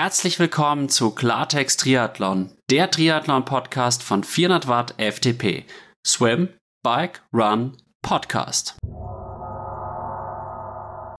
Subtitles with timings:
[0.00, 5.64] Herzlich willkommen zu Klartext Triathlon, der Triathlon-Podcast von 400 Watt FTP.
[6.06, 6.50] Swim,
[6.84, 8.76] Bike, Run, Podcast.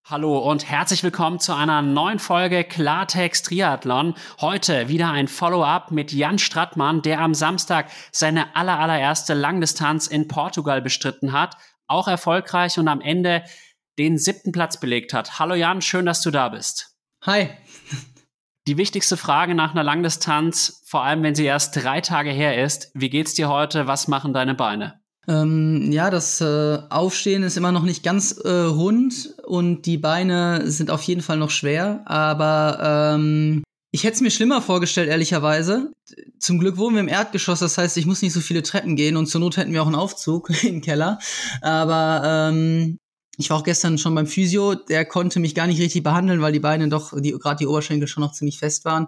[0.09, 4.15] Hallo und herzlich willkommen zu einer neuen Folge Klartext Triathlon.
[4.39, 10.29] Heute wieder ein Follow-up mit Jan Strattmann, der am Samstag seine aller, allererste Langdistanz in
[10.29, 11.57] Portugal bestritten hat.
[11.87, 13.43] Auch erfolgreich und am Ende
[13.97, 15.37] den siebten Platz belegt hat.
[15.37, 16.95] Hallo Jan, schön, dass du da bist.
[17.25, 17.49] Hi.
[18.69, 22.91] Die wichtigste Frage nach einer Langdistanz, vor allem wenn sie erst drei Tage her ist,
[22.93, 23.87] wie geht's dir heute?
[23.87, 24.99] Was machen deine Beine?
[25.27, 30.69] Ähm, ja, das äh, Aufstehen ist immer noch nicht ganz äh, rund und die Beine
[30.69, 35.91] sind auf jeden Fall noch schwer, aber ähm, ich hätte es mir schlimmer vorgestellt, ehrlicherweise.
[36.37, 39.17] Zum Glück wohnen wir im Erdgeschoss, das heißt, ich muss nicht so viele Treppen gehen
[39.17, 41.17] und zur Not hätten wir auch einen Aufzug im Keller.
[41.63, 42.99] Aber ähm,
[43.39, 46.51] ich war auch gestern schon beim Physio, der konnte mich gar nicht richtig behandeln, weil
[46.51, 49.07] die Beine doch, die, gerade die Oberschenkel schon noch ziemlich fest waren.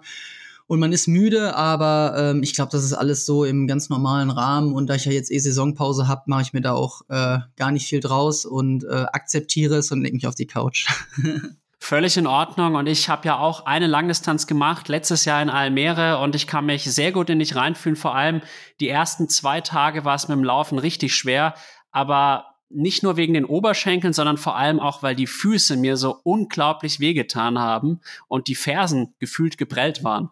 [0.66, 4.30] Und man ist müde, aber ähm, ich glaube, das ist alles so im ganz normalen
[4.30, 4.72] Rahmen.
[4.72, 7.72] Und da ich ja jetzt eh Saisonpause habe, mache ich mir da auch äh, gar
[7.72, 10.88] nicht viel draus und äh, akzeptiere es und lege mich auf die Couch.
[11.78, 12.76] Völlig in Ordnung.
[12.76, 16.18] Und ich habe ja auch eine Langdistanz gemacht, letztes Jahr in Almere.
[16.20, 17.96] Und ich kann mich sehr gut in dich reinfühlen.
[17.96, 18.40] Vor allem
[18.80, 21.54] die ersten zwei Tage war es mit dem Laufen richtig schwer,
[21.90, 26.20] aber nicht nur wegen den Oberschenkeln, sondern vor allem auch, weil die Füße mir so
[26.22, 30.30] unglaublich wehgetan haben und die Fersen gefühlt geprellt waren.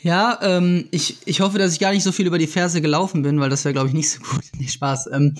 [0.00, 3.22] Ja, ähm, ich, ich hoffe, dass ich gar nicht so viel über die Ferse gelaufen
[3.22, 4.44] bin, weil das wäre, glaube ich, nicht so gut.
[4.58, 5.08] Nee, Spaß.
[5.12, 5.34] Ähm,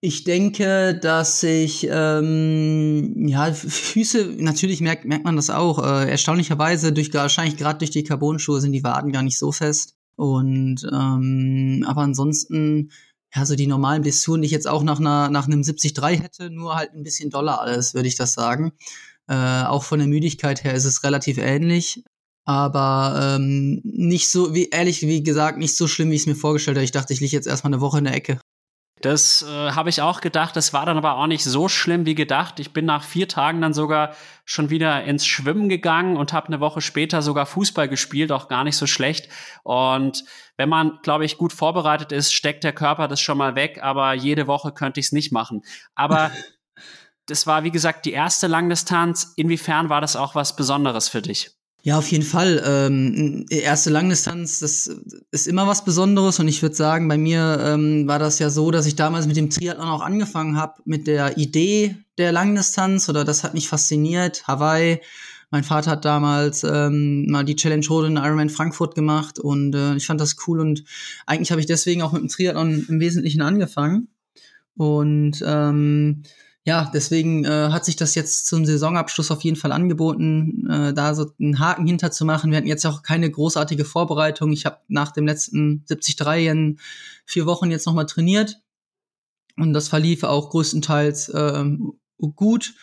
[0.00, 5.82] ich denke, dass ich, ähm, ja, Füße, natürlich merkt, merkt man das auch.
[5.82, 9.96] Äh, erstaunlicherweise, durch, wahrscheinlich gerade durch die Carbon-Schuhe sind die Waden gar nicht so fest.
[10.14, 12.90] Und, ähm, aber ansonsten,
[13.36, 16.50] ja, so die normalen Blessuren, die ich jetzt auch nach, einer, nach einem 73 hätte,
[16.50, 18.72] nur halt ein bisschen doller alles, würde ich das sagen.
[19.28, 22.02] Äh, auch von der Müdigkeit her ist es relativ ähnlich
[22.46, 26.36] aber ähm, nicht so, wie ehrlich wie gesagt, nicht so schlimm, wie ich es mir
[26.36, 26.84] vorgestellt habe.
[26.84, 28.40] Ich dachte, ich liege jetzt erstmal eine Woche in der Ecke.
[29.02, 30.56] Das äh, habe ich auch gedacht.
[30.56, 32.58] Das war dann aber auch nicht so schlimm wie gedacht.
[32.60, 34.14] Ich bin nach vier Tagen dann sogar
[34.46, 38.64] schon wieder ins Schwimmen gegangen und habe eine Woche später sogar Fußball gespielt, auch gar
[38.64, 39.28] nicht so schlecht.
[39.64, 40.24] Und
[40.56, 43.80] wenn man, glaube ich, gut vorbereitet ist, steckt der Körper das schon mal weg.
[43.82, 45.62] Aber jede Woche könnte ich es nicht machen.
[45.94, 46.30] Aber
[47.26, 49.34] das war, wie gesagt, die erste Langdistanz.
[49.36, 51.55] Inwiefern war das auch was Besonderes für dich?
[51.82, 52.62] Ja, auf jeden Fall.
[52.66, 54.90] Ähm, erste Langdistanz, das
[55.30, 58.72] ist immer was Besonderes und ich würde sagen, bei mir ähm, war das ja so,
[58.72, 63.24] dass ich damals mit dem Triathlon auch angefangen habe, mit der Idee der Langdistanz oder
[63.24, 64.48] das hat mich fasziniert.
[64.48, 65.00] Hawaii.
[65.50, 69.94] Mein Vater hat damals ähm, mal die Challenge Road in Ironman Frankfurt gemacht und äh,
[69.94, 70.82] ich fand das cool und
[71.24, 74.08] eigentlich habe ich deswegen auch mit dem Triathlon im Wesentlichen angefangen.
[74.76, 76.24] Und ähm,
[76.66, 81.14] ja, deswegen äh, hat sich das jetzt zum Saisonabschluss auf jeden Fall angeboten, äh, da
[81.14, 82.50] so einen Haken hinter zu machen.
[82.50, 84.50] Wir hatten jetzt auch keine großartige Vorbereitung.
[84.50, 86.80] Ich habe nach dem letzten 73 in
[87.24, 88.60] vier Wochen jetzt nochmal trainiert
[89.56, 91.64] und das verlief auch größtenteils äh,
[92.18, 92.74] gut.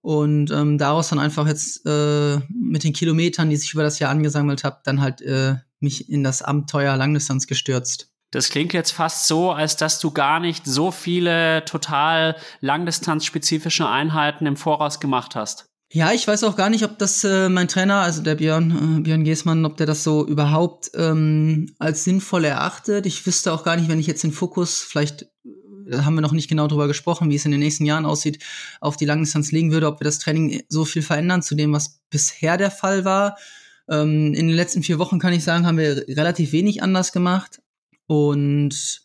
[0.00, 4.12] Und ähm, daraus dann einfach jetzt äh, mit den Kilometern, die sich über das Jahr
[4.12, 8.15] angesammelt habe, dann halt äh, mich in das Abenteuer Langdistanz gestürzt.
[8.30, 14.46] Das klingt jetzt fast so, als dass du gar nicht so viele total langdistanzspezifische Einheiten
[14.46, 15.66] im Voraus gemacht hast.
[15.92, 19.00] Ja, ich weiß auch gar nicht, ob das äh, mein Trainer, also der Björn, äh,
[19.02, 23.06] Björn Giesmann, ob der das so überhaupt ähm, als sinnvoll erachtet.
[23.06, 25.26] Ich wüsste auch gar nicht, wenn ich jetzt den Fokus, vielleicht
[25.86, 28.06] da äh, haben wir noch nicht genau drüber gesprochen, wie es in den nächsten Jahren
[28.06, 28.42] aussieht,
[28.80, 32.00] auf die Langdistanz legen würde, ob wir das Training so viel verändern zu dem, was
[32.10, 33.36] bisher der Fall war.
[33.88, 37.60] Ähm, in den letzten vier Wochen kann ich sagen, haben wir relativ wenig anders gemacht.
[38.06, 39.02] Und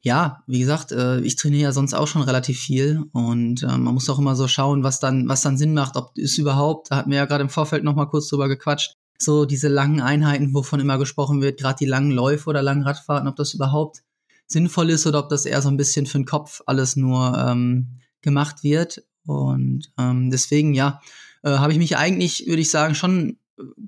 [0.00, 3.94] ja, wie gesagt, äh, ich trainiere ja sonst auch schon relativ viel und äh, man
[3.94, 6.96] muss auch immer so schauen, was dann, was dann Sinn macht, ob es überhaupt, da
[6.96, 10.54] hatten wir ja gerade im Vorfeld noch mal kurz drüber gequatscht, so diese langen Einheiten,
[10.54, 14.02] wovon immer gesprochen wird, gerade die langen Läufe oder langen Radfahrten, ob das überhaupt
[14.46, 17.98] sinnvoll ist oder ob das eher so ein bisschen für den Kopf alles nur ähm,
[18.22, 19.02] gemacht wird.
[19.26, 21.00] Und ähm, deswegen, ja,
[21.42, 23.38] äh, habe ich mich eigentlich, würde ich sagen, schon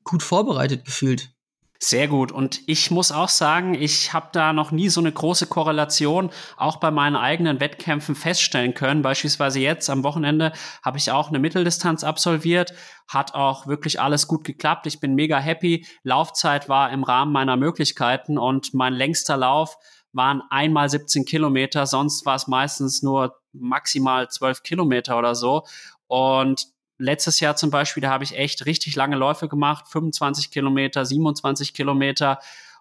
[0.05, 1.33] gut vorbereitet gefühlt.
[1.83, 2.31] Sehr gut.
[2.31, 6.29] Und ich muss auch sagen, ich habe da noch nie so eine große Korrelation
[6.59, 9.01] auch bei meinen eigenen Wettkämpfen feststellen können.
[9.01, 10.53] Beispielsweise jetzt am Wochenende
[10.85, 12.75] habe ich auch eine Mitteldistanz absolviert,
[13.09, 14.87] hat auch wirklich alles gut geklappt.
[14.89, 15.87] Ich bin mega happy.
[16.03, 19.79] Laufzeit war im Rahmen meiner Möglichkeiten und mein längster Lauf
[20.13, 25.65] waren einmal 17 Kilometer, sonst war es meistens nur maximal 12 Kilometer oder so.
[26.09, 26.67] Und
[27.01, 31.75] letztes Jahr zum Beispiel, da habe ich echt richtig lange Läufe gemacht, 25 Kilometer, 27
[31.75, 32.39] Kilometer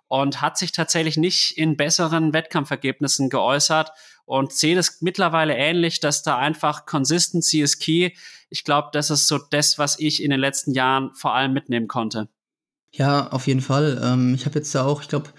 [0.08, 3.92] und hat sich tatsächlich nicht in besseren Wettkampfergebnissen geäußert
[4.26, 8.12] und sehe das mittlerweile ähnlich, dass da einfach Consistency ist key.
[8.50, 11.88] Ich glaube, das ist so das, was ich in den letzten Jahren vor allem mitnehmen
[11.88, 12.28] konnte.
[12.92, 14.02] Ja, auf jeden Fall.
[14.04, 15.30] Ähm, ich habe jetzt da auch, ich glaube,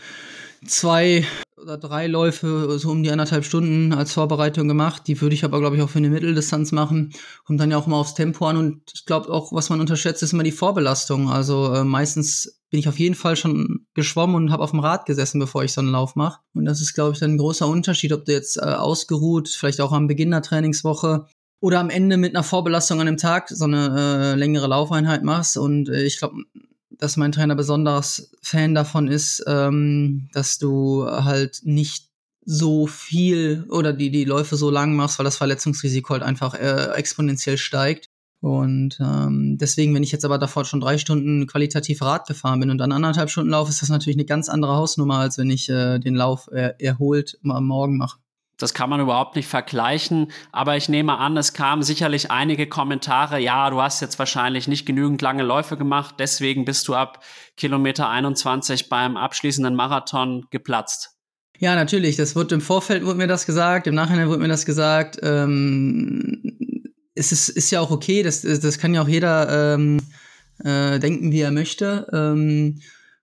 [0.67, 1.27] zwei
[1.61, 5.03] oder drei Läufe so um die anderthalb Stunden als Vorbereitung gemacht.
[5.07, 7.13] Die würde ich aber, glaube ich, auch für eine Mitteldistanz machen.
[7.45, 8.57] Kommt dann ja auch immer aufs Tempo an.
[8.57, 11.31] Und ich glaube auch, was man unterschätzt, ist immer die Vorbelastung.
[11.31, 15.07] Also äh, meistens bin ich auf jeden Fall schon geschwommen und habe auf dem Rad
[15.07, 16.41] gesessen, bevor ich so einen Lauf mache.
[16.55, 19.81] Und das ist, glaube ich, dann ein großer Unterschied, ob du jetzt äh, ausgeruht, vielleicht
[19.81, 21.27] auch am Beginn der Trainingswoche
[21.61, 25.59] oder am Ende mit einer Vorbelastung an dem Tag so eine äh, längere Laufeinheit machst.
[25.59, 26.37] Und äh, ich glaube,
[26.91, 32.09] dass mein Trainer besonders Fan davon ist, ähm, dass du halt nicht
[32.45, 36.93] so viel oder die, die Läufe so lang machst, weil das Verletzungsrisiko halt einfach äh,
[36.95, 38.07] exponentiell steigt.
[38.41, 42.71] Und ähm, deswegen, wenn ich jetzt aber davor schon drei Stunden qualitativ Rad gefahren bin
[42.71, 45.69] und dann anderthalb Stunden laufe, ist das natürlich eine ganz andere Hausnummer, als wenn ich
[45.69, 48.19] äh, den Lauf äh, erholt am Morgen mache.
[48.63, 53.39] Das kann man überhaupt nicht vergleichen, aber ich nehme an, es kamen sicherlich einige Kommentare,
[53.41, 57.25] ja, du hast jetzt wahrscheinlich nicht genügend lange Läufe gemacht, deswegen bist du ab
[57.57, 61.17] Kilometer 21 beim abschließenden Marathon geplatzt.
[61.59, 64.65] Ja, natürlich, das wird im Vorfeld wurde mir das gesagt, im Nachhinein wurde mir das
[64.65, 65.19] gesagt.
[65.23, 66.43] Ähm,
[67.15, 70.01] es ist, ist ja auch okay, das, das kann ja auch jeder ähm,
[70.65, 72.07] äh, denken, wie er möchte.
[72.13, 72.81] Ähm,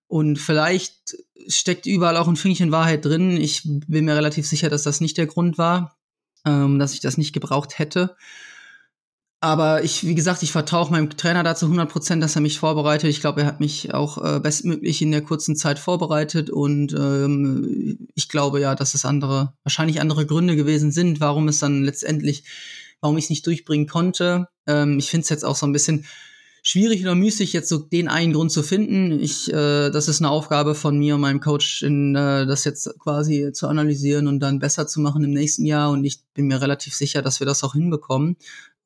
[0.07, 1.17] und vielleicht
[1.47, 3.37] steckt überall auch ein Fünkchen Wahrheit drin.
[3.37, 5.97] Ich bin mir relativ sicher, dass das nicht der Grund war,
[6.45, 8.15] ähm, dass ich das nicht gebraucht hätte.
[9.39, 13.09] Aber ich, wie gesagt, ich vertraue meinem Trainer dazu 100 Prozent, dass er mich vorbereitet.
[13.09, 18.07] Ich glaube, er hat mich auch äh, bestmöglich in der kurzen Zeit vorbereitet und ähm,
[18.15, 22.45] ich glaube ja, dass es andere, wahrscheinlich andere Gründe gewesen sind, warum es dann letztendlich,
[22.99, 24.47] warum ich es nicht durchbringen konnte.
[24.65, 26.05] Ähm, ich finde es jetzt auch so ein bisschen
[26.63, 29.19] schwierig oder müßig, jetzt so den einen Grund zu finden.
[29.19, 32.89] Ich, äh, das ist eine Aufgabe von mir und meinem Coach, in, äh, das jetzt
[32.99, 35.91] quasi zu analysieren und dann besser zu machen im nächsten Jahr.
[35.91, 38.37] Und ich bin mir relativ sicher, dass wir das auch hinbekommen.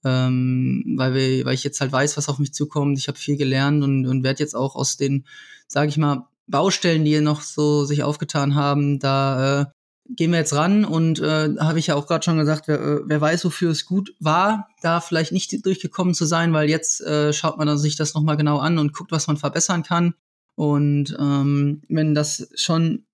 [0.04, 2.98] Ähm, weil, wir, weil ich jetzt halt weiß, was auf mich zukommt.
[2.98, 5.26] Ich habe viel gelernt und, und werde jetzt auch aus den,
[5.68, 9.66] sage ich mal, Baustellen, die noch so sich aufgetan haben, da äh,
[10.10, 13.00] gehen wir jetzt ran und äh, habe ich ja auch gerade schon gesagt, wer, äh,
[13.06, 17.34] wer weiß, wofür es gut war, da vielleicht nicht durchgekommen zu sein, weil jetzt äh,
[17.34, 20.14] schaut man sich das nochmal genau an und guckt, was man verbessern kann.
[20.56, 23.06] Und ähm, wenn das schon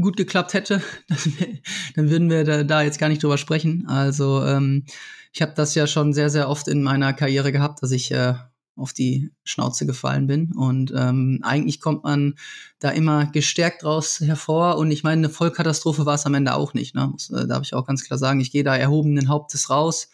[0.00, 0.82] gut geklappt hätte,
[1.94, 3.86] dann würden wir da, da, jetzt gar nicht drüber sprechen.
[3.86, 4.84] Also ähm,
[5.32, 8.34] ich habe das ja schon sehr, sehr oft in meiner Karriere gehabt, dass ich äh,
[8.76, 10.52] auf die Schnauze gefallen bin.
[10.52, 12.34] Und ähm, eigentlich kommt man
[12.78, 14.78] da immer gestärkt raus hervor.
[14.78, 16.94] Und ich meine, eine Vollkatastrophe war es am Ende auch nicht.
[16.94, 17.08] Ne?
[17.08, 18.40] Muss, äh, darf ich auch ganz klar sagen.
[18.40, 20.08] Ich gehe da erhobenen Hauptes raus.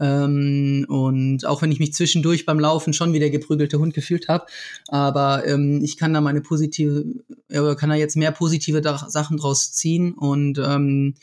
[0.00, 4.28] Ähm, und auch wenn ich mich zwischendurch beim Laufen schon wie der geprügelte Hund gefühlt
[4.28, 4.46] habe,
[4.86, 7.04] aber ähm, ich kann da meine positive,
[7.48, 10.12] äh, kann da jetzt mehr positive da Sachen draus ziehen.
[10.14, 11.14] Und ähm,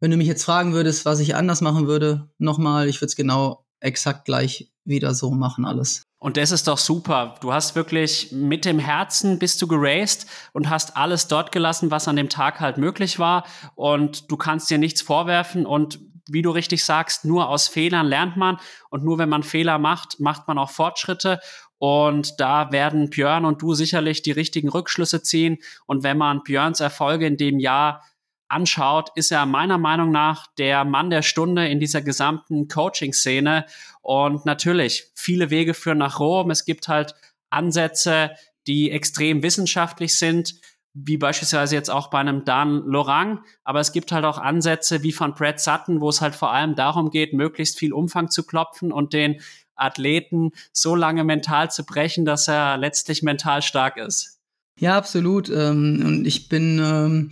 [0.00, 3.16] wenn du mich jetzt fragen würdest, was ich anders machen würde, nochmal, ich würde es
[3.16, 6.07] genau exakt gleich wieder so machen alles.
[6.20, 7.36] Und das ist doch super.
[7.40, 12.08] Du hast wirklich mit dem Herzen bist du geraced und hast alles dort gelassen, was
[12.08, 13.44] an dem Tag halt möglich war.
[13.76, 15.64] Und du kannst dir nichts vorwerfen.
[15.64, 18.58] Und wie du richtig sagst, nur aus Fehlern lernt man.
[18.90, 21.38] Und nur wenn man Fehler macht, macht man auch Fortschritte.
[21.78, 25.58] Und da werden Björn und du sicherlich die richtigen Rückschlüsse ziehen.
[25.86, 28.02] Und wenn man Björns Erfolge in dem Jahr
[28.48, 33.66] anschaut, ist er meiner Meinung nach der Mann der Stunde in dieser gesamten Coaching-Szene.
[34.02, 36.50] Und natürlich, viele Wege führen nach Rom.
[36.50, 37.14] Es gibt halt
[37.50, 38.30] Ansätze,
[38.66, 40.54] die extrem wissenschaftlich sind,
[40.94, 43.44] wie beispielsweise jetzt auch bei einem Dan Lorang.
[43.64, 46.74] Aber es gibt halt auch Ansätze wie von Brad Sutton, wo es halt vor allem
[46.74, 49.40] darum geht, möglichst viel Umfang zu klopfen und den
[49.76, 54.40] Athleten so lange mental zu brechen, dass er letztlich mental stark ist.
[54.78, 55.48] Ja, absolut.
[55.50, 57.30] Ähm, und ich bin ähm,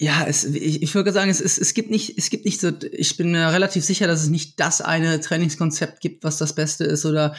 [0.00, 2.70] ja, es, ich, ich würde sagen, es, es, es gibt nicht, es gibt nicht so,
[2.90, 6.84] ich bin mir relativ sicher, dass es nicht das eine Trainingskonzept gibt, was das Beste
[6.84, 7.34] ist oder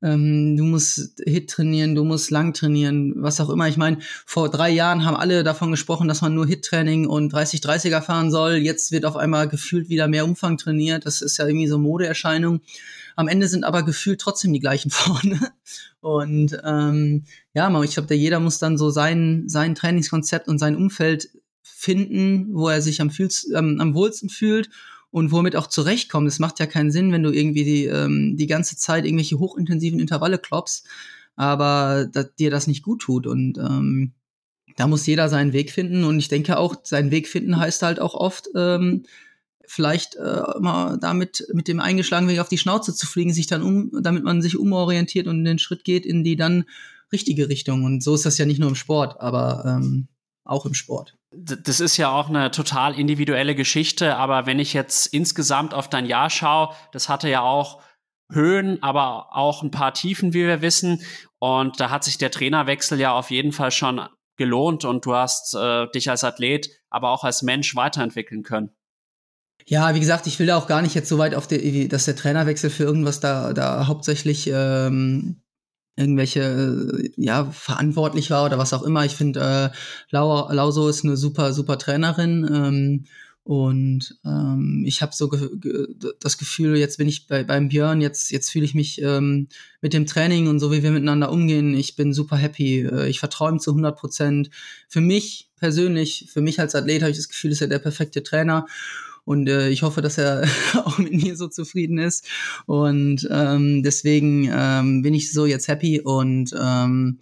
[0.00, 3.66] ähm, du musst Hit trainieren, du musst lang trainieren, was auch immer.
[3.66, 8.00] Ich meine, vor drei Jahren haben alle davon gesprochen, dass man nur Hit-Training und 30-30er
[8.00, 8.58] fahren soll.
[8.58, 11.06] Jetzt wird auf einmal gefühlt wieder mehr Umfang trainiert.
[11.06, 12.60] Das ist ja irgendwie so Modeerscheinung.
[13.16, 15.40] Am Ende sind aber gefühlt trotzdem die gleichen vorne.
[16.00, 21.28] Und ähm, ja, ich glaube, jeder muss dann so sein, sein Trainingskonzept und sein Umfeld
[21.64, 24.70] finden, wo er sich am, fühlst, ähm, am wohlsten fühlt
[25.10, 26.28] und womit auch zurechtkommt.
[26.28, 29.98] Es macht ja keinen Sinn, wenn du irgendwie die, ähm, die ganze Zeit irgendwelche hochintensiven
[29.98, 30.86] Intervalle kloppst,
[31.36, 33.26] aber dir das nicht gut tut.
[33.26, 34.12] Und ähm,
[34.76, 36.04] da muss jeder seinen Weg finden.
[36.04, 39.04] Und ich denke auch, seinen Weg finden heißt halt auch oft, ähm,
[39.66, 43.62] vielleicht äh, mal damit mit dem eingeschlagenen Weg auf die Schnauze zu fliegen, sich dann
[43.62, 46.64] um, damit man sich umorientiert und den Schritt geht in die dann
[47.12, 47.84] richtige Richtung.
[47.84, 50.08] Und so ist das ja nicht nur im Sport, aber ähm,
[50.44, 51.16] auch im Sport.
[51.30, 56.06] Das ist ja auch eine total individuelle Geschichte, aber wenn ich jetzt insgesamt auf dein
[56.06, 57.82] Jahr schaue, das hatte ja auch
[58.30, 61.02] Höhen, aber auch ein paar Tiefen, wie wir wissen.
[61.38, 64.00] Und da hat sich der Trainerwechsel ja auf jeden Fall schon
[64.36, 68.70] gelohnt und du hast äh, dich als Athlet, aber auch als Mensch weiterentwickeln können.
[69.66, 72.04] Ja, wie gesagt, ich will da auch gar nicht jetzt so weit auf die, dass
[72.04, 75.43] der Trainerwechsel für irgendwas da, da hauptsächlich ähm,
[75.96, 79.04] irgendwelche, äh, ja, verantwortlich war oder was auch immer.
[79.04, 79.76] Ich finde, äh,
[80.10, 82.48] Lau, Lauso ist eine super, super Trainerin.
[82.52, 83.04] Ähm,
[83.44, 85.86] und ähm, ich habe so ge ge
[86.18, 89.48] das Gefühl, jetzt bin ich bei, beim Björn, jetzt, jetzt fühle ich mich ähm,
[89.82, 92.80] mit dem Training und so, wie wir miteinander umgehen, ich bin super happy.
[92.80, 94.50] Äh, ich vertraue ihm zu 100 Prozent.
[94.88, 98.22] Für mich persönlich, für mich als Athlet habe ich das Gefühl, ist er der perfekte
[98.22, 98.66] Trainer.
[99.24, 100.44] Und äh, ich hoffe, dass er
[100.84, 102.26] auch mit mir so zufrieden ist.
[102.66, 107.20] Und ähm, deswegen ähm, bin ich so jetzt happy und ähm,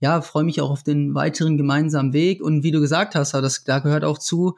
[0.00, 2.42] ja, freue mich auch auf den weiteren gemeinsamen Weg.
[2.42, 4.56] Und wie du gesagt hast, das, da gehört auch zu,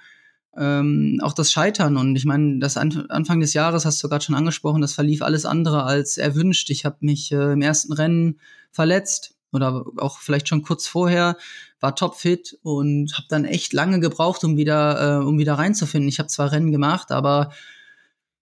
[0.56, 1.96] ähm, auch das Scheitern.
[1.96, 5.22] Und ich meine, das An Anfang des Jahres hast du gerade schon angesprochen, das verlief
[5.22, 6.70] alles andere als erwünscht.
[6.70, 8.40] Ich habe mich äh, im ersten Rennen
[8.72, 11.36] verletzt oder auch vielleicht schon kurz vorher,
[11.80, 16.08] war topfit und habe dann echt lange gebraucht, um wieder, äh, um wieder reinzufinden.
[16.08, 17.50] Ich habe zwar Rennen gemacht, aber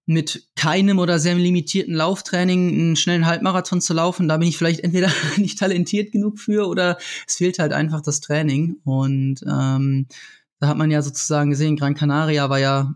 [0.06, 4.80] mit keinem oder sehr limitierten Lauftraining einen schnellen Halbmarathon zu laufen, da bin ich vielleicht
[4.84, 8.76] entweder nicht talentiert genug für oder es fehlt halt einfach das Training.
[8.84, 10.06] Und ähm,
[10.60, 12.94] da hat man ja sozusagen gesehen, Gran Canaria war ja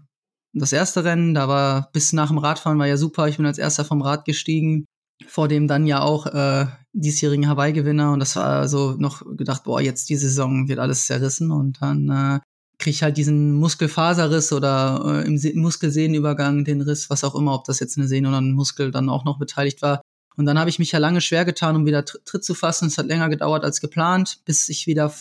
[0.53, 3.29] das erste Rennen, da war bis nach dem Radfahren war ja super.
[3.29, 4.87] Ich bin als erster vom Rad gestiegen,
[5.27, 6.67] vor dem dann ja auch äh,
[7.01, 11.51] diesjährigen Hawaii-Gewinner und das war so noch gedacht, boah, jetzt die Saison wird alles zerrissen
[11.51, 12.41] und dann äh,
[12.79, 17.55] krieg ich halt diesen Muskelfaserriss oder äh, im Se Muskelsehnenübergang den Riss, was auch immer,
[17.55, 20.01] ob das jetzt eine Sehne oder ein Muskel dann auch noch beteiligt war.
[20.37, 22.87] Und dann habe ich mich ja lange schwer getan, um wieder Tritt zu fassen.
[22.87, 25.13] Es hat länger gedauert als geplant, bis ich wieder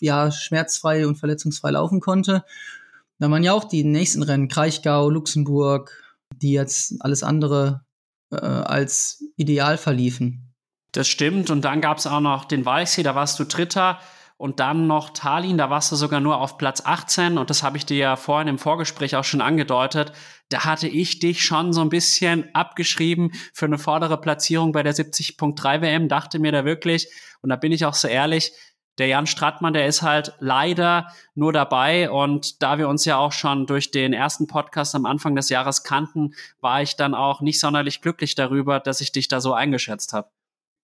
[0.00, 2.44] ja schmerzfrei und verletzungsfrei laufen konnte.
[3.18, 5.90] Da waren ja auch die nächsten Rennen, Kraichgau, Luxemburg,
[6.42, 7.86] die jetzt alles andere
[8.30, 10.45] äh, als ideal verliefen.
[10.96, 11.50] Das stimmt.
[11.50, 14.00] Und dann gab es auch noch den Walchsee, da warst du Dritter.
[14.38, 17.36] Und dann noch Tallinn, da warst du sogar nur auf Platz 18.
[17.36, 20.12] Und das habe ich dir ja vorhin im Vorgespräch auch schon angedeutet.
[20.48, 24.94] Da hatte ich dich schon so ein bisschen abgeschrieben für eine vordere Platzierung bei der
[24.94, 26.08] 70.3 WM.
[26.08, 27.08] Dachte mir da wirklich,
[27.42, 28.52] und da bin ich auch so ehrlich,
[28.96, 32.10] der Jan Strattmann, der ist halt leider nur dabei.
[32.10, 35.82] Und da wir uns ja auch schon durch den ersten Podcast am Anfang des Jahres
[35.82, 40.14] kannten, war ich dann auch nicht sonderlich glücklich darüber, dass ich dich da so eingeschätzt
[40.14, 40.30] habe.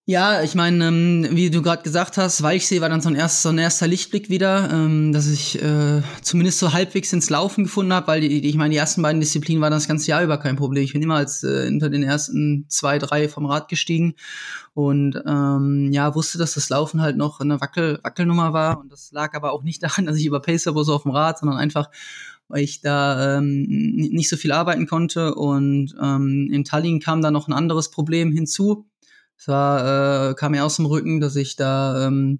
[0.04, 3.42] Ja, ich meine, ähm, wie du gerade gesagt hast, Weichsee war dann so ein, erst,
[3.42, 7.92] so ein erster Lichtblick wieder, ähm, dass ich äh, zumindest so halbwegs ins Laufen gefunden
[7.92, 10.56] habe, weil die, ich meine, die ersten beiden Disziplinen waren das ganze Jahr über kein
[10.56, 10.82] Problem.
[10.82, 14.14] Ich bin immer als äh, hinter den ersten zwei, drei vom Rad gestiegen
[14.74, 19.12] und ähm, ja, wusste, dass das Laufen halt noch eine Wackel, Wackelnummer war und das
[19.12, 21.88] lag aber auch nicht daran, dass ich über Pacer so auf dem Rad, sondern einfach
[22.48, 27.30] weil ich da ähm, nicht so viel arbeiten konnte und ähm, in Tallinn kam da
[27.30, 28.84] noch ein anderes Problem hinzu
[29.42, 32.38] es war, äh, kam mir aus dem Rücken, dass ich da ähm,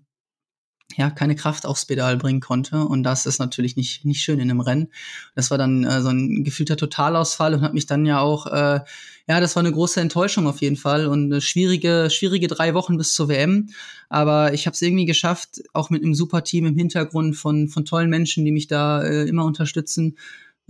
[0.96, 2.84] ja keine Kraft aufs Pedal bringen konnte.
[2.84, 4.92] Und das ist natürlich nicht, nicht schön in einem Rennen.
[5.34, 8.80] Das war dann äh, so ein gefühlter Totalausfall und hat mich dann ja auch, äh,
[9.26, 12.96] ja, das war eine große Enttäuschung auf jeden Fall und eine schwierige, schwierige drei Wochen
[12.96, 13.70] bis zur WM.
[14.08, 17.84] Aber ich habe es irgendwie geschafft, auch mit einem super Team im Hintergrund von, von
[17.84, 20.16] tollen Menschen, die mich da äh, immer unterstützen,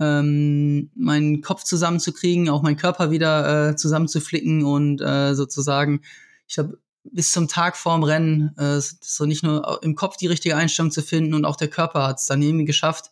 [0.03, 6.01] ähm, meinen Kopf zusammenzukriegen, auch meinen Körper wieder äh, zusammenzuflicken und äh, sozusagen,
[6.47, 10.55] ich habe bis zum Tag vorm Rennen äh, so nicht nur im Kopf die richtige
[10.55, 13.11] Einstellung zu finden und auch der Körper hat es dann irgendwie geschafft,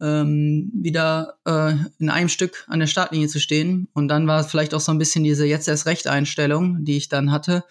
[0.00, 3.88] ähm, wieder äh, in einem Stück an der Startlinie zu stehen.
[3.92, 6.96] Und dann war es vielleicht auch so ein bisschen diese jetzt erst recht Einstellung, die
[6.96, 7.64] ich dann hatte.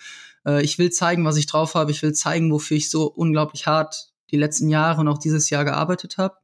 [0.45, 1.91] Äh, ich will zeigen, was ich drauf habe.
[1.91, 5.65] Ich will zeigen, wofür ich so unglaublich hart die letzten Jahre und auch dieses Jahr
[5.65, 6.35] gearbeitet habe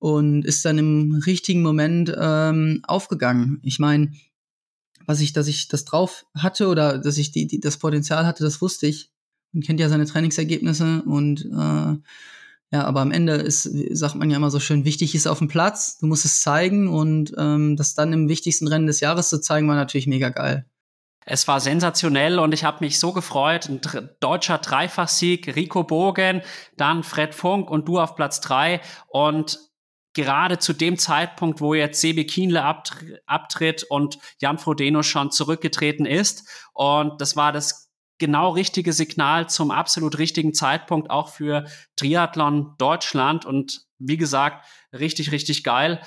[0.00, 3.60] und ist dann im richtigen Moment ähm, aufgegangen.
[3.62, 4.12] Ich meine,
[5.06, 8.42] was ich, dass ich das drauf hatte oder dass ich die, die, das Potenzial hatte,
[8.42, 9.12] das wusste ich.
[9.52, 11.96] Man kennt ja seine Trainingsergebnisse und äh,
[12.72, 15.48] Ja, aber am Ende ist, sagt man ja immer so schön, wichtig ist auf dem
[15.48, 19.40] Platz, du musst es zeigen und ähm, das dann im wichtigsten Rennen des Jahres zu
[19.40, 20.66] zeigen, war natürlich mega geil.
[21.26, 23.68] Es war sensationell und ich habe mich so gefreut.
[23.68, 23.80] Ein
[24.20, 26.42] deutscher Dreifachsieg, Rico Bogen,
[26.76, 28.80] dann Fred Funk und du auf Platz drei.
[29.08, 29.58] Und
[30.14, 32.64] gerade zu dem Zeitpunkt, wo jetzt Sebi Kienle
[33.26, 36.48] abtritt und Jan Frodeno schon zurückgetreten ist.
[36.72, 41.64] Und das war das genau richtige Signal zum absolut richtigen Zeitpunkt auch für
[41.96, 43.46] Triathlon Deutschland.
[43.46, 46.00] Und wie gesagt, richtig, richtig geil.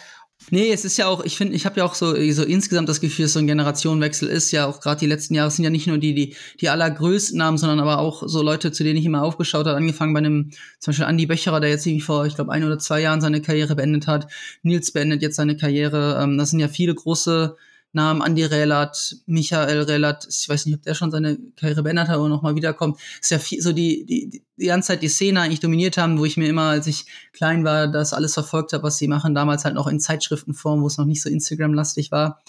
[0.52, 3.02] Nee, es ist ja auch, ich finde, ich habe ja auch so, so insgesamt das
[3.02, 4.52] Gefühl, dass so ein Generationenwechsel ist.
[4.52, 7.58] Ja, auch gerade die letzten Jahre sind ja nicht nur die, die, die allergrößten Namen,
[7.58, 10.92] sondern aber auch so Leute, zu denen ich immer aufgeschaut habe, angefangen bei einem, zum
[10.92, 13.76] Beispiel Andy Becherer, der jetzt irgendwie vor, ich glaube, ein oder zwei Jahren seine Karriere
[13.76, 14.28] beendet hat.
[14.64, 16.20] Nils beendet jetzt seine Karriere.
[16.22, 17.56] Ähm, das sind ja viele große
[17.94, 22.18] Namen Andi Relat, Michael Relat, ich weiß nicht, ob der schon seine Karriere beendet hat
[22.18, 25.60] oder nochmal wiederkommt, ist ja viel, so die, die, die ganze Zeit die Szene eigentlich
[25.60, 28.98] dominiert haben, wo ich mir immer, als ich klein war, das alles verfolgt habe, was
[28.98, 32.42] sie machen, damals halt noch in Zeitschriftenform, wo es noch nicht so Instagram-lastig war.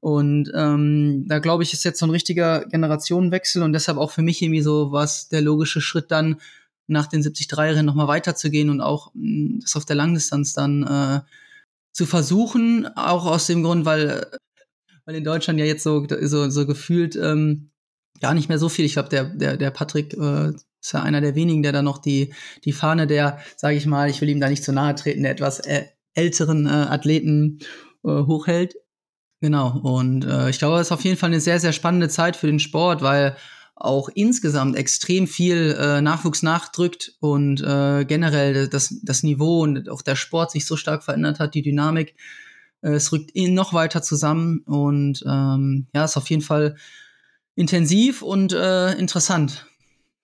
[0.00, 4.22] Und ähm, da glaube ich, ist jetzt so ein richtiger Generationenwechsel und deshalb auch für
[4.22, 6.36] mich irgendwie so was der logische Schritt dann
[6.86, 11.20] nach den 73-Rennen nochmal weiterzugehen und auch mh, mm, das auf der Langdistanz dann äh,
[11.92, 14.26] zu versuchen, auch aus dem Grund, weil
[15.06, 17.70] weil in Deutschland ja jetzt so, so, so gefühlt ähm,
[18.20, 18.84] gar nicht mehr so viel.
[18.84, 20.48] Ich glaube, der, der, der Patrick äh,
[20.80, 22.34] ist ja einer der wenigen, der da noch die,
[22.64, 25.32] die Fahne der, sage ich mal, ich will ihm da nicht zu nahe treten, der
[25.32, 27.60] etwas äh, älteren äh, Athleten
[28.04, 28.74] äh, hochhält.
[29.40, 29.78] Genau.
[29.78, 32.46] Und äh, ich glaube, es ist auf jeden Fall eine sehr, sehr spannende Zeit für
[32.46, 33.36] den Sport, weil
[33.76, 40.00] auch insgesamt extrem viel äh, Nachwuchs nachdrückt und äh, generell das, das Niveau und auch
[40.00, 42.14] der Sport sich so stark verändert hat, die Dynamik
[42.94, 46.76] es rückt ihn noch weiter zusammen und ähm, ja, ist auf jeden Fall
[47.54, 49.66] intensiv und äh, interessant.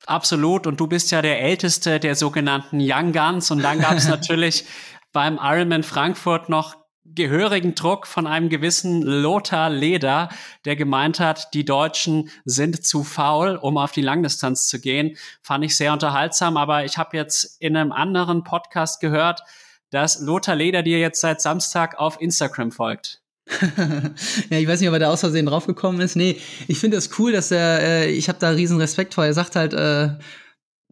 [0.07, 0.67] Absolut.
[0.67, 3.51] Und du bist ja der älteste der sogenannten Young Guns.
[3.51, 4.65] Und dann gab es natürlich
[5.13, 10.31] beim Ironman Frankfurt noch gehörigen Druck von einem gewissen Lothar Leder,
[10.65, 15.17] der gemeint hat, die Deutschen sind zu faul, um auf die Langdistanz zu gehen.
[15.43, 16.57] Fand ich sehr unterhaltsam.
[16.57, 19.43] Aber ich habe jetzt in einem anderen Podcast gehört,
[19.93, 23.21] dass Lothar Leder dir jetzt seit Samstag auf Instagram folgt.
[24.51, 26.17] ja, ich weiß nicht, ob er da aus Versehen draufgekommen ist.
[26.17, 29.25] Nee, ich finde es das cool, dass er, äh, ich habe da riesen Respekt vor.
[29.25, 30.17] Er sagt halt, äh,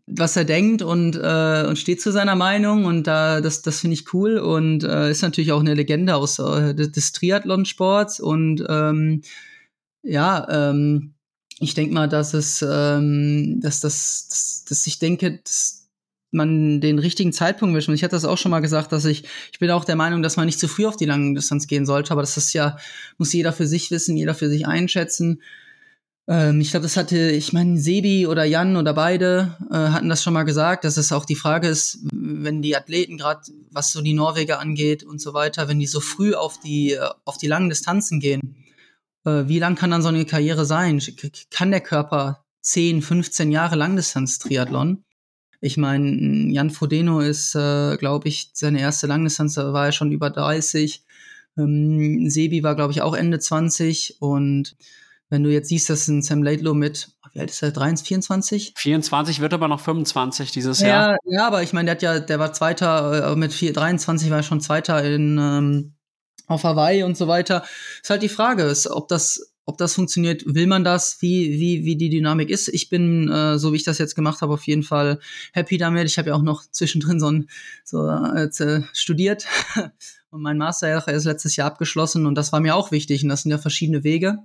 [0.06, 3.94] was er denkt und, äh, und steht zu seiner Meinung und da das, das finde
[3.94, 9.22] ich cool und äh, ist natürlich auch eine Legende aus äh, des, Triathlon-Sports und ähm,
[10.02, 11.14] ja, ähm,
[11.60, 15.79] ich denke mal, dass es, ähm, dass das, dass, dass ich denke, dass
[16.30, 17.88] man den richtigen Zeitpunkt wischt.
[17.88, 20.22] Und ich hatte das auch schon mal gesagt, dass ich, ich bin auch der Meinung,
[20.22, 22.76] dass man nicht zu früh auf die lange Distanz gehen sollte, aber das ist ja,
[23.18, 25.42] muss jeder für sich wissen, jeder für sich einschätzen.
[26.28, 30.22] Ähm, ich glaube, das hatte, ich meine, Sebi oder Jan oder beide äh, hatten das
[30.22, 33.40] schon mal gesagt, dass es auch die Frage ist, wenn die Athleten, gerade
[33.70, 37.38] was so die Norweger angeht und so weiter, wenn die so früh auf die, auf
[37.38, 38.64] die langen Distanzen gehen,
[39.24, 41.02] äh, wie lang kann dann so eine Karriere sein?
[41.50, 45.04] Kann der Körper 10, 15 Jahre Langdistanz-Triathlon?
[45.60, 50.10] Ich meine, Jan Frodeno ist, äh, glaube ich, seine erste Langdistanz, da war er schon
[50.10, 51.04] über 30.
[51.58, 54.16] Ähm, Sebi war, glaube ich, auch Ende 20.
[54.20, 54.76] Und
[55.28, 58.74] wenn du jetzt siehst, dass ein Sam Laidlow mit, wie alt ist er, 23, 24?
[58.76, 61.16] 24 wird aber noch 25 dieses ja, Jahr.
[61.26, 64.38] Ja, aber ich meine, der hat ja, der war Zweiter, äh, mit 4, 23 war
[64.38, 65.94] er schon Zweiter in, ähm,
[66.46, 67.64] auf Hawaii und so weiter.
[68.02, 71.84] Ist halt die Frage, ist, ob das ob das funktioniert, will man das, wie, wie,
[71.84, 72.68] wie die Dynamik ist.
[72.68, 75.20] Ich bin, äh, so wie ich das jetzt gemacht habe, auf jeden Fall
[75.52, 76.06] happy damit.
[76.06, 77.48] Ich habe ja auch noch zwischendrin so ein
[77.84, 79.46] so äh, studiert
[80.30, 83.42] und mein Master ist letztes Jahr abgeschlossen und das war mir auch wichtig und das
[83.42, 84.38] sind ja verschiedene Wege.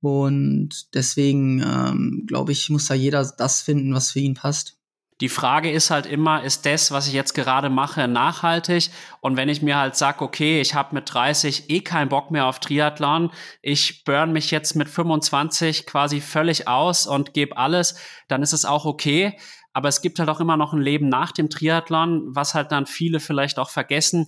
[0.00, 4.76] Und deswegen ähm, glaube ich, muss da jeder das finden, was für ihn passt.
[5.22, 8.90] Die Frage ist halt immer, ist das, was ich jetzt gerade mache, nachhaltig?
[9.20, 12.46] Und wenn ich mir halt sage, okay, ich habe mit 30 eh keinen Bock mehr
[12.46, 13.30] auf Triathlon,
[13.60, 17.94] ich burn mich jetzt mit 25 quasi völlig aus und gebe alles,
[18.26, 19.38] dann ist es auch okay.
[19.72, 22.86] Aber es gibt halt auch immer noch ein Leben nach dem Triathlon, was halt dann
[22.86, 24.26] viele vielleicht auch vergessen.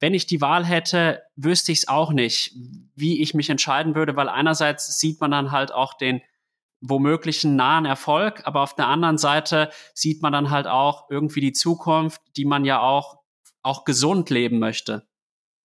[0.00, 2.52] Wenn ich die Wahl hätte, wüsste ich es auch nicht,
[2.96, 6.20] wie ich mich entscheiden würde, weil einerseits sieht man dann halt auch den
[6.80, 11.40] womöglich einen nahen Erfolg, aber auf der anderen Seite sieht man dann halt auch irgendwie
[11.40, 13.18] die Zukunft, die man ja auch,
[13.62, 15.06] auch gesund leben möchte.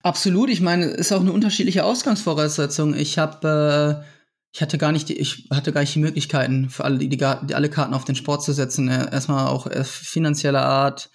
[0.04, 2.96] Absolut, ich meine, es ist auch eine unterschiedliche Ausgangsvoraussetzung.
[2.96, 4.06] Ich habe, äh,
[4.52, 7.24] ich hatte gar nicht, die, ich hatte gar nicht die Möglichkeiten für alle, die, die,
[7.24, 8.88] alle Karten auf den Sport zu setzen.
[8.88, 11.12] Erstmal auch äh, finanzieller Art,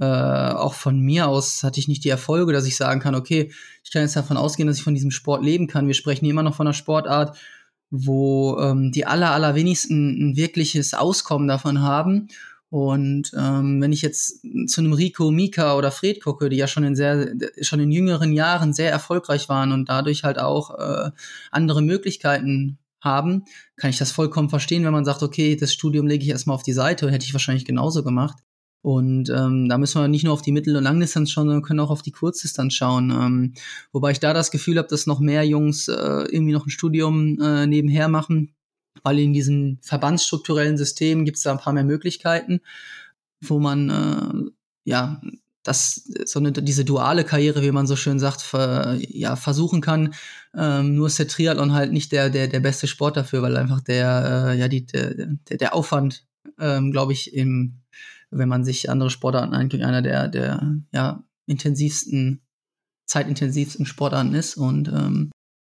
[0.00, 3.52] äh, auch von mir aus hatte ich nicht die Erfolge, dass ich sagen kann, okay,
[3.84, 5.86] ich kann jetzt davon ausgehen, dass ich von diesem Sport leben kann.
[5.86, 7.36] Wir sprechen immer noch von einer Sportart,
[7.92, 12.28] wo ähm, die aller, allerwenigsten ein wirkliches Auskommen davon haben.
[12.70, 16.84] Und ähm, wenn ich jetzt zu einem Rico, Mika oder Fred gucke, die ja schon
[16.84, 21.10] in sehr, schon in jüngeren Jahren sehr erfolgreich waren und dadurch halt auch äh,
[21.50, 23.44] andere Möglichkeiten haben,
[23.76, 26.62] kann ich das vollkommen verstehen, wenn man sagt, okay, das Studium lege ich erstmal auf
[26.62, 28.38] die Seite, hätte ich wahrscheinlich genauso gemacht.
[28.82, 31.80] Und ähm, da müssen wir nicht nur auf die Mittel- und Langdistanz schauen, sondern können
[31.80, 33.10] auch auf die Kurzdistanz schauen.
[33.10, 33.54] Ähm,
[33.92, 37.40] wobei ich da das Gefühl habe, dass noch mehr Jungs äh, irgendwie noch ein Studium
[37.40, 38.54] äh, nebenher machen,
[39.04, 42.60] weil in diesem verbandsstrukturellen System gibt es da ein paar mehr Möglichkeiten,
[43.40, 44.50] wo man äh,
[44.84, 45.20] ja
[45.62, 50.14] das so eine diese duale Karriere, wie man so schön sagt, ver, ja versuchen kann.
[50.56, 53.80] Ähm, nur ist der Triathlon halt nicht der der der beste Sport dafür, weil einfach
[53.80, 56.26] der äh, ja die der der, Aufwand,
[56.58, 57.81] ähm, glaube ich, im
[58.32, 62.42] wenn man sich andere Sportarten anguckt, einer der der ja intensivsten
[63.06, 65.30] zeitintensivsten Sportarten ist und ähm,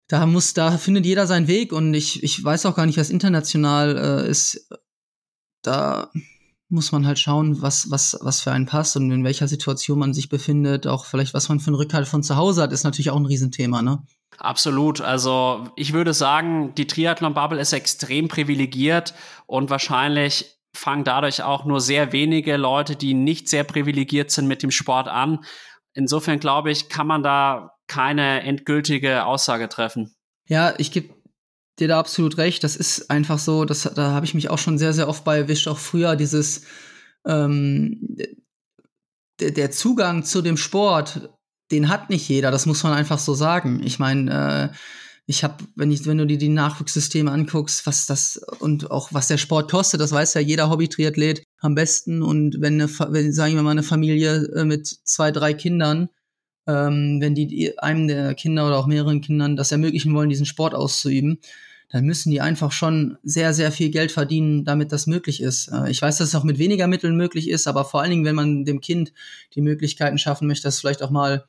[0.08, 3.10] da muss, da findet jeder seinen Weg und ich, ich weiß auch gar nicht, was
[3.10, 4.68] international äh, ist.
[5.62, 6.10] Da
[6.68, 10.12] muss man halt schauen, was, was, was für einen passt und in welcher Situation man
[10.12, 10.86] sich befindet.
[10.86, 13.26] Auch vielleicht, was man für einen Rückhalt von zu Hause hat, ist natürlich auch ein
[13.26, 14.02] Riesenthema, ne?
[14.38, 15.00] Absolut.
[15.00, 19.14] Also ich würde sagen, die Triathlon-Bubble ist extrem privilegiert
[19.46, 24.62] und wahrscheinlich fangen dadurch auch nur sehr wenige Leute, die nicht sehr privilegiert sind, mit
[24.62, 25.44] dem Sport an.
[25.94, 30.14] Insofern glaube ich, kann man da keine endgültige Aussage treffen.
[30.48, 31.14] Ja, ich gebe
[31.78, 32.64] dir da absolut recht.
[32.64, 35.38] Das ist einfach so, das, da habe ich mich auch schon sehr, sehr oft bei
[35.38, 36.66] erwischt, auch früher dieses
[37.26, 38.16] ähm,
[39.40, 41.30] der, Zugang zu dem Sport,
[41.70, 43.80] den hat nicht jeder, das muss man einfach so sagen.
[43.82, 44.76] Ich meine, äh,
[45.26, 49.28] ich habe, wenn ich, wenn du dir die Nachwuchssysteme anguckst, was das und auch was
[49.28, 52.22] der Sport kostet, das weiß ja jeder Hobby-Triathlet am besten.
[52.22, 56.08] Und wenn eine, wenn, sagen wir mal, eine Familie äh, mit zwei, drei Kindern
[56.66, 60.74] ähm, wenn die einem der Kinder oder auch mehreren Kindern das ermöglichen wollen, diesen Sport
[60.74, 61.38] auszuüben,
[61.90, 65.68] dann müssen die einfach schon sehr, sehr viel Geld verdienen, damit das möglich ist.
[65.68, 68.24] Äh, ich weiß, dass es auch mit weniger Mitteln möglich ist, aber vor allen Dingen,
[68.24, 69.12] wenn man dem Kind
[69.54, 71.44] die Möglichkeiten schaffen möchte, dass vielleicht auch mal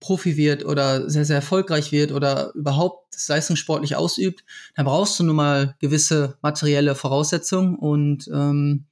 [0.00, 5.24] Profi wird oder sehr, sehr erfolgreich wird oder überhaupt das leistungssportlich ausübt, dann brauchst du
[5.24, 8.86] nun mal gewisse materielle Voraussetzungen und ähm,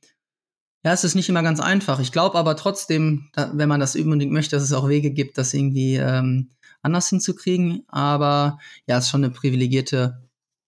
[0.85, 1.99] ja, es ist nicht immer ganz einfach.
[1.99, 5.37] Ich glaube aber trotzdem, da, wenn man das unbedingt möchte, dass es auch Wege gibt,
[5.37, 6.51] das irgendwie ähm,
[6.83, 7.85] anders hinzukriegen.
[7.89, 10.23] Aber ja, es ist schon eine privilegierte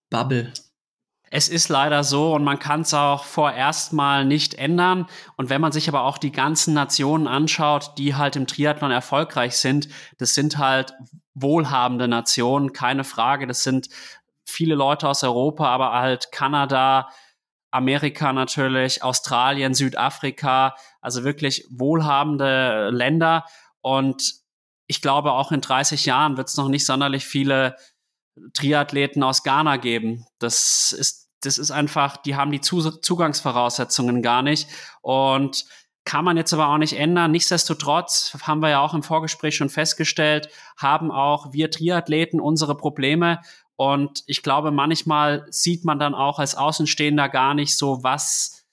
[0.09, 0.51] Bubble.
[1.33, 5.07] Es ist leider so und man kann es auch vorerst mal nicht ändern.
[5.37, 9.55] Und wenn man sich aber auch die ganzen Nationen anschaut, die halt im Triathlon erfolgreich
[9.55, 10.93] sind, das sind halt
[11.33, 13.47] wohlhabende Nationen, keine Frage.
[13.47, 13.87] Das sind
[14.45, 17.09] viele Leute aus Europa, aber halt Kanada,
[17.71, 23.45] Amerika natürlich, Australien, Südafrika, also wirklich wohlhabende Länder.
[23.79, 24.33] Und
[24.87, 27.77] ich glaube, auch in 30 Jahren wird es noch nicht sonderlich viele
[28.53, 30.25] Triathleten aus Ghana geben.
[30.39, 34.67] Das ist, das ist einfach, die haben die Zugangsvoraussetzungen gar nicht.
[35.01, 35.65] Und
[36.03, 37.31] kann man jetzt aber auch nicht ändern.
[37.31, 43.39] Nichtsdestotrotz haben wir ja auch im Vorgespräch schon festgestellt, haben auch wir Triathleten unsere Probleme
[43.81, 48.67] und ich glaube, manchmal sieht man dann auch als Außenstehender gar nicht so, was,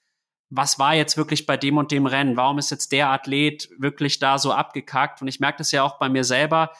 [0.50, 2.36] was war jetzt wirklich bei dem und dem Rennen?
[2.36, 5.22] Warum ist jetzt der Athlet wirklich da so abgekackt?
[5.22, 6.72] Und ich merke das ja auch bei mir selber,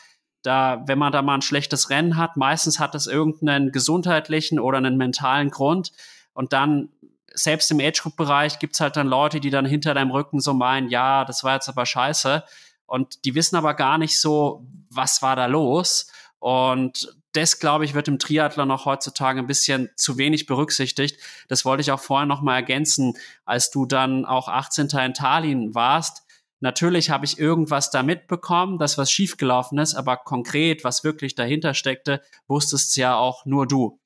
[0.42, 4.78] da, wenn man da mal ein schlechtes Rennen hat, meistens hat das irgendeinen gesundheitlichen oder
[4.78, 5.92] einen mentalen Grund.
[6.32, 6.90] Und dann,
[7.34, 11.24] selbst im Age-Group-Bereich gibt's halt dann Leute, die dann hinter deinem Rücken so meinen, ja,
[11.24, 12.44] das war jetzt aber scheiße.
[12.86, 16.10] Und die wissen aber gar nicht so, was war da los.
[16.38, 21.20] Und das, glaube ich, wird im Triathlon noch heutzutage ein bisschen zu wenig berücksichtigt.
[21.48, 24.88] Das wollte ich auch vorher noch mal ergänzen, als du dann auch 18.
[25.04, 26.24] in Tallinn warst.
[26.60, 31.74] Natürlich habe ich irgendwas da mitbekommen, dass was schiefgelaufen ist, aber konkret, was wirklich dahinter
[31.74, 34.00] steckte, wusstest ja auch nur du.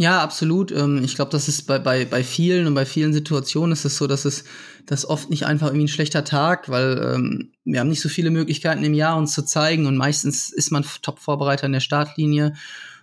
[0.00, 0.72] Ja, absolut.
[0.72, 3.98] Ähm, ich glaube, das ist bei, bei, bei vielen und bei vielen Situationen ist es
[3.98, 4.44] so, dass es
[4.86, 8.30] das oft nicht einfach irgendwie ein schlechter Tag, weil ähm, wir haben nicht so viele
[8.30, 12.54] Möglichkeiten im Jahr uns zu zeigen und meistens ist man Top-Vorbereiter in der Startlinie.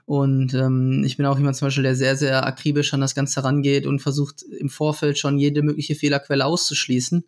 [0.06, 3.44] Und ähm, ich bin auch jemand zum Beispiel, der sehr, sehr akribisch an das Ganze
[3.44, 7.26] rangeht und versucht im Vorfeld schon jede mögliche Fehlerquelle auszuschließen.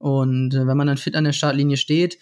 [0.00, 2.18] Und äh, wenn man dann fit an der Startlinie steht,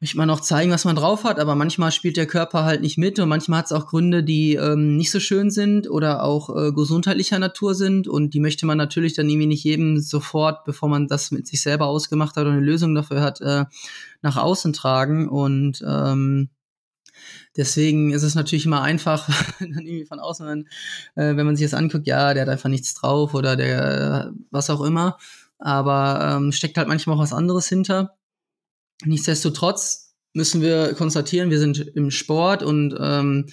[0.00, 2.98] möchte man auch zeigen, was man drauf hat, aber manchmal spielt der Körper halt nicht
[2.98, 6.54] mit und manchmal hat es auch Gründe, die ähm, nicht so schön sind oder auch
[6.54, 10.88] äh, gesundheitlicher Natur sind und die möchte man natürlich dann irgendwie nicht jedem sofort, bevor
[10.88, 13.64] man das mit sich selber ausgemacht hat oder eine Lösung dafür hat, äh,
[14.20, 16.50] nach außen tragen und ähm,
[17.56, 19.26] Deswegen ist es natürlich immer einfach,
[19.60, 20.68] dann irgendwie von außen, wenn,
[21.14, 24.68] äh, wenn man sich das anguckt, ja, der hat einfach nichts drauf oder der was
[24.68, 25.16] auch immer.
[25.58, 28.18] Aber ähm, steckt halt manchmal auch was anderes hinter.
[29.04, 33.46] Nichtsdestotrotz müssen wir konstatieren, wir sind im Sport und ähm,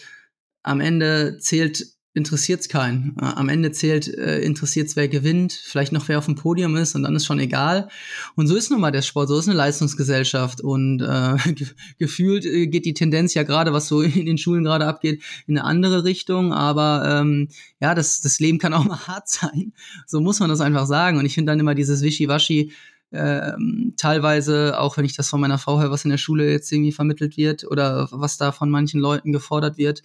[0.63, 3.15] am Ende zählt interessiert es keinen.
[3.19, 6.75] Äh, am Ende zählt, äh, interessiert es, wer gewinnt, vielleicht noch wer auf dem Podium
[6.75, 7.89] ist und dann ist schon egal.
[8.35, 11.35] Und so ist nun mal der Sport, so ist eine Leistungsgesellschaft und äh,
[11.97, 15.57] gefühlt äh, geht die Tendenz ja gerade, was so in den Schulen gerade abgeht, in
[15.57, 16.53] eine andere Richtung.
[16.53, 17.49] Aber ähm,
[17.81, 19.73] ja, das, das Leben kann auch mal hart sein.
[20.05, 21.17] So muss man das einfach sagen.
[21.17, 22.71] Und ich finde dann immer dieses Wischiwaschi,
[23.11, 26.71] ähm, teilweise, auch wenn ich das von meiner Frau höre, was in der Schule jetzt
[26.71, 30.01] irgendwie vermittelt wird oder was da von manchen Leuten gefordert wird,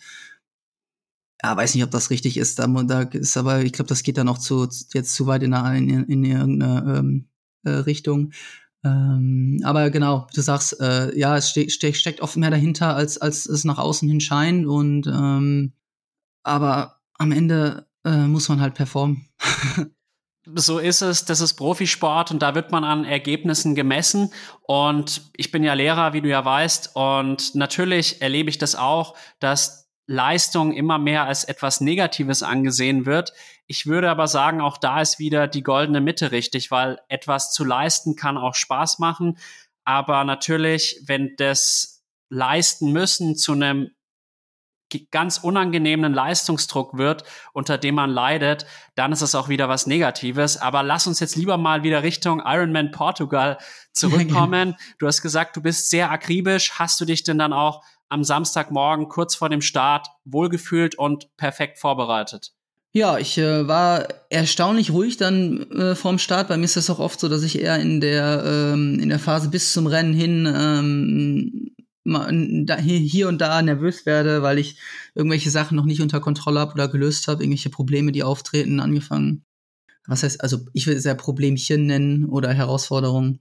[1.42, 2.58] ja, weiß nicht, ob das richtig ist.
[2.58, 5.54] Da, da ist aber, ich glaube, das geht dann auch zu, jetzt zu weit in,
[5.54, 7.28] eine, in, in irgendeine ähm,
[7.64, 8.32] äh, Richtung.
[8.84, 13.18] Ähm, aber genau, du sagst, äh, ja, es ste ste steckt oft mehr dahinter, als,
[13.18, 14.66] als es nach außen hin scheint.
[14.66, 15.72] Und ähm,
[16.42, 19.28] aber am Ende äh, muss man halt performen.
[20.54, 24.32] so ist es, das ist Profisport und da wird man an Ergebnissen gemessen.
[24.62, 26.94] Und ich bin ja Lehrer, wie du ja weißt.
[26.94, 33.34] Und natürlich erlebe ich das auch, dass Leistung immer mehr als etwas Negatives angesehen wird.
[33.66, 37.62] Ich würde aber sagen, auch da ist wieder die goldene Mitte richtig, weil etwas zu
[37.62, 39.36] leisten kann auch Spaß machen.
[39.84, 43.90] Aber natürlich, wenn das leisten müssen zu einem
[45.10, 50.56] ganz unangenehmen Leistungsdruck wird, unter dem man leidet, dann ist es auch wieder was Negatives.
[50.56, 53.58] Aber lass uns jetzt lieber mal wieder Richtung Ironman Portugal
[53.92, 54.74] zurückkommen.
[54.98, 56.78] du hast gesagt, du bist sehr akribisch.
[56.78, 61.78] Hast du dich denn dann auch am Samstagmorgen kurz vor dem Start wohlgefühlt und perfekt
[61.78, 62.52] vorbereitet?
[62.92, 66.48] Ja, ich äh, war erstaunlich ruhig dann äh, vorm Start.
[66.48, 69.18] Bei mir ist das auch oft so, dass ich eher in der ähm, in der
[69.18, 71.74] Phase bis zum Rennen hin ähm,
[72.78, 74.78] hier und da nervös werde, weil ich
[75.14, 79.44] irgendwelche Sachen noch nicht unter Kontrolle habe oder gelöst habe, irgendwelche Probleme, die auftreten, angefangen.
[80.06, 83.40] Was heißt, also ich will es ja Problemchen nennen oder Herausforderungen.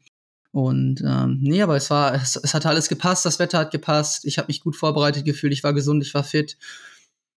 [0.51, 4.25] Und ähm, nee, aber es war, es, es hat alles gepasst, das Wetter hat gepasst,
[4.25, 6.57] ich habe mich gut vorbereitet gefühlt, ich war gesund, ich war fit,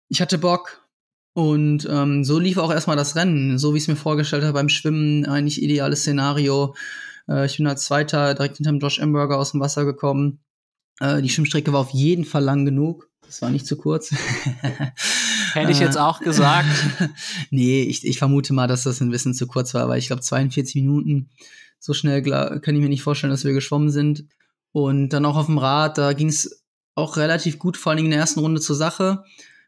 [0.09, 0.87] ich hatte Bock.
[1.33, 4.55] Und ähm, so lief auch erstmal das Rennen, so wie ich es mir vorgestellt habe
[4.55, 6.75] beim Schwimmen, eigentlich ideales Szenario.
[7.29, 10.41] Äh, ich bin als Zweiter direkt hinterm Josh Amberger aus dem Wasser gekommen.
[10.99, 13.09] Äh, die Schwimmstrecke war auf jeden Fall lang genug.
[13.25, 14.11] Das war nicht zu kurz.
[15.53, 16.69] Hätte ich jetzt auch gesagt.
[17.51, 20.23] nee, ich, ich vermute mal, dass das ein bisschen zu kurz war, weil ich glaube
[20.23, 21.31] 42 Minuten
[21.81, 24.27] so schnell kann ich mir nicht vorstellen, dass wir geschwommen sind.
[24.73, 26.63] Und dann auch auf dem Rad, da ging es
[26.95, 29.25] auch relativ gut, vor allem in der ersten Runde zur Sache.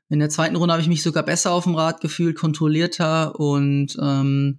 [0.08, 3.96] In der zweiten Runde habe ich mich sogar besser auf dem Rad gefühlt, kontrollierter und
[4.00, 4.58] ähm,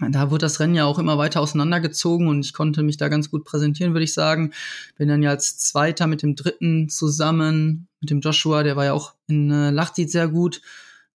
[0.00, 3.30] da wurde das Rennen ja auch immer weiter auseinandergezogen und ich konnte mich da ganz
[3.30, 4.52] gut präsentieren, würde ich sagen.
[4.96, 8.92] Bin dann ja als Zweiter mit dem Dritten zusammen, mit dem Joshua, der war ja
[8.92, 10.60] auch in äh, Lachtit sehr gut,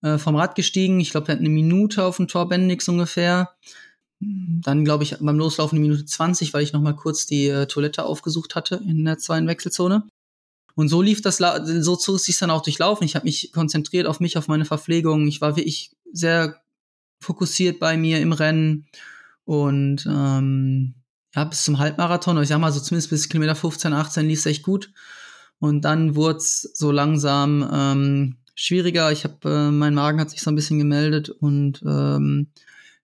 [0.02, 1.00] äh, vom Rad gestiegen.
[1.00, 3.52] Ich glaube, der hat eine Minute auf dem Tor Bendix ungefähr.
[4.22, 7.68] Dann, glaube ich, beim Loslaufen eine Minute 20, weil ich noch mal kurz die äh,
[7.68, 10.04] Toilette aufgesucht hatte in der zweiten Wechselzone.
[10.76, 13.06] Und so lief das, so zog es sich dann auch durchlaufen.
[13.06, 15.28] Ich habe mich konzentriert auf mich, auf meine Verpflegung.
[15.28, 16.62] Ich war wirklich sehr
[17.22, 18.88] fokussiert bei mir im Rennen.
[19.46, 20.96] Und ähm,
[21.36, 24.40] ja, bis zum Halbmarathon, oder ich sag mal so zumindest bis Kilometer 15, 18 lief
[24.40, 24.92] es echt gut.
[25.60, 29.12] Und dann wurde es so langsam ähm, schwieriger.
[29.12, 32.48] Ich habe, äh, mein Magen hat sich so ein bisschen gemeldet und ähm,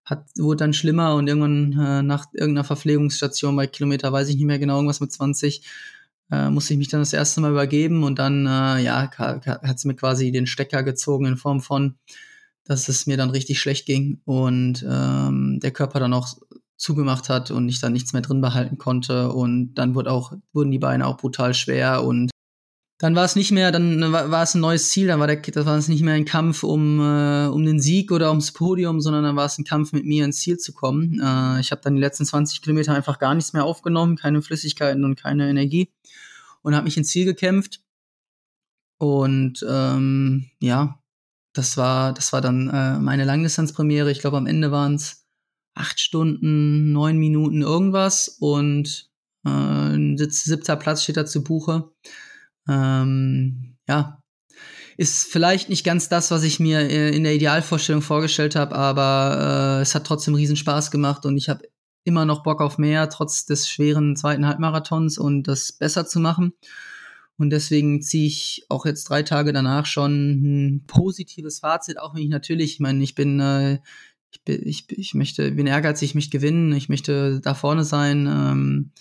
[0.05, 4.45] hat, wurde dann schlimmer und irgendwann äh, nach irgendeiner Verpflegungsstation bei Kilometer, weiß ich nicht
[4.45, 5.63] mehr genau, irgendwas mit 20,
[6.31, 9.87] äh, musste ich mich dann das erste Mal übergeben und dann, äh, ja, hat sie
[9.87, 11.95] mir quasi den Stecker gezogen in Form von,
[12.65, 16.35] dass es mir dann richtig schlecht ging und ähm, der Körper dann auch
[16.77, 20.71] zugemacht hat und ich dann nichts mehr drin behalten konnte und dann wurde auch, wurden
[20.71, 22.31] die Beine auch brutal schwer und
[22.97, 25.65] dann war es nicht mehr, dann war, es ein neues Ziel, dann war der, das
[25.65, 29.23] war es nicht mehr ein Kampf um, äh, um den Sieg oder ums Podium, sondern
[29.23, 31.19] dann war es ein Kampf mit mir ins Ziel zu kommen.
[31.21, 35.03] Äh, ich habe dann die letzten 20 Kilometer einfach gar nichts mehr aufgenommen, keine Flüssigkeiten
[35.03, 35.89] und keine Energie
[36.61, 37.81] und habe mich ins Ziel gekämpft.
[38.97, 40.99] Und ähm, ja,
[41.51, 44.09] das war, das war dann äh, meine Langdistanzpremiere.
[44.09, 45.25] Ich glaube, am Ende waren es
[45.73, 49.09] acht Stunden, neun Minuten irgendwas und
[49.45, 51.91] äh, siebter Platz steht da zu Buche.
[52.67, 54.19] Ähm, ja,
[54.97, 59.79] ist vielleicht nicht ganz das, was ich mir äh, in der Idealvorstellung vorgestellt habe, aber
[59.79, 61.67] äh, es hat trotzdem riesen Spaß gemacht und ich habe
[62.05, 66.53] immer noch Bock auf mehr, trotz des schweren zweiten Halbmarathons und das besser zu machen.
[67.37, 72.21] Und deswegen ziehe ich auch jetzt drei Tage danach schon ein positives Fazit, auch wenn
[72.21, 73.79] ich natürlich, ich meine, ich bin, äh,
[74.31, 78.27] ich, bin ich, ich möchte, bin ehrgeizig, ich möchte gewinnen, ich möchte da vorne sein.
[78.27, 78.91] Ähm,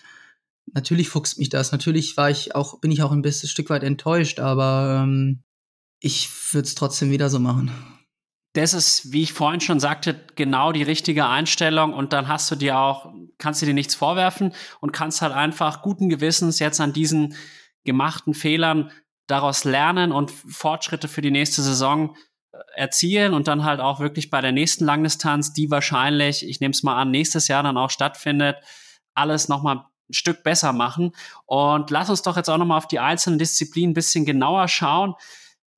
[0.72, 1.72] natürlich fuchst mich das.
[1.72, 5.42] Natürlich war ich auch, bin ich auch ein bisschen Stück weit enttäuscht, aber ähm,
[6.00, 7.70] ich würde es trotzdem wieder so machen.
[8.54, 12.54] Das ist, wie ich vorhin schon sagte, genau die richtige Einstellung und dann hast du
[12.54, 16.92] dir auch, kannst du dir nichts vorwerfen und kannst halt einfach guten Gewissens jetzt an
[16.92, 17.34] diesen
[17.84, 18.92] gemachten Fehlern
[19.26, 22.16] daraus lernen und Fortschritte für die nächste Saison
[22.76, 26.82] erzielen und dann halt auch wirklich bei der nächsten Langdistanz, die wahrscheinlich, ich nehme es
[26.82, 28.56] mal an, nächstes Jahr dann auch stattfindet,
[29.14, 31.12] alles nochmal ein Stück besser machen.
[31.46, 35.14] Und lass uns doch jetzt auch nochmal auf die einzelnen Disziplinen ein bisschen genauer schauen.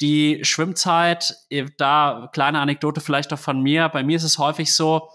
[0.01, 1.35] Die Schwimmzeit,
[1.79, 3.89] da kleine Anekdote vielleicht auch von mir.
[3.89, 5.09] Bei mir ist es häufig so,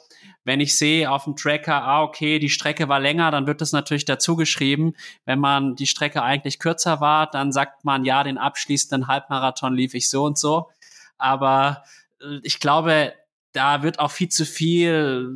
[0.43, 3.73] wenn ich sehe auf dem Tracker, ah, okay, die Strecke war länger, dann wird das
[3.73, 4.93] natürlich dazu geschrieben.
[5.25, 9.93] Wenn man die Strecke eigentlich kürzer war, dann sagt man, ja, den abschließenden Halbmarathon lief
[9.93, 10.69] ich so und so.
[11.17, 11.83] Aber
[12.21, 13.13] äh, ich glaube,
[13.51, 15.35] da wird auch viel zu viel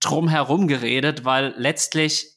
[0.00, 2.33] drum herum geredet, weil letztlich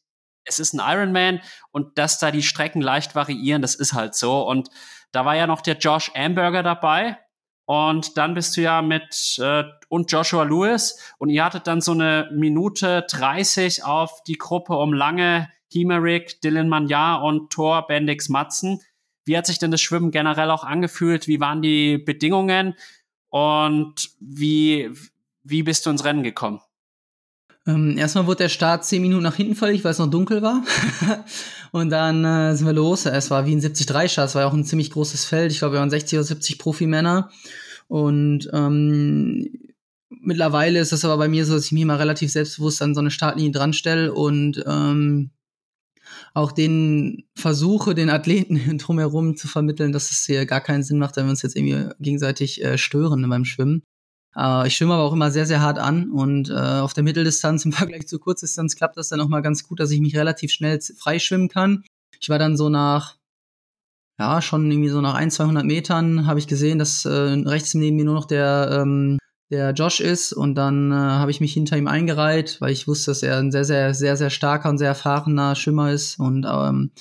[0.47, 4.47] es ist ein Ironman und dass da die Strecken leicht variieren, das ist halt so.
[4.47, 4.69] Und
[5.11, 7.17] da war ja noch der Josh Amberger dabei.
[7.65, 11.91] Und dann bist du ja mit äh, und Joshua Lewis und ihr hattet dann so
[11.91, 18.79] eine Minute 30 auf die Gruppe um Lange, Himerick, Dylan Magnar und Thor Bendix Matzen.
[19.25, 21.27] Wie hat sich denn das Schwimmen generell auch angefühlt?
[21.27, 22.73] Wie waren die Bedingungen?
[23.27, 24.89] Und wie,
[25.43, 26.61] wie bist du ins Rennen gekommen?
[27.67, 30.63] Ähm, erstmal wurde der Start zehn Minuten nach hinten fällig, weil es noch dunkel war.
[31.71, 33.05] und dann äh, sind wir los.
[33.05, 34.29] Es war wie ein 70-3-Start.
[34.29, 35.51] Es war ja auch ein ziemlich großes Feld.
[35.51, 37.29] Ich glaube, wir waren 60 oder 70 Profimänner.
[37.87, 39.49] Und ähm,
[40.09, 43.01] mittlerweile ist es aber bei mir so, dass ich mich mal relativ selbstbewusst an so
[43.01, 45.31] eine Startlinie dran stelle und ähm,
[46.33, 51.17] auch den versuche, den Athleten drumherum zu vermitteln, dass es hier gar keinen Sinn macht,
[51.17, 53.83] wenn wir uns jetzt irgendwie gegenseitig äh, stören beim Schwimmen.
[54.37, 57.65] Äh, ich schwimme aber auch immer sehr, sehr hart an und äh, auf der Mitteldistanz
[57.65, 60.51] im Vergleich zur Kurzdistanz klappt das dann auch mal ganz gut, dass ich mich relativ
[60.51, 61.83] schnell freischwimmen kann.
[62.19, 63.17] Ich war dann so nach,
[64.19, 67.97] ja, schon irgendwie so nach ein, 200 Metern habe ich gesehen, dass äh, rechts neben
[67.97, 69.17] mir nur noch der, ähm,
[69.49, 73.11] der Josh ist und dann äh, habe ich mich hinter ihm eingereiht, weil ich wusste,
[73.11, 76.91] dass er ein sehr, sehr, sehr, sehr starker und sehr erfahrener Schwimmer ist und ähm,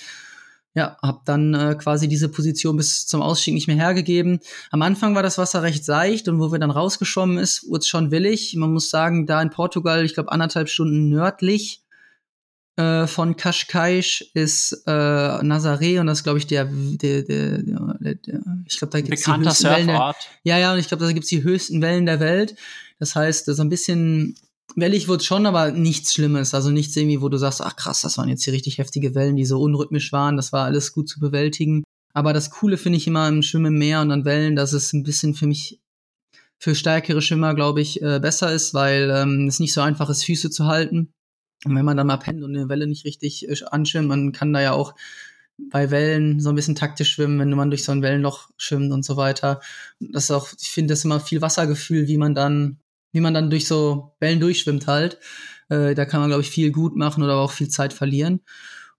[0.77, 4.41] ja, habe dann äh, quasi diese Position bis zum Ausstieg nicht mehr hergegeben.
[4.71, 7.89] Am Anfang war das Wasser recht seicht und wo wir dann rausgeschwommen ist, wurde es
[7.89, 8.55] schon willig.
[8.57, 11.83] Man muss sagen, da in Portugal, ich glaube anderthalb Stunden nördlich
[12.77, 18.41] äh, von Cascais ist äh, Nazaré und das glaube ich der, der, der, der, der
[18.67, 21.13] ich glaube da gibt es die höchsten Wellen der, ja ja und ich glaube da
[21.13, 22.55] gibt's die höchsten Wellen der Welt.
[22.99, 24.37] Das heißt, so ein bisschen
[24.77, 26.55] wellig wird schon, aber nichts Schlimmes.
[26.55, 29.37] Also nichts irgendwie, wo du sagst, ach krass, das waren jetzt hier richtig heftige Wellen,
[29.37, 30.37] die so unrhythmisch waren.
[30.37, 31.83] Das war alles gut zu bewältigen.
[32.13, 34.93] Aber das Coole finde ich immer im Schwimmen im Meer und an Wellen, dass es
[34.93, 35.81] ein bisschen für mich,
[36.59, 40.25] für stärkere Schwimmer, glaube ich, äh, besser ist, weil ähm, es nicht so einfach ist,
[40.25, 41.13] Füße zu halten.
[41.65, 44.53] Und wenn man dann mal pennt und eine Welle nicht richtig äh, anschwimmt, man kann
[44.53, 44.95] da ja auch
[45.71, 49.05] bei Wellen so ein bisschen taktisch schwimmen, wenn man durch so ein Wellenloch schwimmt und
[49.05, 49.61] so weiter.
[50.01, 52.79] Das ist auch, ich finde das immer viel Wassergefühl, wie man dann
[53.13, 55.19] wie man dann durch so Wellen durchschwimmt halt.
[55.69, 58.41] Äh, da kann man, glaube ich, viel gut machen oder auch viel Zeit verlieren.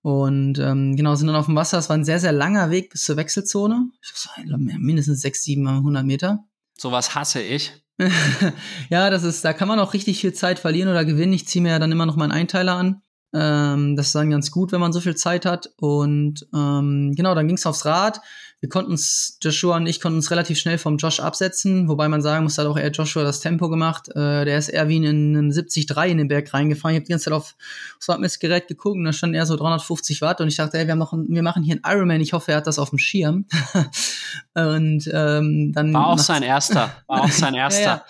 [0.01, 1.77] Und ähm, genau, sind dann auf dem Wasser.
[1.77, 3.89] Es war ein sehr, sehr langer Weg bis zur Wechselzone.
[4.01, 6.45] Ich glaube, mindestens 6, 700 Meter.
[6.77, 7.73] Sowas hasse ich.
[8.89, 11.33] ja, das ist, da kann man auch richtig viel Zeit verlieren oder gewinnen.
[11.33, 13.01] Ich ziehe mir ja dann immer noch meinen Einteiler an.
[13.33, 15.71] Ähm, das ist dann ganz gut, wenn man so viel Zeit hat.
[15.77, 18.21] Und ähm, genau, dann ging es aufs Rad
[18.59, 22.23] wir konnten uns, Joshua und ich konnten uns relativ schnell vom Josh absetzen, wobei man
[22.23, 24.09] sagen muss, da hat auch eher Joshua das Tempo gemacht.
[24.09, 26.95] Äh, der ist eher wie in einem 70-3 in den Berg reingefahren.
[26.95, 27.55] Ich habe die ganze Zeit auf
[27.99, 30.95] das Wattmessgerät geguckt und da stand eher so 350 Watt und ich dachte, ey, wir
[30.95, 32.21] machen, wir machen hier einen Ironman.
[32.21, 33.45] Ich hoffe, er hat das auf dem Schirm.
[34.55, 37.81] und ähm, dann war auch sein erster, war auch sein erster.
[37.81, 38.05] ja, ja.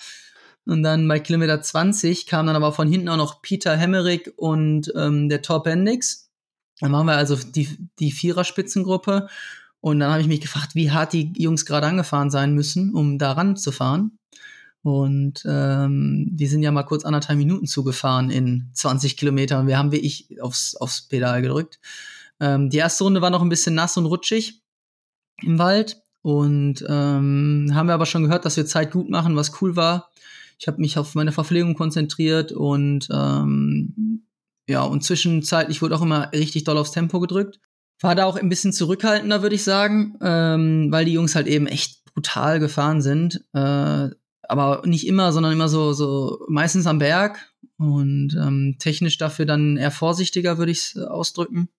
[0.66, 4.94] Und dann bei Kilometer 20 kam dann aber von hinten auch noch Peter Hemmerich und
[4.96, 6.30] ähm, der Top Bendix.
[6.80, 9.28] Dann machen wir also die, die Vierer-Spitzengruppe.
[9.80, 13.20] Und dann habe ich mich gefragt, wie hart die Jungs gerade angefahren sein müssen, um
[13.20, 14.18] da ranzufahren.
[14.84, 19.68] Und ähm, die sind ja mal kurz anderthalb Minuten zugefahren in 20 Kilometern.
[19.68, 21.80] Wir haben wie ich aufs, aufs Pedal gedrückt.
[22.40, 24.64] Ähm, die erste Runde war noch ein bisschen nass und rutschig
[25.42, 26.02] im Wald.
[26.22, 30.10] Und ähm, haben wir aber schon gehört, dass wir Zeit gut machen, was cool war.
[30.60, 34.26] Ich habe mich auf meine Verpflegung konzentriert und ähm,
[34.68, 37.60] ja, und zwischenzeitlich wurde auch immer richtig doll aufs Tempo gedrückt.
[38.02, 41.68] War da auch ein bisschen zurückhaltender, würde ich sagen, ähm, weil die Jungs halt eben
[41.68, 43.44] echt brutal gefahren sind.
[43.54, 44.10] Äh,
[44.50, 49.78] aber nicht immer, sondern immer so, so meistens am Berg und ähm, technisch dafür dann
[49.78, 51.70] eher vorsichtiger, würde ich es ausdrücken.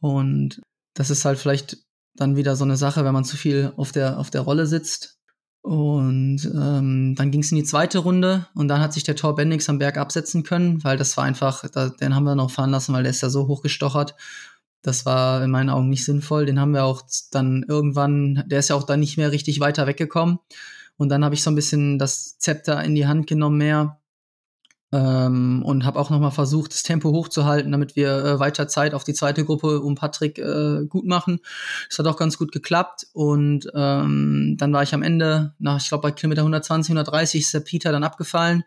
[0.00, 0.60] Und
[0.94, 1.78] das ist halt vielleicht
[2.14, 5.18] dann wieder so eine Sache, wenn man zu viel auf der, auf der Rolle sitzt.
[5.62, 9.36] Und ähm, dann ging es in die zweite Runde und dann hat sich der Tor
[9.36, 12.70] Bendix am Berg absetzen können, weil das war einfach, da, den haben wir noch fahren
[12.70, 14.16] lassen, weil der ist ja so hochgestochert.
[14.82, 16.44] Das war in meinen Augen nicht sinnvoll.
[16.46, 19.86] Den haben wir auch dann irgendwann, der ist ja auch dann nicht mehr richtig weiter
[19.86, 20.38] weggekommen.
[20.96, 23.98] Und dann habe ich so ein bisschen das Zepter in die Hand genommen mehr
[24.94, 28.92] Ähm, und habe auch noch mal versucht, das Tempo hochzuhalten, damit wir äh, weiter Zeit
[28.92, 31.40] auf die zweite Gruppe um Patrick äh, gut machen.
[31.88, 33.06] Das hat auch ganz gut geklappt.
[33.14, 37.54] Und ähm, dann war ich am Ende, nach, ich glaube, bei Kilometer 120, 130 ist
[37.54, 38.64] der Peter dann abgefallen.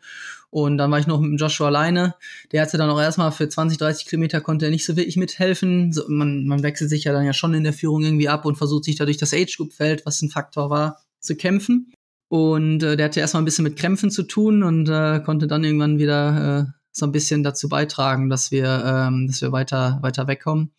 [0.56, 2.16] Und dann war ich noch mit Joshua alleine.
[2.54, 5.92] Der hatte dann auch erstmal für 20, 30 Kilometer konnte er nicht so wirklich mithelfen.
[5.92, 8.56] So, man, man wechselt sich ja dann ja schon in der Führung irgendwie ab und
[8.56, 11.92] versucht sich dadurch das Age-Group-Feld, was ein Faktor war, zu kämpfen.
[12.30, 15.66] Und äh, der hatte erstmal ein bisschen mit Krämpfen zu tun und äh, konnte dann
[15.66, 20.26] irgendwann wieder äh, so ein bisschen dazu beitragen, dass wir, ähm, dass wir weiter, weiter
[20.30, 20.72] wegkommen.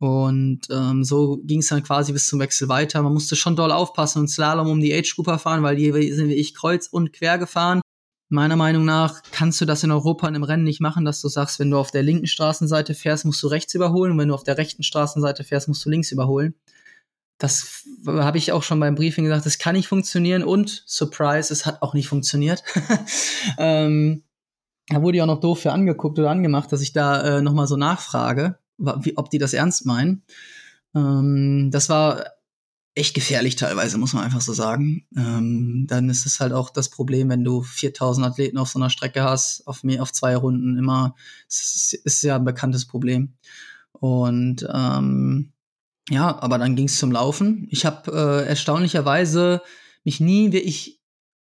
[0.00, 3.00] Und ähm, so ging es dann quasi bis zum Wechsel weiter.
[3.00, 6.34] Man musste schon doll aufpassen und Slalom um die Age-Grouper fahren, weil die sind wie
[6.34, 7.80] ich kreuz und quer gefahren.
[8.34, 11.28] Meiner Meinung nach kannst du das in Europa in einem Rennen nicht machen, dass du
[11.28, 14.34] sagst, wenn du auf der linken Straßenseite fährst, musst du rechts überholen und wenn du
[14.34, 16.54] auf der rechten Straßenseite fährst, musst du links überholen
[17.38, 21.66] das habe ich auch schon beim Briefing gesagt, das kann nicht funktionieren und Surprise, es
[21.66, 22.62] hat auch nicht funktioniert.
[23.58, 24.22] ähm,
[24.88, 27.66] da wurde ja auch noch doof für angeguckt oder angemacht, dass ich da äh, nochmal
[27.66, 30.22] so nachfrage, wie, ob die das ernst meinen.
[30.94, 32.24] Ähm, das war
[32.94, 35.06] echt gefährlich teilweise, muss man einfach so sagen.
[35.16, 38.90] Ähm, dann ist es halt auch das Problem, wenn du 4000 Athleten auf so einer
[38.90, 41.16] Strecke hast, auf mehr, auf zwei Runden immer,
[41.48, 43.34] es ist, ist ja ein bekanntes Problem.
[43.92, 45.52] Und ähm,
[46.10, 47.66] ja, aber dann ging es zum Laufen.
[47.70, 49.62] Ich habe äh, erstaunlicherweise
[50.04, 51.00] mich nie wirklich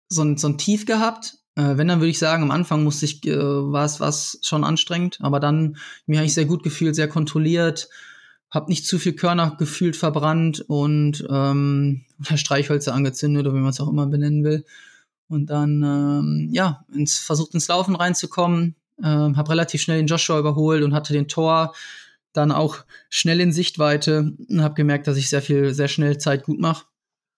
[0.09, 1.37] so ein, so ein Tief gehabt.
[1.55, 5.19] Äh, wenn, dann würde ich sagen, am Anfang musste ich, äh, war es schon anstrengend,
[5.21, 7.89] aber dann mir habe ich sehr gut gefühlt, sehr kontrolliert,
[8.51, 13.79] habe nicht zu viel Körner gefühlt verbrannt und ähm, Streichhölzer angezündet oder wie man es
[13.79, 14.65] auch immer benennen will.
[15.29, 20.37] Und dann, ähm, ja, ins, versucht ins Laufen reinzukommen, äh, habe relativ schnell den Joshua
[20.37, 21.73] überholt und hatte den Tor
[22.33, 22.77] dann auch
[23.09, 26.85] schnell in Sichtweite und habe gemerkt, dass ich sehr viel, sehr schnell Zeit gut mache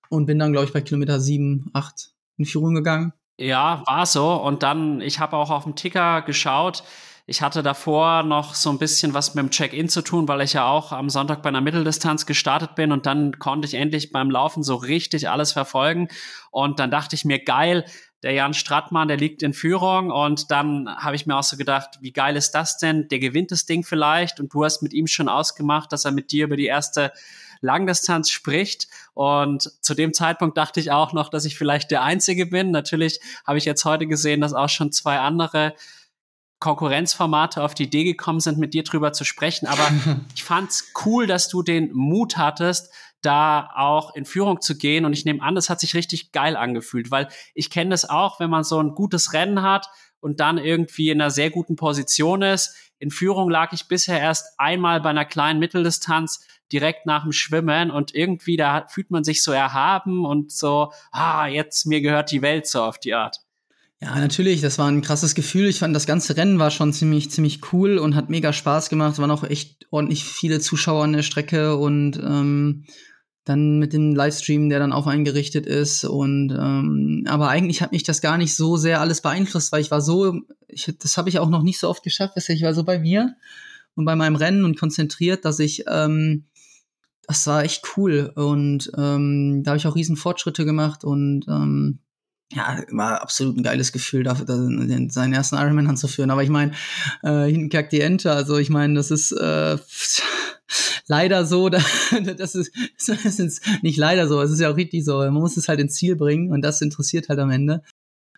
[0.09, 3.13] und bin dann, glaube ich, bei Kilometer 7, 8 in Führung gegangen.
[3.39, 4.33] Ja, war so.
[4.33, 6.83] Und dann, ich habe auch auf dem Ticker geschaut.
[7.25, 10.53] Ich hatte davor noch so ein bisschen was mit dem Check-in zu tun, weil ich
[10.53, 14.29] ja auch am Sonntag bei einer Mitteldistanz gestartet bin und dann konnte ich endlich beim
[14.29, 16.09] Laufen so richtig alles verfolgen.
[16.51, 17.85] Und dann dachte ich mir, geil,
[18.23, 21.91] der Jan Strattmann, der liegt in Führung und dann habe ich mir auch so gedacht,
[22.01, 23.07] wie geil ist das denn?
[23.07, 26.31] Der gewinnt das Ding vielleicht und du hast mit ihm schon ausgemacht, dass er mit
[26.33, 27.13] dir über die erste
[27.61, 32.47] Langdistanz spricht und zu dem Zeitpunkt dachte ich auch noch, dass ich vielleicht der Einzige
[32.47, 32.71] bin.
[32.71, 35.73] Natürlich habe ich jetzt heute gesehen, dass auch schon zwei andere
[36.63, 39.67] Konkurrenzformate auf die Idee gekommen sind, mit dir drüber zu sprechen.
[39.67, 39.85] Aber
[40.35, 45.03] ich fand's cool, dass du den Mut hattest, da auch in Führung zu gehen.
[45.03, 48.39] Und ich nehme an, das hat sich richtig geil angefühlt, weil ich kenne das auch,
[48.39, 49.89] wenn man so ein gutes Rennen hat
[50.21, 52.75] und dann irgendwie in einer sehr guten Position ist.
[52.97, 57.91] In Führung lag ich bisher erst einmal bei einer kleinen Mitteldistanz direkt nach dem Schwimmen
[57.91, 62.41] und irgendwie da fühlt man sich so erhaben und so, ah, jetzt mir gehört die
[62.41, 63.42] Welt so auf die Art.
[64.03, 65.69] Ja, natürlich, das war ein krasses Gefühl.
[65.69, 69.13] Ich fand, das ganze Rennen war schon ziemlich, ziemlich cool und hat mega Spaß gemacht.
[69.13, 72.83] Es waren auch echt ordentlich viele Zuschauer an der Strecke und ähm,
[73.45, 76.03] dann mit dem Livestream, der dann auch eingerichtet ist.
[76.03, 79.89] Und ähm, aber eigentlich hat mich das gar nicht so sehr alles beeinflusst, weil ich
[79.89, 80.37] war so,
[80.67, 83.37] ich, das habe ich auch noch nicht so oft geschafft, ich war so bei mir
[83.95, 86.43] und bei meinem Rennen und konzentriert, dass ich ähm,
[87.25, 91.99] das war echt cool und ähm, da habe ich auch riesen Fortschritte gemacht und ähm,
[92.55, 96.31] ja, war absolut ein geiles Gefühl, dafür, seinen ersten Ironman anzuführen.
[96.31, 96.71] Aber ich meine,
[97.23, 98.31] äh, hinten kackt die Ente.
[98.31, 99.77] Also ich meine, das ist äh,
[101.07, 101.79] leider so, da,
[102.37, 102.71] das, ist,
[103.07, 105.17] das ist nicht leider so, es ist ja auch richtig so.
[105.17, 107.83] Man muss es halt ins Ziel bringen und das interessiert halt am Ende.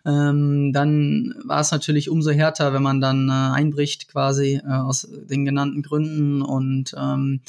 [0.06, 5.08] Ähm, dann war es natürlich umso härter, wenn man dann äh, einbricht, quasi äh, aus
[5.10, 7.40] den genannten Gründen und ähm,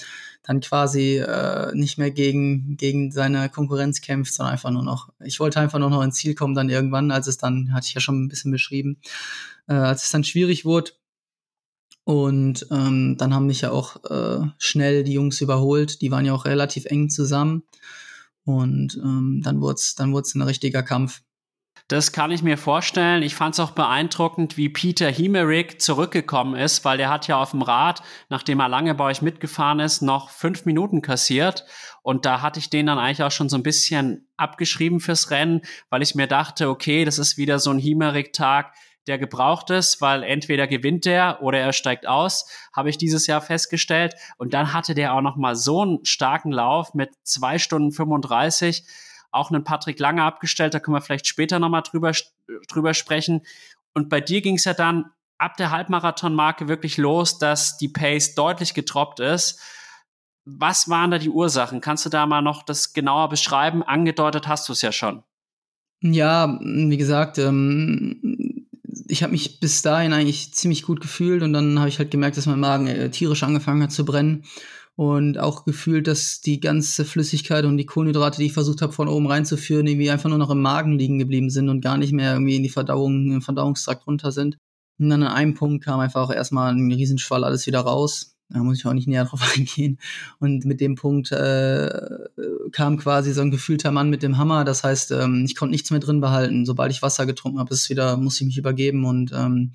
[0.41, 5.39] dann quasi äh, nicht mehr gegen, gegen seine Konkurrenz kämpft, sondern einfach nur noch, ich
[5.39, 8.01] wollte einfach nur noch ins Ziel kommen, dann irgendwann, als es dann, hatte ich ja
[8.01, 8.97] schon ein bisschen beschrieben,
[9.67, 10.91] äh, als es dann schwierig wurde,
[12.07, 16.01] und ähm, dann haben mich ja auch äh, schnell die Jungs überholt.
[16.01, 17.63] Die waren ja auch relativ eng zusammen.
[18.45, 21.21] Und ähm, dann wurde es dann wurd's ein richtiger Kampf.
[21.89, 23.23] Das kann ich mir vorstellen.
[23.23, 27.51] Ich fand es auch beeindruckend, wie Peter Hemerick zurückgekommen ist, weil der hat ja auf
[27.51, 31.65] dem Rad, nachdem er lange bei euch mitgefahren ist, noch fünf Minuten kassiert.
[32.01, 35.61] Und da hatte ich den dann eigentlich auch schon so ein bisschen abgeschrieben fürs Rennen,
[35.89, 38.73] weil ich mir dachte, okay, das ist wieder so ein Hemerick-Tag
[39.07, 43.39] der gebraucht ist, weil entweder gewinnt der oder er steigt aus, habe ich dieses Jahr
[43.39, 44.15] festgestellt.
[44.37, 48.83] Und dann hatte der auch noch mal so einen starken Lauf mit zwei Stunden 35,
[49.37, 52.11] auch einen Patrick Lange abgestellt, da können wir vielleicht später noch mal drüber,
[52.67, 53.41] drüber sprechen.
[53.93, 55.05] Und bei dir ging es ja dann
[55.37, 59.59] ab der Halbmarathon-Marke wirklich los, dass die Pace deutlich getroppt ist.
[60.45, 61.81] Was waren da die Ursachen?
[61.81, 63.83] Kannst du da mal noch das genauer beschreiben?
[63.83, 65.23] Angedeutet hast du es ja schon.
[66.01, 68.67] Ja, wie gesagt, ähm,
[69.07, 72.37] ich habe mich bis dahin eigentlich ziemlich gut gefühlt und dann habe ich halt gemerkt,
[72.37, 74.43] dass mein Magen äh, tierisch angefangen hat zu brennen
[74.97, 79.07] und auch gefühlt, dass die ganze Flüssigkeit und die Kohlenhydrate, die ich versucht habe von
[79.07, 82.33] oben reinzuführen, irgendwie einfach nur noch im Magen liegen geblieben sind und gar nicht mehr
[82.33, 84.57] irgendwie in die Verdauung, im Verdauungstrakt runter sind.
[84.97, 88.37] Und dann an einem Punkt kam einfach auch erstmal ein Riesenschwall alles wieder raus.
[88.49, 89.99] Da muss ich auch nicht näher drauf eingehen.
[90.39, 91.89] Und mit dem Punkt äh,
[92.71, 94.65] kam quasi so ein gefühlter Mann mit dem Hammer.
[94.65, 96.65] Das heißt, ähm, ich konnte nichts mehr drin behalten.
[96.65, 99.73] Sobald ich Wasser getrunken habe, ist wieder, musste ich mich übergeben und ähm,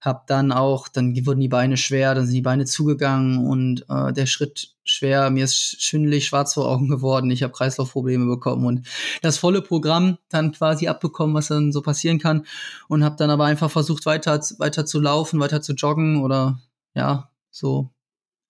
[0.00, 4.12] habe dann auch, dann wurden die Beine schwer, dann sind die Beine zugegangen und äh,
[4.12, 5.30] der Schritt schwer.
[5.30, 7.30] Mir ist schwindelig schwarz vor Augen geworden.
[7.30, 8.86] Ich habe Kreislaufprobleme bekommen und
[9.20, 12.46] das volle Programm dann quasi abbekommen, was dann so passieren kann
[12.88, 16.60] und habe dann aber einfach versucht weiter weiter zu laufen, weiter zu joggen oder
[16.94, 17.90] ja so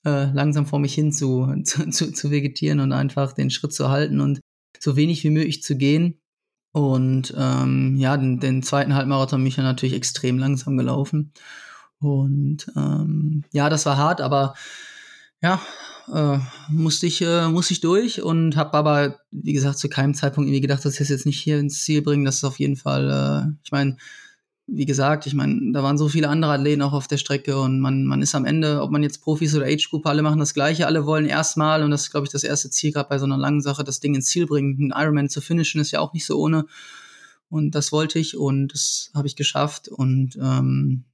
[0.05, 4.21] äh, langsam vor mich hin zu, zu, zu vegetieren und einfach den Schritt zu halten
[4.21, 4.41] und
[4.79, 6.20] so wenig wie möglich zu gehen.
[6.73, 11.33] Und ähm, ja, den, den zweiten Halbmarathon bin ich dann natürlich extrem langsam gelaufen.
[11.99, 14.55] Und ähm, ja, das war hart, aber
[15.43, 15.61] ja,
[16.13, 16.39] äh,
[16.71, 20.61] musste ich äh, musste ich durch und habe aber wie gesagt zu keinem Zeitpunkt irgendwie
[20.61, 22.25] gedacht, dass ich es jetzt nicht hier ins Ziel bringen.
[22.25, 23.97] Das ist auf jeden Fall, äh, ich meine,
[24.73, 27.81] wie gesagt, ich meine, da waren so viele andere Athleten auch auf der Strecke und
[27.81, 30.87] man, man ist am Ende, ob man jetzt Profis oder Age-Group, alle machen das Gleiche,
[30.87, 33.37] alle wollen erstmal, und das ist, glaube ich, das erste Ziel gerade bei so einer
[33.37, 34.93] langen Sache, das Ding ins Ziel bringen.
[34.93, 36.67] Ein Ironman zu finishen ist ja auch nicht so ohne.
[37.49, 39.89] Und das wollte ich und das habe ich geschafft.
[39.89, 41.05] Und ähm,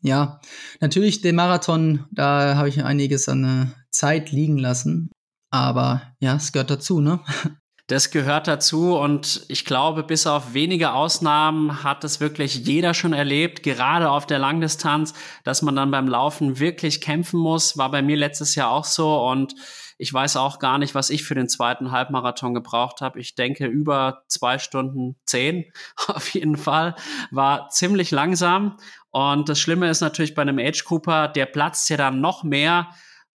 [0.00, 0.40] ja,
[0.80, 5.10] natürlich den Marathon, da habe ich einiges an äh, Zeit liegen lassen.
[5.50, 7.20] Aber ja, es gehört dazu, ne?
[7.92, 13.12] Das gehört dazu und ich glaube, bis auf wenige Ausnahmen hat es wirklich jeder schon
[13.12, 15.12] erlebt, gerade auf der Langdistanz,
[15.44, 17.76] dass man dann beim Laufen wirklich kämpfen muss.
[17.76, 19.54] War bei mir letztes Jahr auch so und
[19.98, 23.20] ich weiß auch gar nicht, was ich für den zweiten Halbmarathon gebraucht habe.
[23.20, 25.70] Ich denke über zwei Stunden zehn
[26.06, 26.94] auf jeden Fall.
[27.30, 28.78] War ziemlich langsam
[29.10, 32.88] und das Schlimme ist natürlich bei einem Age Cooper, der platzt ja dann noch mehr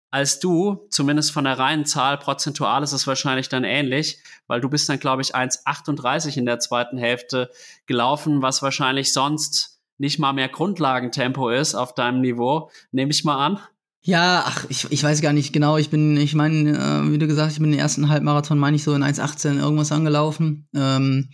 [0.10, 4.70] als du, zumindest von der reinen Zahl, prozentual ist es wahrscheinlich dann ähnlich, weil du
[4.70, 7.52] bist dann, glaube ich, 1,38 in der zweiten Hälfte
[7.86, 13.44] gelaufen, was wahrscheinlich sonst nicht mal mehr Grundlagentempo ist auf deinem Niveau, nehme ich mal
[13.44, 13.60] an.
[14.02, 15.76] Ja, ach, ich, ich weiß gar nicht genau.
[15.78, 18.84] Ich bin, ich meine, äh, wie du gesagt, ich bin den ersten Halbmarathon, meine ich,
[18.84, 20.70] so in 1,18 irgendwas angelaufen.
[20.74, 21.30] Ähm,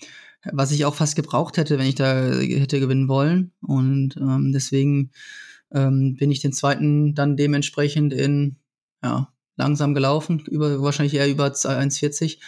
[0.51, 3.51] was ich auch fast gebraucht hätte, wenn ich da hätte gewinnen wollen.
[3.61, 5.11] Und ähm, deswegen
[5.71, 8.57] ähm, bin ich den zweiten dann dementsprechend in
[9.03, 12.39] ja, langsam gelaufen, über, wahrscheinlich eher über 1,40.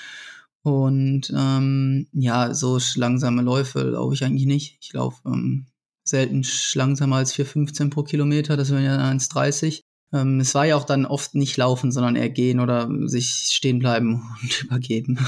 [0.64, 4.78] Und ähm, ja, so langsame Läufe laufe ich eigentlich nicht.
[4.82, 5.68] Ich laufe ähm,
[6.04, 6.44] selten
[6.74, 9.82] langsamer als 4,15 pro Kilometer, das wären ja 1,30.
[10.14, 13.80] Ähm, es war ja auch dann oft nicht laufen, sondern eher gehen oder sich stehen
[13.80, 15.20] bleiben und übergeben.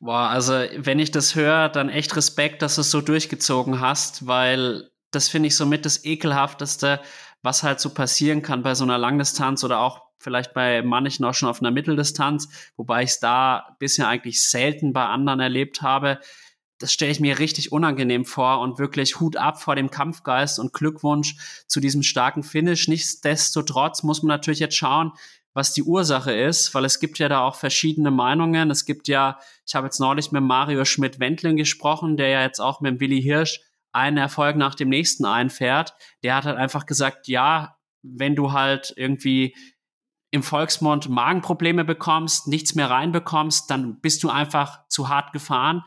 [0.00, 4.26] Boah, also wenn ich das höre, dann echt Respekt, dass du es so durchgezogen hast,
[4.26, 7.00] weil das finde ich somit das ekelhafteste,
[7.42, 11.34] was halt so passieren kann bei so einer Langdistanz oder auch vielleicht bei manchen auch
[11.34, 16.18] schon auf einer Mitteldistanz, wobei ich es da bisher eigentlich selten bei anderen erlebt habe.
[16.78, 20.72] Das stelle ich mir richtig unangenehm vor und wirklich Hut ab vor dem Kampfgeist und
[20.72, 21.36] Glückwunsch
[21.68, 22.88] zu diesem starken Finish.
[22.88, 25.12] Nichtsdestotrotz muss man natürlich jetzt schauen,
[25.54, 28.70] was die Ursache ist, weil es gibt ja da auch verschiedene Meinungen.
[28.70, 32.80] Es gibt ja, ich habe jetzt neulich mit Mario Schmidt-Wendling gesprochen, der ja jetzt auch
[32.80, 33.60] mit Willi Hirsch
[33.92, 35.94] einen Erfolg nach dem nächsten einfährt.
[36.22, 39.54] Der hat halt einfach gesagt, ja, wenn du halt irgendwie
[40.32, 45.84] im Volksmund Magenprobleme bekommst, nichts mehr reinbekommst, dann bist du einfach zu hart gefahren.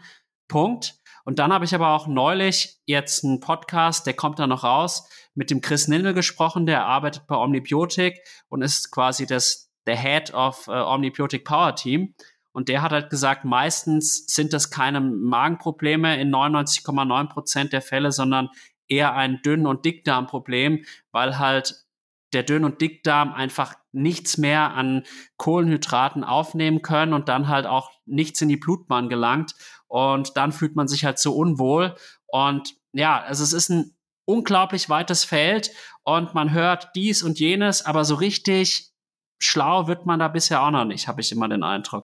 [0.48, 0.96] Punkt.
[1.26, 5.10] Und dann habe ich aber auch neulich jetzt einen Podcast, der kommt da noch raus,
[5.34, 10.36] mit dem Chris Nindel gesprochen, der arbeitet bei Omnibiotik und ist quasi das, der Head
[10.36, 12.14] of uh, Omnibiotic Power Team.
[12.52, 18.12] Und der hat halt gesagt, meistens sind das keine Magenprobleme in 99,9 Prozent der Fälle,
[18.12, 18.50] sondern
[18.88, 21.86] eher ein Dünn- und Dickdarmproblem, weil halt
[22.34, 25.04] der Dünn- und Dickdarm einfach nichts mehr an
[25.38, 29.56] Kohlenhydraten aufnehmen können und dann halt auch nichts in die Blutbahn gelangt.
[29.88, 31.96] Und dann fühlt man sich halt so unwohl.
[32.28, 35.72] Und ja, also es ist ein unglaublich weites Feld
[36.04, 38.92] und man hört dies und jenes, aber so richtig
[39.40, 42.04] schlau wird man da bisher auch noch nicht, habe ich immer den Eindruck.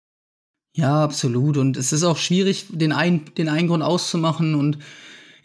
[0.75, 1.57] Ja, absolut.
[1.57, 4.77] Und es ist auch schwierig, den, ein, den einen Grund auszumachen und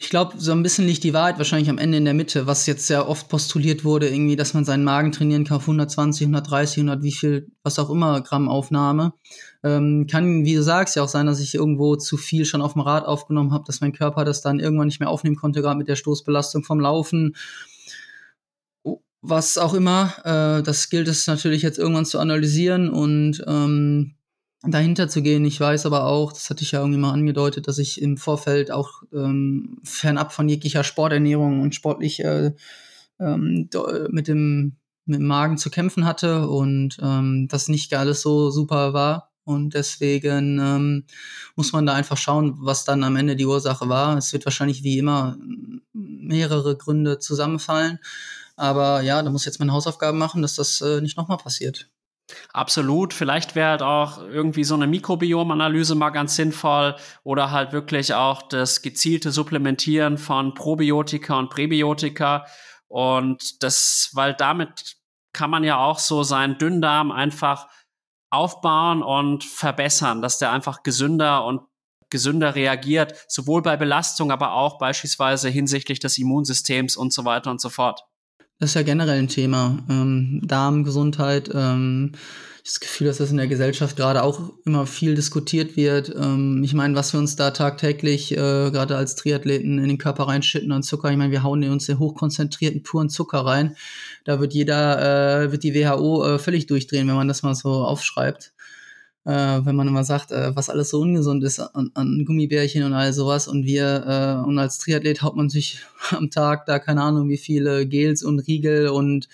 [0.03, 2.67] ich glaube, so ein bisschen liegt die Wahrheit wahrscheinlich am Ende in der Mitte, was
[2.67, 6.79] jetzt sehr oft postuliert wurde, irgendwie, dass man seinen Magen trainieren kann auf 120, 130,
[6.79, 9.13] 100, wie viel, was auch immer, Gramm Aufnahme.
[9.63, 12.73] Ähm, kann, wie du sagst, ja auch sein, dass ich irgendwo zu viel schon auf
[12.73, 15.79] dem Rad aufgenommen habe, dass mein Körper das dann irgendwann nicht mehr aufnehmen konnte, gerade
[15.79, 17.37] mit der Stoßbelastung vom Laufen.
[19.21, 24.17] Was auch immer, äh, das gilt es natürlich jetzt irgendwann zu analysieren und ähm,
[24.65, 25.45] dahinter zu gehen.
[25.45, 28.71] Ich weiß aber auch, das hatte ich ja irgendwie mal angedeutet, dass ich im Vorfeld
[28.71, 32.53] auch ähm, fernab von jeglicher Sporternährung und sportlich äh,
[33.19, 33.69] ähm,
[34.11, 38.93] mit dem mit dem Magen zu kämpfen hatte und ähm, das nicht alles so super
[38.93, 39.33] war.
[39.45, 41.05] Und deswegen ähm,
[41.57, 44.17] muss man da einfach schauen, was dann am Ende die Ursache war.
[44.17, 45.37] Es wird wahrscheinlich wie immer
[45.93, 47.99] mehrere Gründe zusammenfallen.
[48.57, 51.91] Aber ja, da muss ich jetzt meine Hausaufgaben machen, dass das äh, nicht nochmal passiert.
[52.53, 53.14] Absolut.
[53.14, 58.43] Vielleicht wäre halt auch irgendwie so eine Mikrobiomanalyse mal ganz sinnvoll oder halt wirklich auch
[58.43, 62.47] das gezielte Supplementieren von Probiotika und Präbiotika.
[62.89, 64.97] Und das, weil damit
[65.33, 67.68] kann man ja auch so seinen Dünndarm einfach
[68.30, 71.62] aufbauen und verbessern, dass der einfach gesünder und
[72.11, 77.61] gesünder reagiert, sowohl bei Belastung, aber auch beispielsweise hinsichtlich des Immunsystems und so weiter und
[77.61, 78.05] so fort.
[78.63, 79.77] Das ist ja generell ein Thema.
[79.91, 81.51] Ähm, Darmgesundheit.
[81.53, 82.13] Ähm,
[82.63, 86.15] das Gefühl, dass das in der Gesellschaft gerade auch immer viel diskutiert wird.
[86.15, 90.29] Ähm, ich meine, was wir uns da tagtäglich äh, gerade als Triathleten in den Körper
[90.29, 91.11] reinschütten an Zucker.
[91.11, 93.75] Ich meine, wir hauen uns den hochkonzentrierten puren Zucker rein.
[94.23, 97.69] Da wird jeder, äh, wird die WHO äh, völlig durchdrehen, wenn man das mal so
[97.85, 98.53] aufschreibt
[99.25, 103.12] wenn man immer sagt, äh, was alles so ungesund ist an, an Gummibärchen und all
[103.12, 103.47] sowas.
[103.47, 107.39] Und wir, äh, und als Triathlet haut man sich am Tag da keine Ahnung wie
[107.39, 109.29] viele Gels und Riegel und,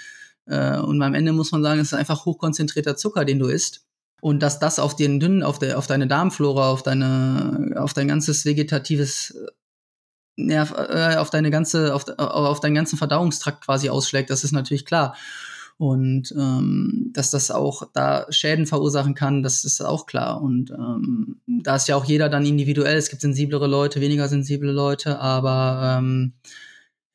[0.47, 3.85] äh, und am Ende muss man sagen, es ist einfach hochkonzentrierter Zucker, den du isst.
[4.21, 8.09] Und dass das auf den dünnen, auf, der, auf deine Darmflora, auf deine, auf dein
[8.09, 9.35] ganzes vegetatives
[10.37, 14.85] Nerv, äh, auf deine ganze, auf, auf deinen ganzen Verdauungstrakt quasi ausschlägt, das ist natürlich
[14.85, 15.17] klar.
[15.79, 20.43] Und ähm, dass das auch da Schäden verursachen kann, das ist auch klar.
[20.43, 22.97] Und ähm, da ist ja auch jeder dann individuell.
[22.97, 26.33] Es gibt sensiblere Leute, weniger sensible Leute, aber ähm,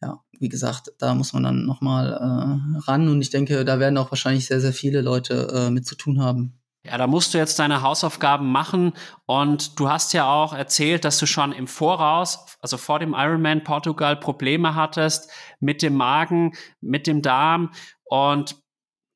[0.02, 3.10] ja, wie gesagt, da muss man dann nochmal äh, ran.
[3.10, 6.22] Und ich denke, da werden auch wahrscheinlich sehr, sehr viele Leute äh, mit zu tun
[6.22, 6.54] haben.
[6.86, 8.92] Ja, da musst du jetzt deine Hausaufgaben machen
[9.26, 13.64] und du hast ja auch erzählt, dass du schon im Voraus, also vor dem Ironman
[13.64, 17.72] Portugal Probleme hattest mit dem Magen, mit dem Darm
[18.14, 18.62] und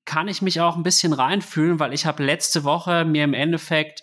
[0.05, 4.01] kann ich mich auch ein bisschen reinfühlen, weil ich habe letzte Woche mir im Endeffekt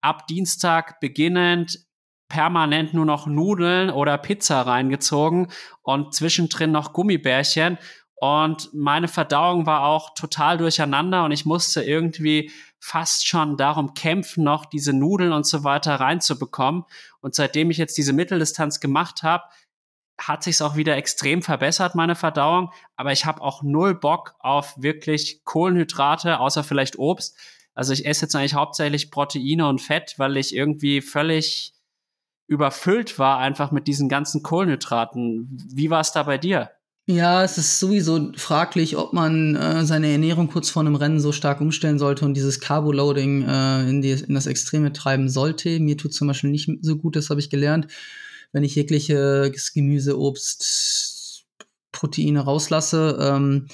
[0.00, 1.80] ab Dienstag beginnend
[2.28, 5.50] permanent nur noch Nudeln oder Pizza reingezogen
[5.82, 7.76] und zwischendrin noch Gummibärchen.
[8.14, 14.44] Und meine Verdauung war auch total durcheinander und ich musste irgendwie fast schon darum kämpfen,
[14.44, 16.84] noch diese Nudeln und so weiter reinzubekommen.
[17.20, 19.42] Und seitdem ich jetzt diese Mitteldistanz gemacht habe,
[20.18, 22.70] hat sich auch wieder extrem verbessert, meine Verdauung.
[22.96, 27.36] Aber ich habe auch null Bock auf wirklich Kohlenhydrate, außer vielleicht Obst.
[27.74, 31.74] Also ich esse jetzt eigentlich hauptsächlich Proteine und Fett, weil ich irgendwie völlig
[32.48, 35.48] überfüllt war einfach mit diesen ganzen Kohlenhydraten.
[35.74, 36.70] Wie war es da bei dir?
[37.08, 41.30] Ja, es ist sowieso fraglich, ob man äh, seine Ernährung kurz vor einem Rennen so
[41.30, 45.78] stark umstellen sollte und dieses Carboloading äh, in, die, in das Extreme treiben sollte.
[45.78, 47.86] Mir tut zum Beispiel nicht so gut, das habe ich gelernt
[48.52, 51.44] wenn ich jegliches Gemüse, Obst,
[51.92, 53.18] Proteine rauslasse.
[53.20, 53.68] Ähm,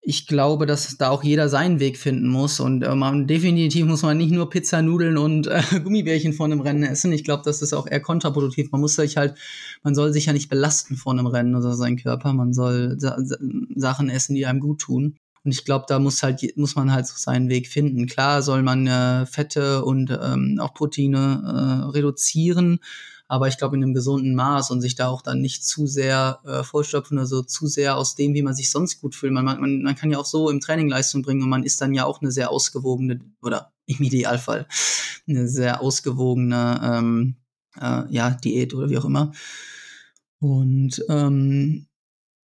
[0.00, 2.60] ich glaube, dass da auch jeder seinen Weg finden muss.
[2.60, 6.60] Und äh, man, definitiv muss man nicht nur Pizza, Nudeln und äh, Gummibärchen vor einem
[6.60, 7.12] Rennen essen.
[7.12, 8.70] Ich glaube, das ist auch eher kontraproduktiv.
[8.72, 9.36] Man muss sich halt,
[9.82, 12.32] man soll sich ja nicht belasten vor einem Rennen oder seinen Körper.
[12.32, 13.18] Man soll sa
[13.76, 15.16] Sachen essen, die einem gut tun.
[15.44, 18.06] Und ich glaube, da muss halt muss man halt so seinen Weg finden.
[18.06, 22.80] Klar soll man äh, Fette und ähm, auch Proteine äh, reduzieren,
[23.28, 26.40] aber ich glaube in einem gesunden Maß und sich da auch dann nicht zu sehr
[26.44, 29.32] äh, vollstopfen oder so zu sehr aus dem, wie man sich sonst gut fühlt.
[29.32, 31.92] Man, man, man kann ja auch so im Training Leistung bringen und man ist dann
[31.92, 34.66] ja auch eine sehr ausgewogene oder im Idealfall
[35.28, 37.36] eine sehr ausgewogene ähm,
[37.78, 39.32] äh, ja, Diät oder wie auch immer.
[40.40, 41.87] Und ähm,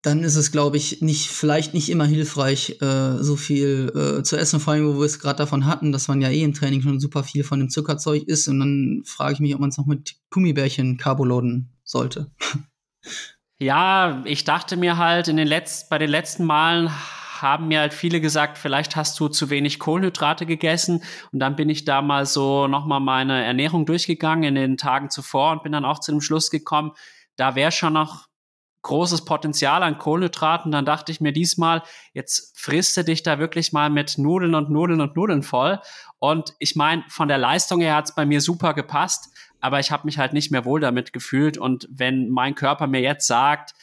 [0.05, 4.37] dann ist es, glaube ich, nicht, vielleicht nicht immer hilfreich, äh, so viel äh, zu
[4.37, 6.83] essen, vor allem, wo wir es gerade davon hatten, dass man ja eh im Training
[6.83, 8.47] schon super viel von dem Zuckerzeug isst.
[8.49, 12.31] Und dann frage ich mich, ob man es noch mit Gummibärchen carboloden sollte.
[13.59, 16.91] Ja, ich dachte mir halt, in den Letz bei den letzten Malen
[17.41, 21.03] haben mir halt viele gesagt, vielleicht hast du zu wenig Kohlenhydrate gegessen.
[21.33, 25.53] Und dann bin ich da mal so nochmal meine Ernährung durchgegangen in den Tagen zuvor
[25.53, 26.93] und bin dann auch zu dem Schluss gekommen,
[27.37, 28.27] da wäre schon noch
[28.85, 30.71] großes Potenzial an Kohlenhydraten.
[30.71, 31.83] Dann dachte ich mir diesmal,
[32.13, 35.81] jetzt friste dich da wirklich mal mit Nudeln und Nudeln und Nudeln voll.
[36.21, 39.31] Und ich meine, von der Leistung her hat es bei mir super gepasst,
[39.61, 41.59] aber ich habe mich halt nicht mehr wohl damit gefühlt.
[41.59, 43.75] Und wenn mein Körper mir jetzt sagt,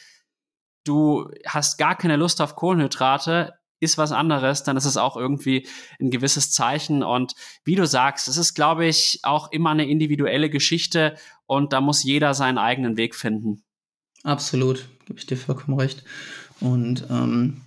[0.84, 5.66] du hast gar keine Lust auf Kohlenhydrate, ist was anderes, dann ist es auch irgendwie
[6.00, 7.02] ein gewisses Zeichen.
[7.02, 7.34] Und
[7.64, 12.04] wie du sagst, es ist, glaube ich, auch immer eine individuelle Geschichte und da muss
[12.04, 13.64] jeder seinen eigenen Weg finden.
[14.22, 16.04] Absolut, gebe ich dir vollkommen recht.
[16.60, 17.62] Und ähm,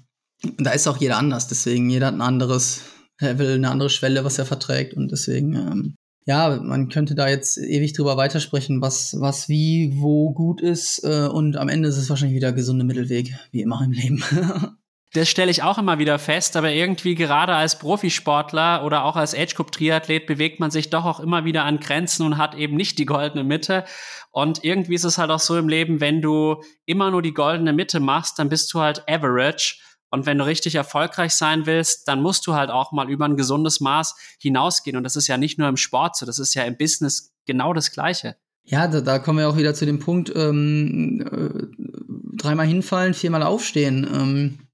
[0.58, 2.82] da ist auch jeder anders, deswegen jeder hat ein anderes
[3.20, 4.94] Level, eine andere Schwelle, was er verträgt.
[4.94, 10.34] Und deswegen, ähm, ja, man könnte da jetzt ewig drüber weitersprechen, was, was wie, wo
[10.34, 11.04] gut ist.
[11.04, 14.24] Äh, und am Ende ist es wahrscheinlich wieder gesunde Mittelweg, wie immer im Leben.
[15.16, 19.34] das stelle ich auch immer wieder fest, aber irgendwie gerade als Profisportler oder auch als
[19.34, 22.76] Age Group Triathlet bewegt man sich doch auch immer wieder an Grenzen und hat eben
[22.76, 23.86] nicht die goldene Mitte.
[24.32, 27.72] Und irgendwie ist es halt auch so im Leben, wenn du immer nur die goldene
[27.72, 29.78] Mitte machst, dann bist du halt average.
[30.10, 33.38] Und wenn du richtig erfolgreich sein willst, dann musst du halt auch mal über ein
[33.38, 34.98] gesundes Maß hinausgehen.
[34.98, 37.74] Und das ist ja nicht nur im Sport so, das ist ja im Business genau
[37.74, 38.36] das Gleiche.
[38.66, 43.44] Ja, da, da kommen wir auch wieder zu dem Punkt, ähm, äh, dreimal hinfallen, viermal
[43.44, 44.08] aufstehen.
[44.12, 44.65] Ähm,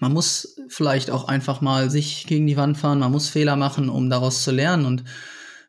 [0.00, 3.88] man muss vielleicht auch einfach mal sich gegen die Wand fahren, man muss Fehler machen,
[3.88, 4.86] um daraus zu lernen.
[4.86, 5.04] Und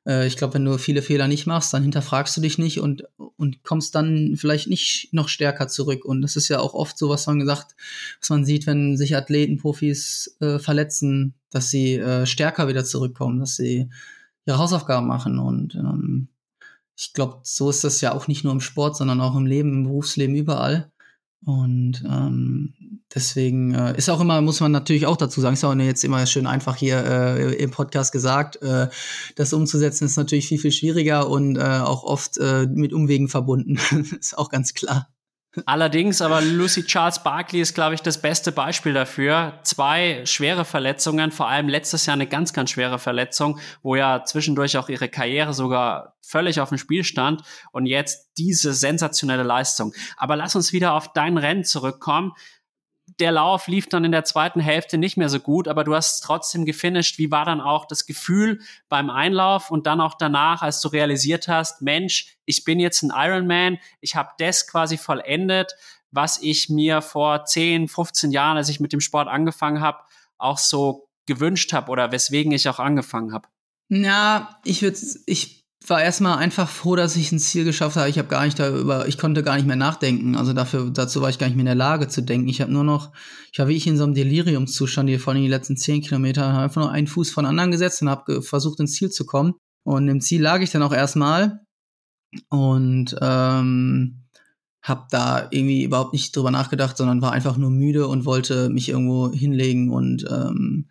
[0.05, 3.03] äh, ich glaube, wenn du viele Fehler nicht machst, dann hinterfragst du dich nicht und,
[3.17, 6.05] und kommst dann vielleicht nicht noch stärker zurück.
[6.05, 7.75] Und das ist ja auch oft so, was man gesagt,
[8.19, 13.39] was man sieht, wenn sich Athleten, Profis äh, verletzen, dass sie äh, stärker wieder zurückkommen,
[13.39, 13.89] dass sie
[14.45, 15.39] ihre Hausaufgaben machen.
[15.39, 16.29] Und ähm,
[16.97, 19.73] ich glaube, so ist das ja auch nicht nur im Sport, sondern auch im Leben,
[19.73, 20.91] im Berufsleben, überall.
[21.45, 22.73] Und ähm,
[23.13, 26.25] deswegen äh, ist auch immer, muss man natürlich auch dazu sagen, ist auch jetzt immer
[26.25, 28.89] schön einfach hier äh, im Podcast gesagt, äh,
[29.35, 33.77] das umzusetzen ist natürlich viel, viel schwieriger und äh, auch oft äh, mit Umwegen verbunden.
[34.19, 35.14] ist auch ganz klar.
[35.65, 39.59] Allerdings, aber Lucy Charles Barkley ist, glaube ich, das beste Beispiel dafür.
[39.63, 44.77] Zwei schwere Verletzungen, vor allem letztes Jahr eine ganz, ganz schwere Verletzung, wo ja zwischendurch
[44.77, 47.41] auch ihre Karriere sogar völlig auf dem Spiel stand
[47.71, 49.93] und jetzt diese sensationelle Leistung.
[50.17, 52.33] Aber lass uns wieder auf dein Rennen zurückkommen
[53.19, 56.21] der Lauf lief dann in der zweiten Hälfte nicht mehr so gut, aber du hast
[56.21, 57.17] trotzdem gefinisht.
[57.17, 58.59] Wie war dann auch das Gefühl
[58.89, 63.11] beim Einlauf und dann auch danach, als du realisiert hast, Mensch, ich bin jetzt ein
[63.15, 65.75] Ironman, ich habe das quasi vollendet,
[66.11, 69.99] was ich mir vor 10, 15 Jahren, als ich mit dem Sport angefangen habe,
[70.37, 73.47] auch so gewünscht habe oder weswegen ich auch angefangen habe?
[73.89, 78.09] Ja, ich würde, ich war erstmal einfach froh, dass ich ein Ziel geschafft habe.
[78.09, 80.35] Ich habe gar nicht darüber, ich konnte gar nicht mehr nachdenken.
[80.35, 82.47] Also dafür, dazu war ich gar nicht mehr in der Lage zu denken.
[82.47, 83.11] Ich habe nur noch,
[83.51, 86.53] ich war wie ich in so einem Deliriumszustand hier vor allem die letzten zehn Kilometer,
[86.53, 89.55] habe einfach nur einen Fuß von anderen gesetzt und habe versucht ins Ziel zu kommen.
[89.83, 91.61] Und im Ziel lag ich dann auch erstmal
[92.49, 94.25] und ähm,
[94.81, 98.89] habe da irgendwie überhaupt nicht drüber nachgedacht, sondern war einfach nur müde und wollte mich
[98.89, 100.89] irgendwo hinlegen und ähm,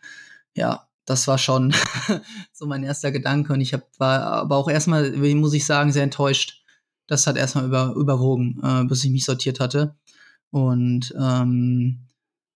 [0.56, 1.74] ja, das war schon
[2.52, 3.52] so mein erster Gedanke.
[3.52, 6.62] Und ich hab, war aber auch erstmal, muss ich sagen, sehr enttäuscht.
[7.06, 9.96] Das hat erstmal über, überwogen, äh, bis ich mich sortiert hatte.
[10.50, 12.06] Und ähm,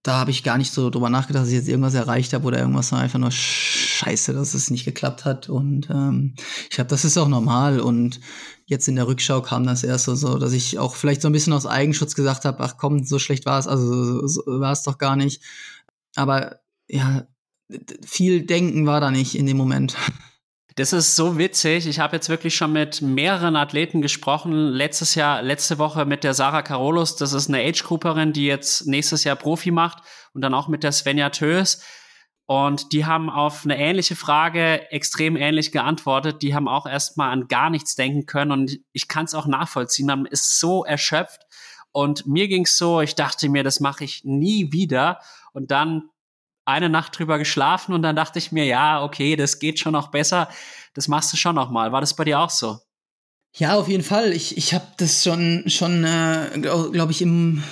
[0.03, 2.59] da habe ich gar nicht so drüber nachgedacht, dass ich jetzt irgendwas erreicht habe oder
[2.59, 5.49] irgendwas, sondern einfach nur scheiße, dass es nicht geklappt hat.
[5.49, 6.35] Und ähm,
[6.71, 7.81] ich glaube, das ist auch normal.
[7.81, 8.21] Und
[8.65, 11.33] jetzt in der Rückschau kam das erst so, so dass ich auch vielleicht so ein
[11.33, 14.73] bisschen aus Eigenschutz gesagt habe, ach komm, so schlecht war es, also so, so war
[14.73, 15.43] es doch gar nicht.
[16.15, 17.27] Aber ja,
[18.05, 19.97] viel Denken war da nicht in dem Moment.
[20.79, 21.89] Das ist so witzig.
[21.89, 24.53] Ich habe jetzt wirklich schon mit mehreren Athleten gesprochen.
[24.53, 27.17] Letztes Jahr, letzte Woche mit der Sarah Carolus.
[27.17, 30.05] Das ist eine Age-Grouperin, die jetzt nächstes Jahr Profi macht.
[30.35, 31.83] Und dann auch mit der Svenja Tös.
[32.47, 36.43] Und die haben auf eine ähnliche Frage extrem ähnlich geantwortet.
[36.43, 38.53] Die haben auch erstmal an gar nichts denken können.
[38.53, 40.07] Und ich kann es auch nachvollziehen.
[40.07, 41.41] Man ist so erschöpft.
[41.91, 45.19] Und mir ging es so, ich dachte mir, das mache ich nie wieder.
[45.53, 46.11] Und dann
[46.69, 50.11] eine Nacht drüber geschlafen und dann dachte ich mir, ja, okay, das geht schon noch
[50.11, 50.49] besser.
[50.95, 51.93] Das machst du schon noch mal.
[51.93, 52.79] War das bei dir auch so?
[53.57, 54.33] Ja, auf jeden Fall.
[54.33, 57.63] Ich, ich habe das schon, schon äh, glaube glaub ich, im,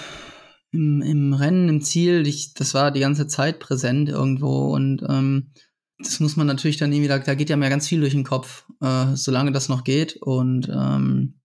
[0.73, 5.53] im, im Rennen, im Ziel, ich, das war die ganze Zeit präsent irgendwo und ähm,
[5.99, 8.25] das muss man natürlich dann irgendwie, da, da geht ja mehr ganz viel durch den
[8.25, 11.41] Kopf, äh, solange das noch geht und ähm,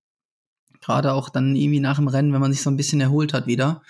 [0.81, 3.47] gerade auch dann irgendwie nach dem Rennen, wenn man sich so ein bisschen erholt hat
[3.47, 3.81] wieder.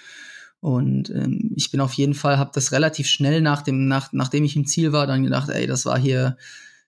[0.62, 4.43] Und ähm, ich bin auf jeden Fall, habe das relativ schnell nach dem, nach, nachdem
[4.43, 6.38] ich im Ziel war, dann gedacht, ey, das war hier,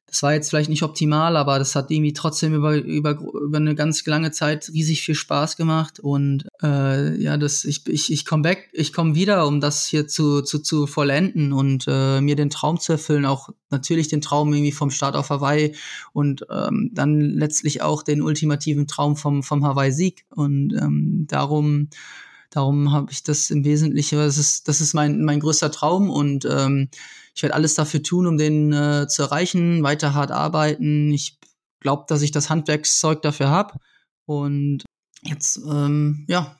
[0.05, 3.73] das war jetzt vielleicht nicht optimal, aber das hat irgendwie trotzdem über, über, über eine
[3.73, 5.99] ganz lange Zeit riesig viel Spaß gemacht.
[5.99, 10.07] Und äh, ja, das, ich, ich, ich komme back, ich komme wieder, um das hier
[10.07, 14.53] zu, zu, zu vollenden und äh, mir den Traum zu erfüllen, auch natürlich den Traum
[14.53, 15.75] irgendwie vom Start auf Hawaii
[16.13, 20.25] und ähm, dann letztlich auch den ultimativen Traum vom, vom Hawaii-Sieg.
[20.29, 21.89] Und ähm, darum
[22.53, 26.45] Darum habe ich das im Wesentlichen, das ist, das ist mein, mein größter Traum und
[26.45, 26.89] ähm,
[27.33, 31.11] ich werde alles dafür tun, um den äh, zu erreichen, weiter hart arbeiten.
[31.11, 31.39] Ich
[31.79, 33.79] glaube, dass ich das Handwerkszeug dafür habe.
[34.25, 34.83] Und
[35.23, 36.59] jetzt, ähm, ja,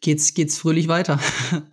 [0.00, 1.20] geht's, geht's fröhlich weiter.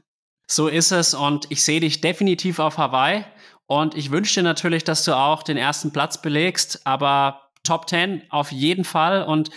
[0.51, 3.23] So ist es und ich sehe dich definitiv auf Hawaii
[3.67, 8.23] und ich wünsche dir natürlich, dass du auch den ersten Platz belegst, aber Top 10
[8.31, 9.51] auf jeden Fall und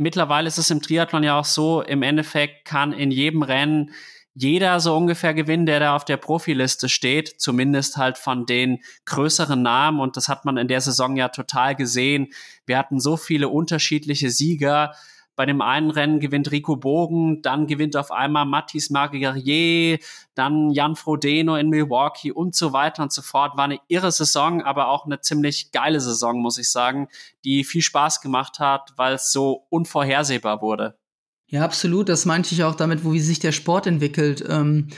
[0.00, 3.92] mittlerweile ist es im Triathlon ja auch so, im Endeffekt kann in jedem Rennen
[4.34, 9.60] jeder so ungefähr gewinnen, der da auf der Profiliste steht, zumindest halt von den größeren
[9.60, 10.00] Namen.
[10.00, 12.28] Und das hat man in der Saison ja total gesehen.
[12.64, 14.94] Wir hatten so viele unterschiedliche Sieger.
[15.40, 19.98] Bei dem einen Rennen gewinnt Rico Bogen, dann gewinnt auf einmal Mathis Marguerrier,
[20.34, 23.56] dann Jan Frodeno in Milwaukee und so weiter und so fort.
[23.56, 27.08] War eine irre Saison, aber auch eine ziemlich geile Saison, muss ich sagen,
[27.42, 30.98] die viel Spaß gemacht hat, weil es so unvorhersehbar wurde.
[31.46, 32.10] Ja, absolut.
[32.10, 34.44] Das meinte ich auch damit, wo wie sich der Sport entwickelt.
[34.46, 34.88] Ähm,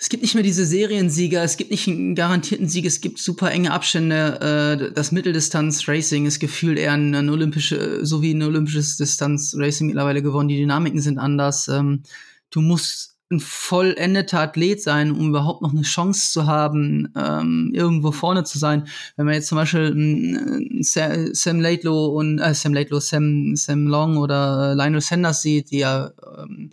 [0.00, 3.50] es gibt nicht mehr diese Seriensieger, es gibt nicht einen garantierten Sieg, es gibt super
[3.50, 4.40] enge Abstände.
[4.80, 10.48] Äh, das Mitteldistanz-Racing ist gefühlt eher ein, olympische, so wie ein olympisches Distanz-Racing mittlerweile geworden.
[10.48, 11.68] Die Dynamiken sind anders.
[11.68, 12.02] Ähm,
[12.48, 18.10] du musst ein vollendeter Athlet sein, um überhaupt noch eine Chance zu haben, ähm, irgendwo
[18.10, 18.88] vorne zu sein.
[19.16, 24.16] Wenn man jetzt zum Beispiel äh, Sam Laidlow und äh, Sam Laidlow, Sam, Sam Long
[24.16, 26.70] oder äh, Lionel Sanders sieht, die ja ähm,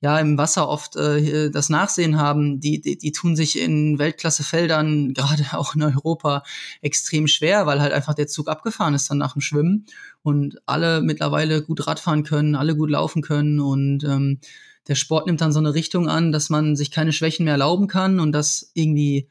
[0.00, 5.14] ja im Wasser oft äh, das Nachsehen haben, die, die, die tun sich in Weltklassefeldern,
[5.14, 6.42] gerade auch in Europa,
[6.80, 9.86] extrem schwer, weil halt einfach der Zug abgefahren ist dann nach dem Schwimmen
[10.22, 14.40] und alle mittlerweile gut Radfahren können, alle gut laufen können und ähm,
[14.88, 17.86] der Sport nimmt dann so eine Richtung an, dass man sich keine Schwächen mehr erlauben
[17.86, 19.28] kann und dass irgendwie,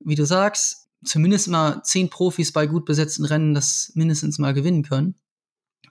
[0.00, 4.82] wie du sagst, zumindest mal zehn Profis bei gut besetzten Rennen das mindestens mal gewinnen
[4.82, 5.16] können,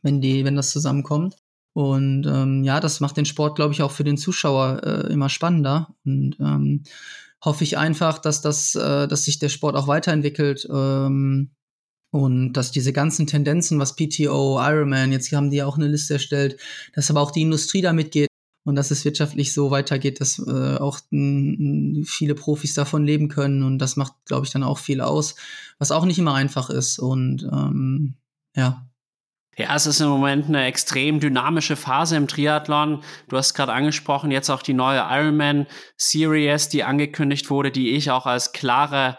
[0.02, 1.36] wenn die, wenn das zusammenkommt.
[1.74, 5.30] Und ähm, ja, das macht den Sport, glaube ich, auch für den Zuschauer äh, immer
[5.30, 5.96] spannender.
[6.06, 6.84] Und ähm,
[7.44, 11.52] hoffe ich einfach, dass das, äh, dass sich der Sport auch weiterentwickelt ähm,
[12.12, 16.14] und dass diese ganzen Tendenzen, was PTO, Ironman, jetzt haben die ja auch eine Liste
[16.14, 16.60] erstellt,
[16.94, 18.30] dass aber auch die Industrie damit geht
[18.66, 23.64] und dass es wirtschaftlich so weitergeht, dass äh, auch viele Profis davon leben können.
[23.64, 25.36] Und das macht, glaube ich, dann auch viel aus,
[25.80, 27.00] was auch nicht immer einfach ist.
[27.00, 28.16] Und ähm,
[28.56, 28.88] ja.
[29.56, 33.04] Ja, es ist im Moment eine extrem dynamische Phase im Triathlon.
[33.30, 38.10] Du hast gerade angesprochen, jetzt auch die neue Ironman Series, die angekündigt wurde, die ich
[38.10, 39.18] auch als klare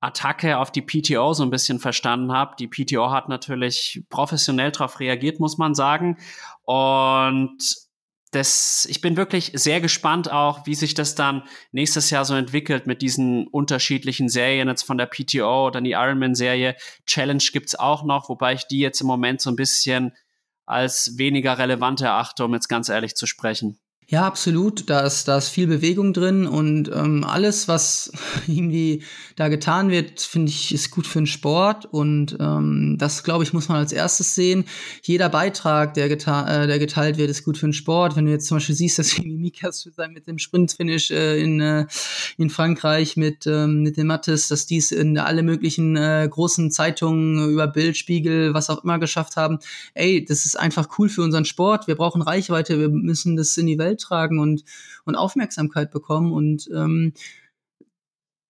[0.00, 2.56] Attacke auf die PTO so ein bisschen verstanden habe.
[2.58, 6.18] Die PTO hat natürlich professionell darauf reagiert, muss man sagen.
[6.64, 7.85] Und
[8.32, 12.86] das, ich bin wirklich sehr gespannt auch, wie sich das dann nächstes Jahr so entwickelt
[12.86, 16.76] mit diesen unterschiedlichen Serien jetzt von der PTO oder die Ironman-Serie.
[17.06, 20.12] Challenge gibt's auch noch, wobei ich die jetzt im Moment so ein bisschen
[20.66, 23.78] als weniger relevant erachte, um jetzt ganz ehrlich zu sprechen.
[24.08, 24.88] Ja, absolut.
[24.88, 28.12] Da ist, da ist viel Bewegung drin und ähm, alles, was
[28.46, 29.02] irgendwie
[29.34, 31.86] da getan wird, finde ich, ist gut für den Sport.
[31.86, 34.64] Und ähm, das, glaube ich, muss man als erstes sehen.
[35.02, 38.14] Jeder Beitrag, der, geta äh, der geteilt wird, ist gut für den Sport.
[38.14, 41.86] Wenn du jetzt zum Beispiel siehst, dass Mikas mit dem Sprintfinish äh, in, äh,
[42.38, 47.50] in Frankreich mit, ähm, mit dem Mattes, dass dies in alle möglichen äh, großen Zeitungen
[47.50, 49.58] über Bild, Spiegel, was auch immer geschafft haben.
[49.94, 51.88] Ey, das ist einfach cool für unseren Sport.
[51.88, 54.64] Wir brauchen Reichweite, wir müssen das in die Welt tragen und,
[55.04, 57.12] und Aufmerksamkeit bekommen und ähm,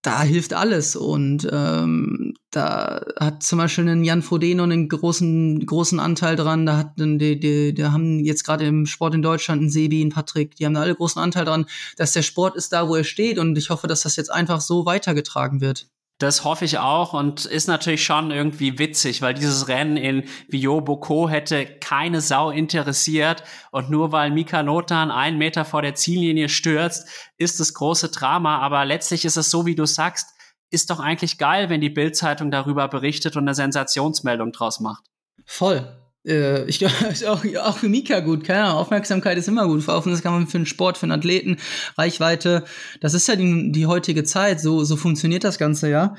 [0.06, 0.94] da hilft alles.
[0.94, 6.64] Und ähm, da hat zum Beispiel ein Jan Frodeno einen großen, großen Anteil dran.
[6.64, 10.10] Da hat die, die, die haben jetzt gerade im Sport in Deutschland einen Sebi, einen
[10.10, 11.66] Patrick, die haben da alle großen Anteil dran,
[11.96, 13.38] dass der Sport ist da, wo er steht.
[13.38, 15.88] Und ich hoffe, dass das jetzt einfach so weitergetragen wird.
[16.18, 20.80] Das hoffe ich auch und ist natürlich schon irgendwie witzig, weil dieses Rennen in Vio
[20.80, 26.48] Boko hätte keine Sau interessiert und nur weil Mika Notan einen Meter vor der Ziellinie
[26.48, 27.06] stürzt,
[27.36, 28.58] ist das große Drama.
[28.60, 30.30] Aber letztlich ist es so, wie du sagst,
[30.70, 35.04] ist doch eigentlich geil, wenn die Bildzeitung darüber berichtet und eine Sensationsmeldung draus macht.
[35.44, 36.94] Voll äh, ich glaube,
[37.28, 39.88] auch, auch für Mika gut, keine Ahnung, Aufmerksamkeit ist immer gut.
[39.88, 41.58] Offen, das kann man für den Sport, für einen Athleten,
[41.96, 42.64] Reichweite.
[43.00, 44.60] Das ist ja die, die heutige Zeit.
[44.60, 46.14] So, so funktioniert das Ganze ja.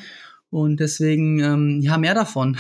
[0.50, 2.58] Und deswegen, ähm, ja, mehr davon.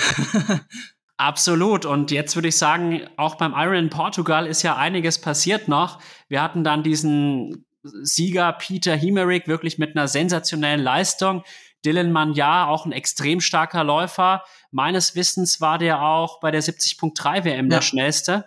[1.17, 1.85] Absolut.
[1.85, 5.99] Und jetzt würde ich sagen, auch beim Iron Portugal ist ja einiges passiert noch.
[6.27, 7.65] Wir hatten dann diesen
[8.03, 11.43] Sieger Peter Himerick wirklich mit einer sensationellen Leistung.
[11.87, 14.43] Dylan Manja, auch ein extrem starker Läufer.
[14.71, 17.77] Meines Wissens war der auch bei der 70.3 WM ja.
[17.77, 18.45] der schnellste.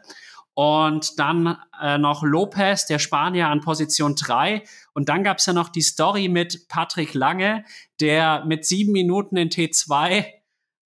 [0.53, 4.62] Und dann äh, noch Lopez, der Spanier, an Position 3.
[4.93, 7.64] Und dann gab es ja noch die Story mit Patrick Lange,
[7.99, 10.26] der mit sieben Minuten in T2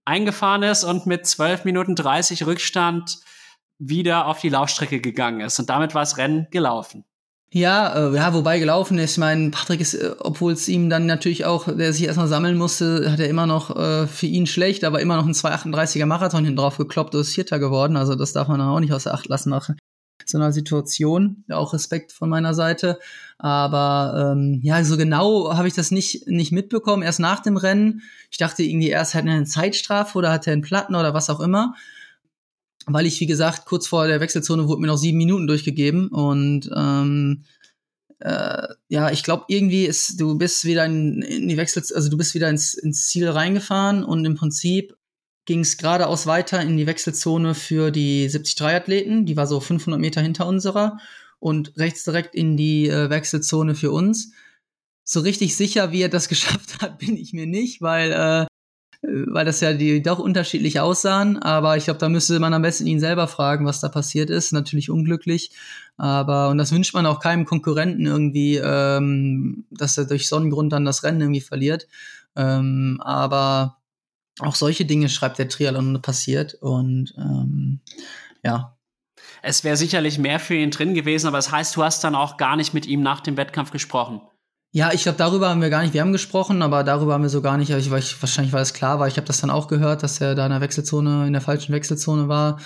[0.04, 3.18] eingefahren ist und mit 12 Minuten 30 Rückstand
[3.78, 5.58] wieder auf die Laufstrecke gegangen ist.
[5.58, 7.04] Und damit war das Rennen gelaufen.
[7.56, 9.12] Ja, äh, ja, wobei gelaufen ist.
[9.12, 12.58] Ich meine, Patrick ist, äh, obwohl es ihm dann natürlich auch, der sich erstmal sammeln
[12.58, 16.44] musste, hat er immer noch äh, für ihn schlecht, aber immer noch ein 2,38er Marathon
[16.44, 17.96] hin drauf gekloppt und ist Vierter geworden.
[17.96, 19.70] Also das darf man auch nicht außer Acht lassen nach
[20.26, 21.44] so einer Situation.
[21.48, 22.98] Auch Respekt von meiner Seite.
[23.38, 27.04] Aber ähm, ja, so genau habe ich das nicht, nicht mitbekommen.
[27.04, 28.02] Erst nach dem Rennen.
[28.32, 31.30] Ich dachte irgendwie erst, hat er eine Zeitstrafe oder hat er einen Platten oder was
[31.30, 31.74] auch immer
[32.86, 36.70] weil ich, wie gesagt, kurz vor der Wechselzone wurde mir noch sieben Minuten durchgegeben und
[36.74, 37.44] ähm,
[38.20, 42.16] äh, ja, ich glaube irgendwie ist, du bist wieder in, in die Wechsel, also du
[42.16, 44.96] bist wieder ins, ins Ziel reingefahren und im Prinzip
[45.46, 50.22] ging es geradeaus weiter in die Wechselzone für die 73-Athleten, die war so 500 Meter
[50.22, 50.98] hinter unserer
[51.38, 54.32] und rechts direkt in die äh, Wechselzone für uns.
[55.02, 58.46] So richtig sicher, wie er das geschafft hat, bin ich mir nicht, weil äh,
[59.06, 61.38] weil das ja die doch unterschiedlich aussahen.
[61.38, 64.52] Aber ich glaube, da müsste man am besten ihn selber fragen, was da passiert ist.
[64.52, 65.50] Natürlich unglücklich.
[65.96, 70.84] Aber, und das wünscht man auch keinem Konkurrenten irgendwie, ähm, dass er durch Sonnengrund dann
[70.84, 71.86] das Rennen irgendwie verliert.
[72.36, 73.78] Ähm, aber
[74.40, 76.54] auch solche Dinge schreibt der Triathlon passiert.
[76.54, 77.80] Und ähm,
[78.42, 78.76] ja,
[79.42, 82.36] es wäre sicherlich mehr für ihn drin gewesen, aber das heißt, du hast dann auch
[82.36, 84.20] gar nicht mit ihm nach dem Wettkampf gesprochen.
[84.76, 87.28] Ja, ich glaube, darüber haben wir gar nicht, wir haben gesprochen, aber darüber haben wir
[87.28, 89.68] so gar nicht, ich, ich, wahrscheinlich war es klar, weil ich habe das dann auch
[89.68, 92.58] gehört, dass er da in der Wechselzone, in der falschen Wechselzone war.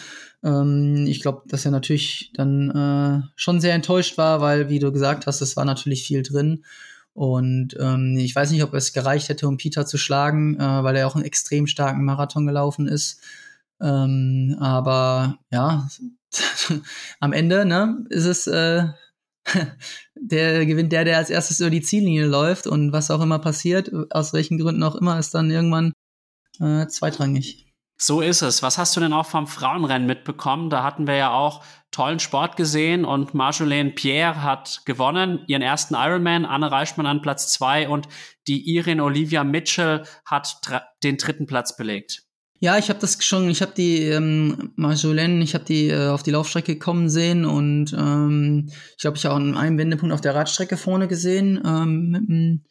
[0.43, 4.91] Ähm, ich glaube, dass er natürlich dann äh, schon sehr enttäuscht war, weil, wie du
[4.91, 6.65] gesagt hast, es war natürlich viel drin.
[7.13, 10.97] Und ähm, ich weiß nicht, ob es gereicht hätte, um Peter zu schlagen, äh, weil
[10.97, 13.21] er auch einen extrem starken Marathon gelaufen ist.
[13.83, 15.87] Ähm, aber ja,
[17.21, 18.85] am Ende ne, ist es äh,
[20.15, 23.91] der gewinnt der, der als erstes über die Ziellinie läuft und was auch immer passiert,
[24.11, 25.93] aus welchen Gründen auch immer, ist dann irgendwann
[26.61, 27.69] äh, zweitrangig.
[28.01, 28.63] So ist es.
[28.63, 30.71] Was hast du denn auch vom Frauenrennen mitbekommen?
[30.71, 35.95] Da hatten wir ja auch tollen Sport gesehen und Marjolaine Pierre hat gewonnen, ihren ersten
[35.95, 38.07] Ironman, Anne Reichmann an Platz zwei und
[38.47, 40.61] die Irin Olivia Mitchell hat
[41.03, 42.28] den dritten Platz belegt.
[42.61, 46.25] Ja, ich habe das schon, ich habe die ähm, Marjolaine, ich habe die äh, auf
[46.25, 50.21] die Laufstrecke kommen sehen und ähm, ich glaube, ich habe auch an einem Wendepunkt auf
[50.21, 52.65] der Radstrecke vorne gesehen ähm, mit dem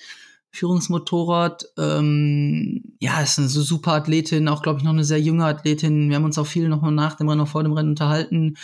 [0.51, 1.67] Führungsmotorrad.
[1.77, 6.09] Ähm, ja, ist eine super Athletin, auch glaube ich noch eine sehr junge Athletin.
[6.09, 8.57] Wir haben uns auch viel noch nach dem Rennen, noch vor dem Rennen unterhalten.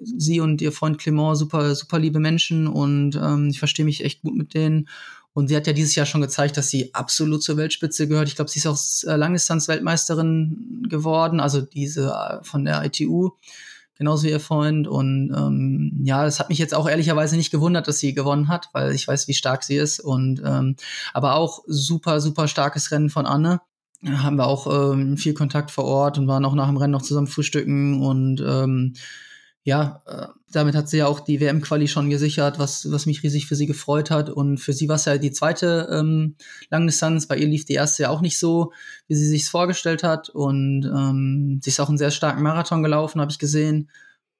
[0.00, 4.22] Sie und ihr Freund Clement, super, super liebe Menschen und ähm, ich verstehe mich echt
[4.22, 4.88] gut mit denen.
[5.36, 8.26] Und sie hat ja dieses Jahr schon gezeigt, dass sie absolut zur Weltspitze gehört.
[8.26, 13.32] Ich glaube, sie ist auch äh, Langdistanz-Weltmeisterin geworden, also diese äh, von der ITU,
[13.98, 14.88] genauso wie ihr Freund.
[14.88, 18.70] Und ähm, ja, das hat mich jetzt auch ehrlicherweise nicht gewundert, dass sie gewonnen hat,
[18.72, 20.00] weil ich weiß, wie stark sie ist.
[20.00, 20.76] Und ähm,
[21.12, 23.60] aber auch super, super starkes Rennen von Anne.
[24.06, 27.02] Haben wir auch ähm, viel Kontakt vor Ort und waren auch nach dem Rennen noch
[27.02, 28.94] zusammen frühstücken und ähm,
[29.66, 33.48] ja, äh, damit hat sie ja auch die WM-Quali schon gesichert, was, was mich riesig
[33.48, 34.30] für sie gefreut hat.
[34.30, 36.36] Und für sie war es ja die zweite ähm,
[36.70, 37.26] Langdistanz.
[37.26, 38.72] Bei ihr lief die erste ja auch nicht so,
[39.08, 40.28] wie sie sich vorgestellt hat.
[40.28, 43.90] Und ähm, sie ist auch einen sehr starken Marathon gelaufen, habe ich gesehen.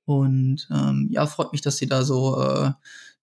[0.04, 2.70] Und ähm, ja, freut mich, dass sie da so äh,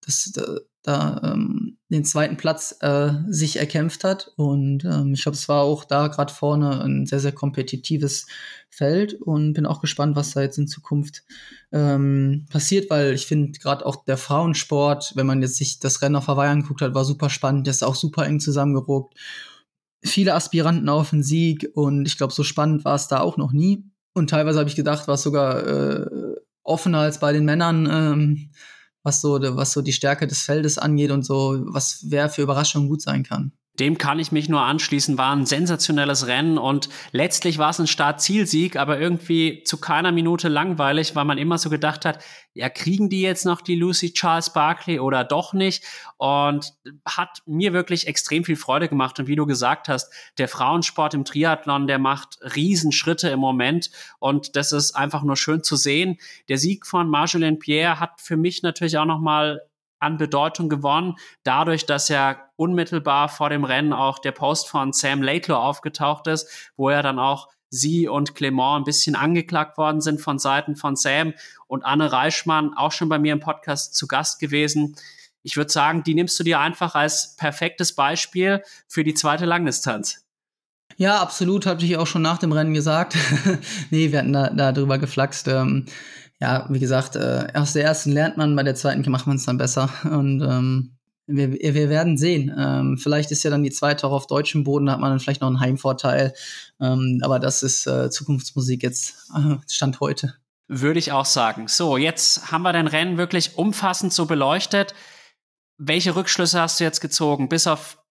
[0.01, 4.33] das, da, da ähm, den zweiten Platz äh, sich erkämpft hat.
[4.35, 8.25] Und ähm, ich glaube, es war auch da gerade vorne ein sehr, sehr kompetitives
[8.69, 11.23] Feld und bin auch gespannt, was da jetzt in Zukunft
[11.71, 16.15] ähm, passiert, weil ich finde gerade auch der Frauensport, wenn man jetzt sich das Rennen
[16.15, 19.13] auf Hawaii angeguckt hat, war super spannend, der ist auch super eng zusammengeruckt.
[20.03, 23.53] Viele Aspiranten auf den Sieg und ich glaube, so spannend war es da auch noch
[23.53, 23.85] nie.
[24.13, 27.87] Und teilweise habe ich gedacht, war es sogar äh, offener als bei den Männern.
[27.89, 28.49] Ähm,
[29.03, 32.89] was so, was so die Stärke des Feldes angeht und so, was wer für Überraschungen
[32.89, 33.51] gut sein kann.
[33.80, 37.88] Dem kann ich mich nur anschließen, war ein sensationelles Rennen und letztlich war es ein
[37.88, 43.09] Start-Zielsieg, aber irgendwie zu keiner Minute langweilig, weil man immer so gedacht hat, ja, kriegen
[43.09, 45.84] die jetzt noch die Lucy Charles Barkley oder doch nicht?
[46.17, 46.71] Und
[47.03, 49.19] hat mir wirklich extrem viel Freude gemacht.
[49.19, 54.55] Und wie du gesagt hast, der Frauensport im Triathlon, der macht Riesenschritte im Moment und
[54.55, 56.17] das ist einfach nur schön zu sehen.
[56.47, 59.61] Der Sieg von Marjolaine Pierre hat für mich natürlich auch nochmal
[60.03, 65.21] an Bedeutung gewonnen, dadurch, dass ja unmittelbar vor dem Rennen auch der Post von Sam
[65.21, 70.21] Laidlaw aufgetaucht ist, wo er dann auch sie und Clement ein bisschen angeklagt worden sind
[70.21, 71.33] von Seiten von Sam
[71.67, 74.95] und Anne Reichmann auch schon bei mir im Podcast zu Gast gewesen.
[75.41, 80.23] Ich würde sagen, die nimmst du dir einfach als perfektes Beispiel für die zweite Langdistanz.
[80.97, 83.17] Ja, absolut, habe ich auch schon nach dem Rennen gesagt.
[83.89, 85.47] nee, wir hatten da, da drüber geflaxt.
[85.47, 85.87] Ähm,
[86.43, 89.45] ja, wie gesagt, äh, aus der ersten lernt man, bei der zweiten macht man es
[89.45, 89.89] dann besser.
[90.03, 92.53] Und ähm, wir, wir werden sehen.
[92.57, 95.21] Ähm, vielleicht ist ja dann die zweite auch auf deutschem Boden, da hat man dann
[95.21, 96.33] vielleicht noch einen Heimvorteil.
[96.81, 100.33] Ähm, aber das ist äh, Zukunftsmusik jetzt, äh, Stand heute.
[100.67, 101.69] Würde ich auch sagen.
[101.69, 104.93] So, jetzt haben wir dein Rennen wirklich umfassend so beleuchtet.
[105.77, 107.47] Welche Rückschlüsse hast du jetzt gezogen?
[107.47, 108.03] Bis auf,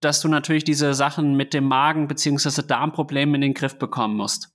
[0.00, 2.62] dass du natürlich diese Sachen mit dem Magen- bzw.
[2.62, 4.52] Darmproblemen in den Griff bekommen musst.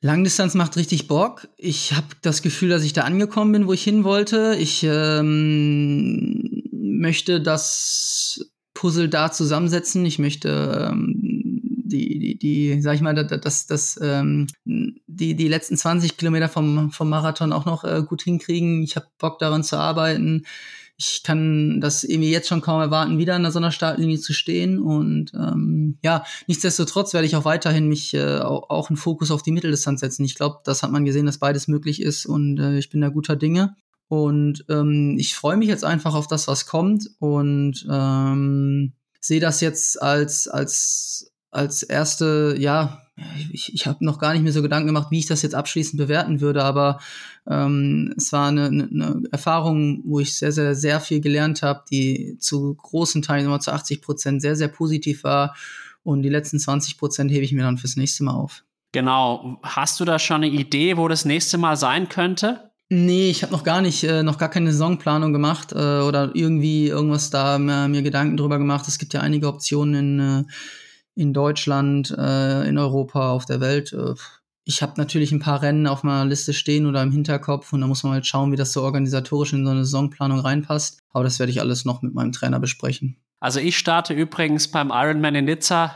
[0.00, 1.48] Langdistanz macht richtig Bock.
[1.56, 4.56] Ich habe das Gefühl, dass ich da angekommen bin, wo ich hin wollte.
[4.58, 10.04] Ich ähm, möchte das Puzzle da zusammensetzen.
[10.04, 11.14] Ich möchte ähm,
[11.86, 16.90] die, die, die, sag ich mal, das, das, ähm, die, die letzten 20 Kilometer vom,
[16.90, 18.82] vom Marathon auch noch äh, gut hinkriegen.
[18.82, 20.44] Ich habe Bock daran zu arbeiten.
[20.98, 24.80] Ich kann das irgendwie jetzt schon kaum erwarten, wieder an der Sonderstartlinie zu stehen.
[24.80, 29.42] Und ähm, ja, nichtsdestotrotz werde ich auch weiterhin mich äh, auch, auch einen Fokus auf
[29.42, 30.24] die Mitteldistanz setzen.
[30.24, 33.10] Ich glaube, das hat man gesehen, dass beides möglich ist und äh, ich bin da
[33.10, 33.76] guter Dinge.
[34.08, 39.60] Und ähm, ich freue mich jetzt einfach auf das, was kommt und ähm, sehe das
[39.60, 43.02] jetzt als, als, als erste, ja,
[43.50, 45.96] ich, ich habe noch gar nicht mehr so Gedanken gemacht, wie ich das jetzt abschließend
[45.96, 47.00] bewerten würde, aber
[47.48, 52.36] ähm, es war eine, eine Erfahrung, wo ich sehr, sehr, sehr viel gelernt habe, die
[52.38, 55.56] zu großen Teilen, immer zu 80 Prozent, sehr, sehr positiv war.
[56.02, 58.64] Und die letzten 20 Prozent hebe ich mir dann fürs nächste Mal auf.
[58.92, 59.58] Genau.
[59.62, 62.70] Hast du da schon eine Idee, wo das nächste Mal sein könnte?
[62.88, 66.86] Nee, ich habe noch gar nicht, äh, noch gar keine Saisonplanung gemacht äh, oder irgendwie
[66.86, 68.86] irgendwas da mir, mir Gedanken drüber gemacht.
[68.86, 70.44] Es gibt ja einige Optionen in, äh,
[71.16, 73.92] in Deutschland, äh, in Europa, auf der Welt.
[73.92, 74.14] Äh,
[74.64, 77.86] ich habe natürlich ein paar Rennen auf meiner Liste stehen oder im Hinterkopf und da
[77.86, 81.00] muss man halt schauen, wie das so organisatorisch in so eine Saisonplanung reinpasst.
[81.12, 83.16] Aber das werde ich alles noch mit meinem Trainer besprechen.
[83.40, 85.94] Also ich starte übrigens beim Ironman in Nizza.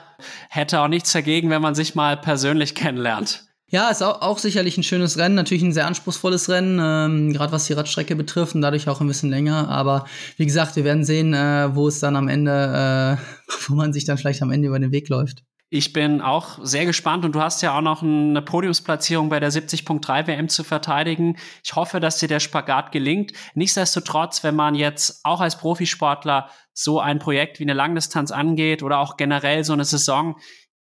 [0.49, 3.50] Hätte auch nichts dagegen, wenn man sich mal persönlich kennenlernt.
[3.73, 7.53] Ja, ist auch, auch sicherlich ein schönes Rennen, natürlich ein sehr anspruchsvolles Rennen, ähm, gerade
[7.53, 9.69] was die Radstrecke betrifft und dadurch auch ein bisschen länger.
[9.69, 10.07] Aber
[10.37, 14.05] wie gesagt, wir werden sehen, äh, wo es dann am Ende, äh, wo man sich
[14.05, 15.45] dann vielleicht am Ende über den Weg läuft.
[15.73, 19.53] Ich bin auch sehr gespannt und du hast ja auch noch eine Podiumsplatzierung bei der
[19.53, 21.37] 70.3 WM zu verteidigen.
[21.63, 23.35] Ich hoffe, dass dir der Spagat gelingt.
[23.55, 28.99] Nichtsdestotrotz, wenn man jetzt auch als Profisportler so ein Projekt wie eine Langdistanz angeht oder
[28.99, 30.41] auch generell so eine Saison,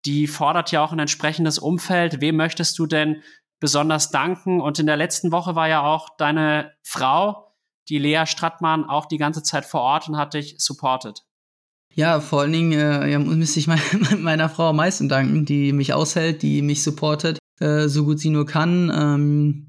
[0.06, 2.22] die fordert ja auch ein entsprechendes Umfeld.
[2.22, 3.22] Wem möchtest du denn
[3.60, 4.62] besonders danken?
[4.62, 7.54] Und in der letzten Woche war ja auch deine Frau,
[7.90, 11.24] die Lea Strattmann, auch die ganze Zeit vor Ort und hat dich supportet.
[11.94, 13.82] Ja, vor allen Dingen äh, ja, müsste ich mein,
[14.20, 18.30] meiner Frau am meisten danken, die mich aushält, die mich supportet, äh, so gut sie
[18.30, 18.92] nur kann.
[18.94, 19.66] Ähm,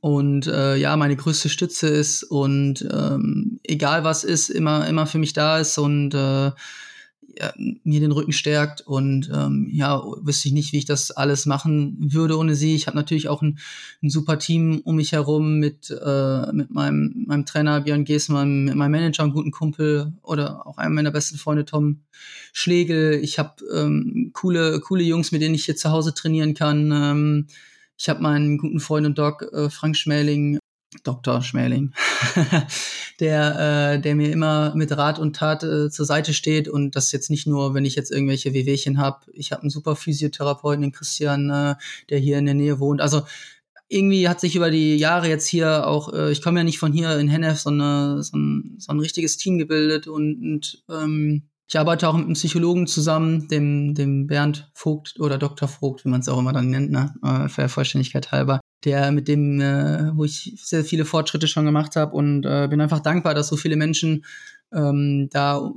[0.00, 5.18] und äh, ja, meine größte Stütze ist und ähm, egal was ist, immer, immer für
[5.18, 6.52] mich da ist und äh,
[7.38, 11.46] ja, mir den Rücken stärkt und ähm, ja, wüsste ich nicht, wie ich das alles
[11.46, 12.74] machen würde ohne sie.
[12.74, 13.58] Ich habe natürlich auch ein,
[14.02, 18.74] ein, super Team um mich herum mit, äh, mit meinem, meinem Trainer Björn Geßmann, mit
[18.74, 22.00] meinem Manager, einem guten Kumpel oder auch einem meiner besten Freunde Tom
[22.52, 23.20] Schlegel.
[23.22, 26.92] Ich habe ähm, coole, coole Jungs, mit denen ich hier zu Hause trainieren kann.
[26.92, 27.46] Ähm,
[27.96, 30.58] ich habe meinen guten Freund und Doc äh, Frank Schmäling
[31.02, 31.42] Dr.
[31.42, 31.92] Schmäling,
[33.20, 37.12] der, äh, der mir immer mit Rat und Tat äh, zur Seite steht und das
[37.12, 39.20] jetzt nicht nur, wenn ich jetzt irgendwelche Wehwehchen habe.
[39.32, 41.74] Ich habe einen super Physiotherapeuten, den Christian, äh,
[42.10, 43.00] der hier in der Nähe wohnt.
[43.00, 43.22] Also
[43.88, 46.92] irgendwie hat sich über die Jahre jetzt hier auch, äh, ich komme ja nicht von
[46.92, 51.42] hier in Hennef, sondern so ein, so ein richtiges Team gebildet und, und ähm,
[51.74, 55.66] ich arbeite auch mit einem Psychologen zusammen, dem, dem Bernd Vogt oder Dr.
[55.66, 57.12] Vogt, wie man es auch immer dann nennt, ne?
[57.24, 61.96] Äh, für Vollständigkeit halber, der mit dem, äh, wo ich sehr viele Fortschritte schon gemacht
[61.96, 64.24] habe und äh, bin einfach dankbar, dass so viele Menschen
[64.72, 65.68] ähm, da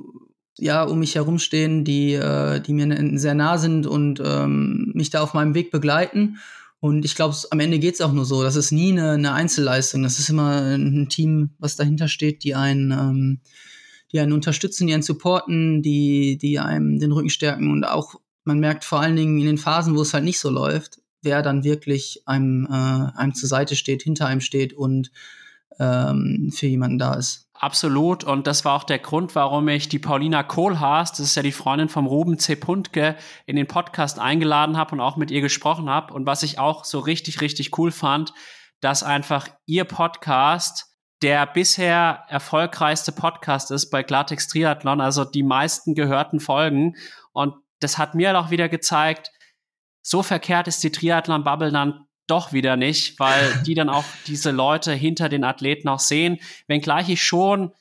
[0.60, 5.22] ja um mich herumstehen, die, äh, die mir sehr nah sind und ähm, mich da
[5.22, 6.38] auf meinem Weg begleiten.
[6.80, 8.44] Und ich glaube, am Ende geht's auch nur so.
[8.44, 10.04] Das ist nie eine, eine Einzelleistung.
[10.04, 13.40] Das ist immer ein Team, was dahinter steht, die einen ähm,
[14.12, 18.60] die einen unterstützen, die einen supporten, die, die einem den Rücken stärken und auch man
[18.60, 21.64] merkt vor allen Dingen in den Phasen, wo es halt nicht so läuft, wer dann
[21.64, 25.12] wirklich einem, äh, einem zur Seite steht, hinter einem steht und
[25.80, 27.50] ähm, für jemanden da ist.
[27.54, 28.24] Absolut.
[28.24, 31.52] Und das war auch der Grund, warum ich die Paulina Kohlhaas, das ist ja die
[31.52, 32.56] Freundin vom Ruben C.
[32.56, 36.14] Puntke, in den Podcast eingeladen habe und auch mit ihr gesprochen habe.
[36.14, 38.34] Und was ich auch so richtig, richtig cool fand,
[38.80, 45.96] dass einfach ihr Podcast der bisher erfolgreichste Podcast ist bei Klartext Triathlon, also die meisten
[45.96, 46.96] gehörten Folgen.
[47.34, 49.32] Und das hat mir auch wieder gezeigt,
[50.02, 54.94] so verkehrt ist die Triathlon-Bubble dann doch wieder nicht, weil die dann auch diese Leute
[54.94, 56.40] hinter den Athleten auch sehen.
[56.68, 57.74] Wenngleich ich schon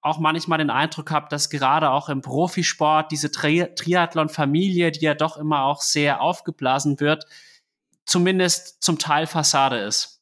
[0.00, 5.14] auch manchmal den Eindruck habe, dass gerade auch im Profisport diese Tri Triathlon-Familie, die ja
[5.14, 7.24] doch immer auch sehr aufgeblasen wird,
[8.04, 10.21] zumindest zum Teil Fassade ist.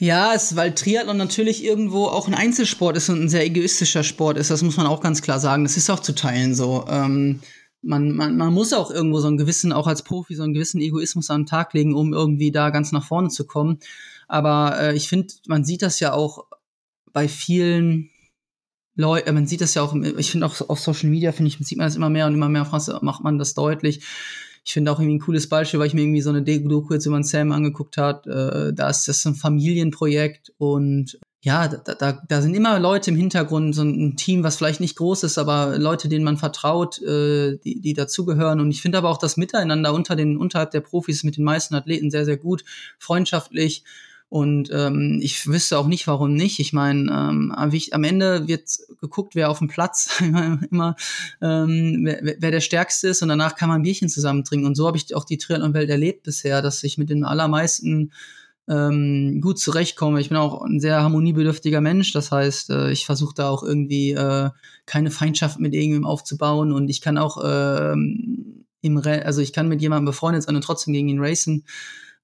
[0.00, 4.38] Ja, es, weil Triathlon natürlich irgendwo auch ein Einzelsport ist und ein sehr egoistischer Sport
[4.38, 5.64] ist, das muss man auch ganz klar sagen.
[5.64, 6.84] Das ist auch zu teilen so.
[6.88, 7.40] Ähm,
[7.82, 10.80] man, man, man muss auch irgendwo so einen gewissen, auch als Profi, so einen gewissen
[10.80, 13.80] Egoismus an den Tag legen, um irgendwie da ganz nach vorne zu kommen.
[14.28, 16.46] Aber äh, ich finde, man sieht das ja auch
[17.12, 18.10] bei vielen
[18.94, 21.78] Leuten, man sieht das ja auch, ich finde auch auf Social Media, finde ich, sieht
[21.78, 22.68] man das immer mehr und immer mehr
[23.00, 24.04] macht man das deutlich
[24.68, 27.06] ich finde auch irgendwie ein cooles Beispiel, weil ich mir irgendwie so eine Doku jetzt
[27.06, 28.26] über Sam angeguckt hat.
[28.26, 33.16] Äh, da ist das ein Familienprojekt und ja, da, da, da sind immer Leute im
[33.16, 37.56] Hintergrund, so ein Team, was vielleicht nicht groß ist, aber Leute, denen man vertraut, äh,
[37.56, 38.60] die, die dazugehören.
[38.60, 41.74] Und ich finde aber auch das Miteinander unter den, unterhalb der Profis mit den meisten
[41.74, 42.62] Athleten sehr, sehr gut,
[42.98, 43.84] freundschaftlich.
[44.30, 46.58] Und ähm, ich wüsste auch nicht, warum nicht.
[46.58, 48.68] Ich meine, ähm, am Ende wird
[49.00, 50.20] geguckt, wer auf dem Platz
[50.70, 50.96] immer
[51.40, 54.66] ähm, wer, wer der Stärkste ist und danach kann man ein Bierchen zusammen trinken.
[54.66, 58.12] Und so habe ich auch die Triathlon-Welt erlebt bisher, dass ich mit den allermeisten
[58.68, 60.20] ähm, gut zurechtkomme.
[60.20, 62.12] Ich bin auch ein sehr harmoniebedürftiger Mensch.
[62.12, 64.50] Das heißt, äh, ich versuche da auch irgendwie äh,
[64.84, 69.68] keine Feindschaft mit irgendwem aufzubauen und ich kann auch ähm, im Re also ich kann
[69.68, 71.64] mit jemandem befreundet sein und trotzdem gegen ihn racen.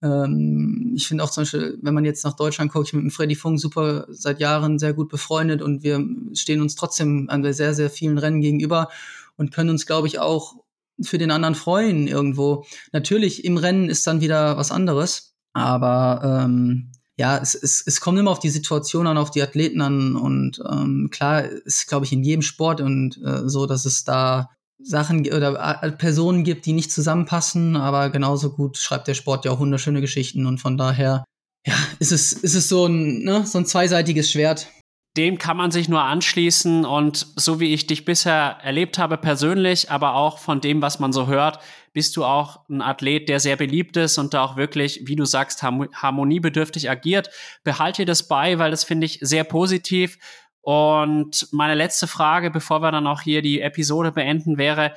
[0.04, 3.10] Ähm, ich finde auch zum Beispiel, wenn man jetzt nach Deutschland guckt, ich bin mit
[3.10, 6.04] dem Freddy Funk super seit Jahren sehr gut befreundet und wir
[6.34, 8.90] stehen uns trotzdem an sehr, sehr vielen Rennen gegenüber
[9.36, 10.56] und können uns, glaube ich, auch
[11.00, 12.66] für den anderen freuen irgendwo.
[12.92, 15.34] Natürlich, im Rennen ist dann wieder was anderes.
[15.54, 19.80] Aber ähm, ja, es, es, es kommt immer auf die Situation an, auf die Athleten
[19.80, 20.16] an.
[20.16, 24.50] Und ähm, klar ist, glaube ich, in jedem Sport und äh, so, dass es da
[24.82, 29.60] Sachen oder Personen gibt, die nicht zusammenpassen, aber genauso gut schreibt der Sport ja auch
[29.60, 31.24] wunderschöne Geschichten und von daher,
[31.66, 34.68] ja, ist es, ist es so ein, ne, so ein zweiseitiges Schwert
[35.16, 39.90] dem kann man sich nur anschließen und so wie ich dich bisher erlebt habe persönlich,
[39.90, 41.60] aber auch von dem, was man so hört,
[41.92, 45.24] bist du auch ein Athlet, der sehr beliebt ist und da auch wirklich, wie du
[45.24, 47.30] sagst, harmoniebedürftig agiert.
[47.62, 50.18] Behalte das bei, weil das finde ich sehr positiv.
[50.64, 54.94] Und meine letzte Frage, bevor wir dann auch hier die Episode beenden, wäre,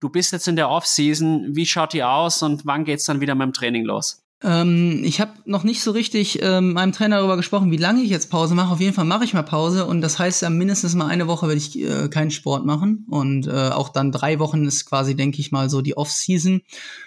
[0.00, 3.34] du bist jetzt in der Off-Season, wie schaut die aus und wann geht's dann wieder
[3.34, 4.22] mit dem Training los?
[4.40, 8.10] Ähm, ich habe noch nicht so richtig ähm, meinem Trainer darüber gesprochen, wie lange ich
[8.10, 8.72] jetzt Pause mache.
[8.72, 11.48] Auf jeden Fall mache ich mal Pause und das heißt ja mindestens mal eine Woche
[11.48, 15.40] werde ich äh, keinen Sport machen und äh, auch dann drei Wochen ist quasi, denke
[15.40, 16.62] ich mal, so die Off-Season.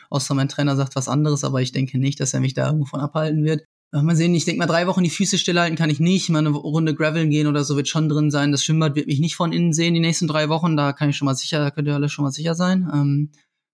[0.09, 2.87] Außer mein Trainer sagt was anderes, aber ich denke nicht, dass er mich da irgendwo
[2.87, 3.63] von abhalten wird.
[3.93, 6.29] Mal sehen, ich denke mal drei Wochen die Füße stillhalten kann ich nicht.
[6.29, 8.53] Mal eine Runde Graveln gehen oder so wird schon drin sein.
[8.53, 10.77] Das Schwimmbad wird mich nicht von innen sehen die nächsten drei Wochen.
[10.77, 12.89] Da kann ich schon mal sicher, da könnt ihr alle schon mal sicher sein.
[12.93, 13.31] Ähm,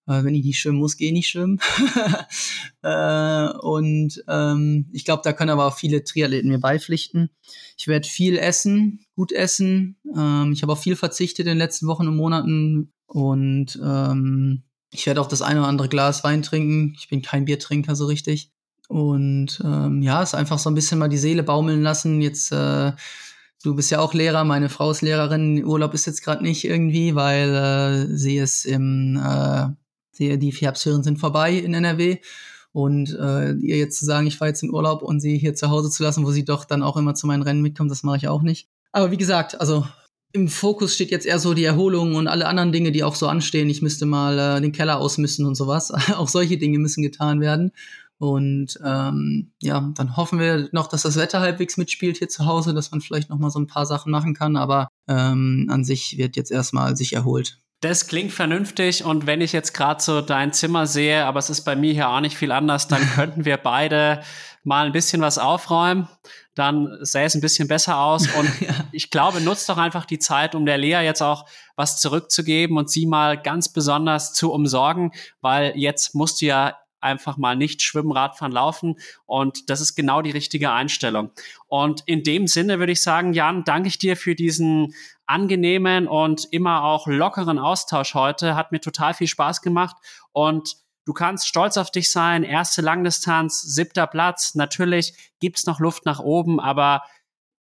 [0.07, 1.60] äh, wenn ich nicht schwimmen muss, gehe ich nicht schwimmen.
[2.81, 7.30] äh, und ähm, ich glaube, da können aber auch viele Triathleten mir beipflichten.
[7.77, 9.98] Ich werde viel essen, gut essen.
[10.15, 12.91] Ähm, ich habe auch viel verzichtet in den letzten Wochen und Monaten.
[13.06, 16.95] Und ähm, ich werde auch das eine oder andere Glas Wein trinken.
[16.98, 18.52] Ich bin kein Biertrinker so richtig.
[18.88, 22.22] Und ähm, ja, es einfach so ein bisschen mal die Seele baumeln lassen.
[22.22, 22.93] Jetzt äh,
[23.64, 25.65] Du bist ja auch Lehrer, meine Frau ist Lehrerin.
[25.65, 29.69] Urlaub ist jetzt gerade nicht irgendwie, weil äh, sie ist im äh,
[30.19, 32.18] die, die Herbstferien sind vorbei in NRW.
[32.72, 35.69] Und äh, ihr jetzt zu sagen, ich fahre jetzt in Urlaub und sie hier zu
[35.69, 38.18] Hause zu lassen, wo sie doch dann auch immer zu meinen Rennen mitkommt, das mache
[38.18, 38.69] ich auch nicht.
[38.91, 39.85] Aber wie gesagt, also
[40.34, 43.27] im Fokus steht jetzt eher so die Erholung und alle anderen Dinge, die auch so
[43.27, 43.69] anstehen.
[43.69, 45.91] Ich müsste mal äh, den Keller ausmisten und sowas.
[46.15, 47.72] auch solche Dinge müssen getan werden.
[48.19, 52.73] Und ähm, ja, dann hoffen wir noch, dass das Wetter halbwegs mitspielt hier zu Hause,
[52.73, 54.56] dass man vielleicht noch mal so ein paar Sachen machen kann.
[54.56, 57.60] Aber ähm, an sich wird jetzt erstmal sich erholt.
[57.81, 61.61] Das klingt vernünftig und wenn ich jetzt gerade so dein Zimmer sehe, aber es ist
[61.61, 64.23] bei mir hier auch nicht viel anders, dann könnten wir beide
[64.64, 66.07] mal ein bisschen was aufräumen.
[66.56, 68.73] Dann sähe es ein bisschen besser aus und ja.
[68.91, 71.45] ich glaube, nutzt doch einfach die Zeit, um der Lea jetzt auch
[71.76, 75.11] was zurückzugeben und sie mal ganz besonders zu umsorgen,
[75.41, 78.95] weil jetzt musst du ja einfach mal nicht schwimmen, Radfahren, laufen.
[79.25, 81.31] Und das ist genau die richtige Einstellung.
[81.67, 84.93] Und in dem Sinne würde ich sagen, Jan, danke ich dir für diesen
[85.25, 88.55] angenehmen und immer auch lockeren Austausch heute.
[88.55, 89.95] Hat mir total viel Spaß gemacht
[90.31, 92.43] und du kannst stolz auf dich sein.
[92.43, 94.55] Erste Langdistanz, siebter Platz.
[94.55, 97.03] Natürlich gibt's noch Luft nach oben, aber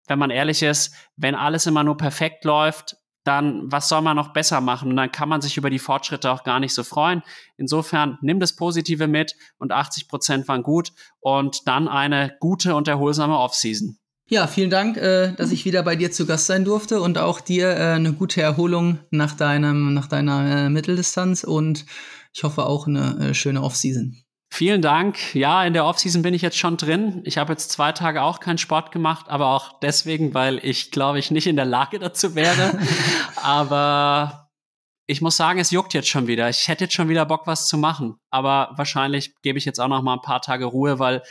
[0.08, 4.32] wenn man ehrlich ist, wenn alles immer nur perfekt läuft, dann was soll man noch
[4.32, 4.90] besser machen?
[4.90, 7.22] Und dann kann man sich über die Fortschritte auch gar nicht so freuen.
[7.56, 12.88] Insofern nimm das Positive mit und 80 Prozent waren gut und dann eine gute und
[12.88, 13.98] erholsame Offseason.
[14.28, 17.40] Ja, vielen Dank, äh, dass ich wieder bei dir zu Gast sein durfte und auch
[17.40, 21.84] dir äh, eine gute Erholung nach deinem, nach deiner äh, Mitteldistanz und
[22.32, 24.16] ich hoffe auch eine schöne Offseason.
[24.54, 25.34] Vielen Dank.
[25.34, 27.22] Ja, in der Offseason bin ich jetzt schon drin.
[27.24, 31.18] Ich habe jetzt zwei Tage auch keinen Sport gemacht, aber auch deswegen, weil ich glaube
[31.18, 32.78] ich nicht in der Lage dazu wäre.
[33.36, 34.50] aber
[35.06, 36.50] ich muss sagen, es juckt jetzt schon wieder.
[36.50, 38.16] Ich hätte jetzt schon wieder Bock, was zu machen.
[38.28, 41.22] Aber wahrscheinlich gebe ich jetzt auch noch mal ein paar Tage Ruhe, weil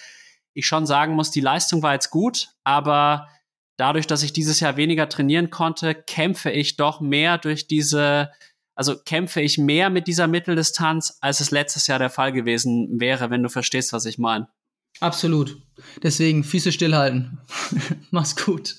[0.56, 3.28] ich schon sagen muss, die Leistung war jetzt gut, aber
[3.78, 8.32] dadurch, dass ich dieses Jahr weniger trainieren konnte, kämpfe ich doch mehr durch diese,
[8.82, 13.30] also kämpfe ich mehr mit dieser Mitteldistanz, als es letztes Jahr der Fall gewesen wäre,
[13.30, 14.48] wenn du verstehst, was ich meine.
[15.00, 15.62] Absolut.
[16.02, 17.38] Deswegen Füße stillhalten.
[18.10, 18.76] Mach's gut.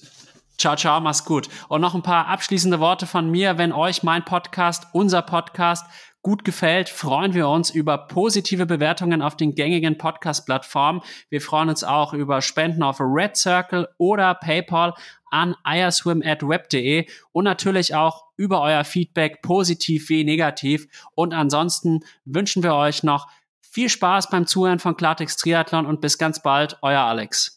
[0.59, 1.49] Ciao, ciao, mach's gut.
[1.69, 3.59] Und noch ein paar abschließende Worte von mir.
[3.59, 5.87] Wenn euch mein Podcast, unser Podcast
[6.23, 11.03] gut gefällt, freuen wir uns über positive Bewertungen auf den gängigen Podcast-Plattformen.
[11.29, 14.95] Wir freuen uns auch über Spenden auf Red Circle oder PayPal
[15.31, 20.87] an iaswim.web.de und natürlich auch über euer Feedback, positiv wie negativ.
[21.15, 23.29] Und ansonsten wünschen wir euch noch
[23.61, 27.57] viel Spaß beim Zuhören von Klartext Triathlon und bis ganz bald, euer Alex.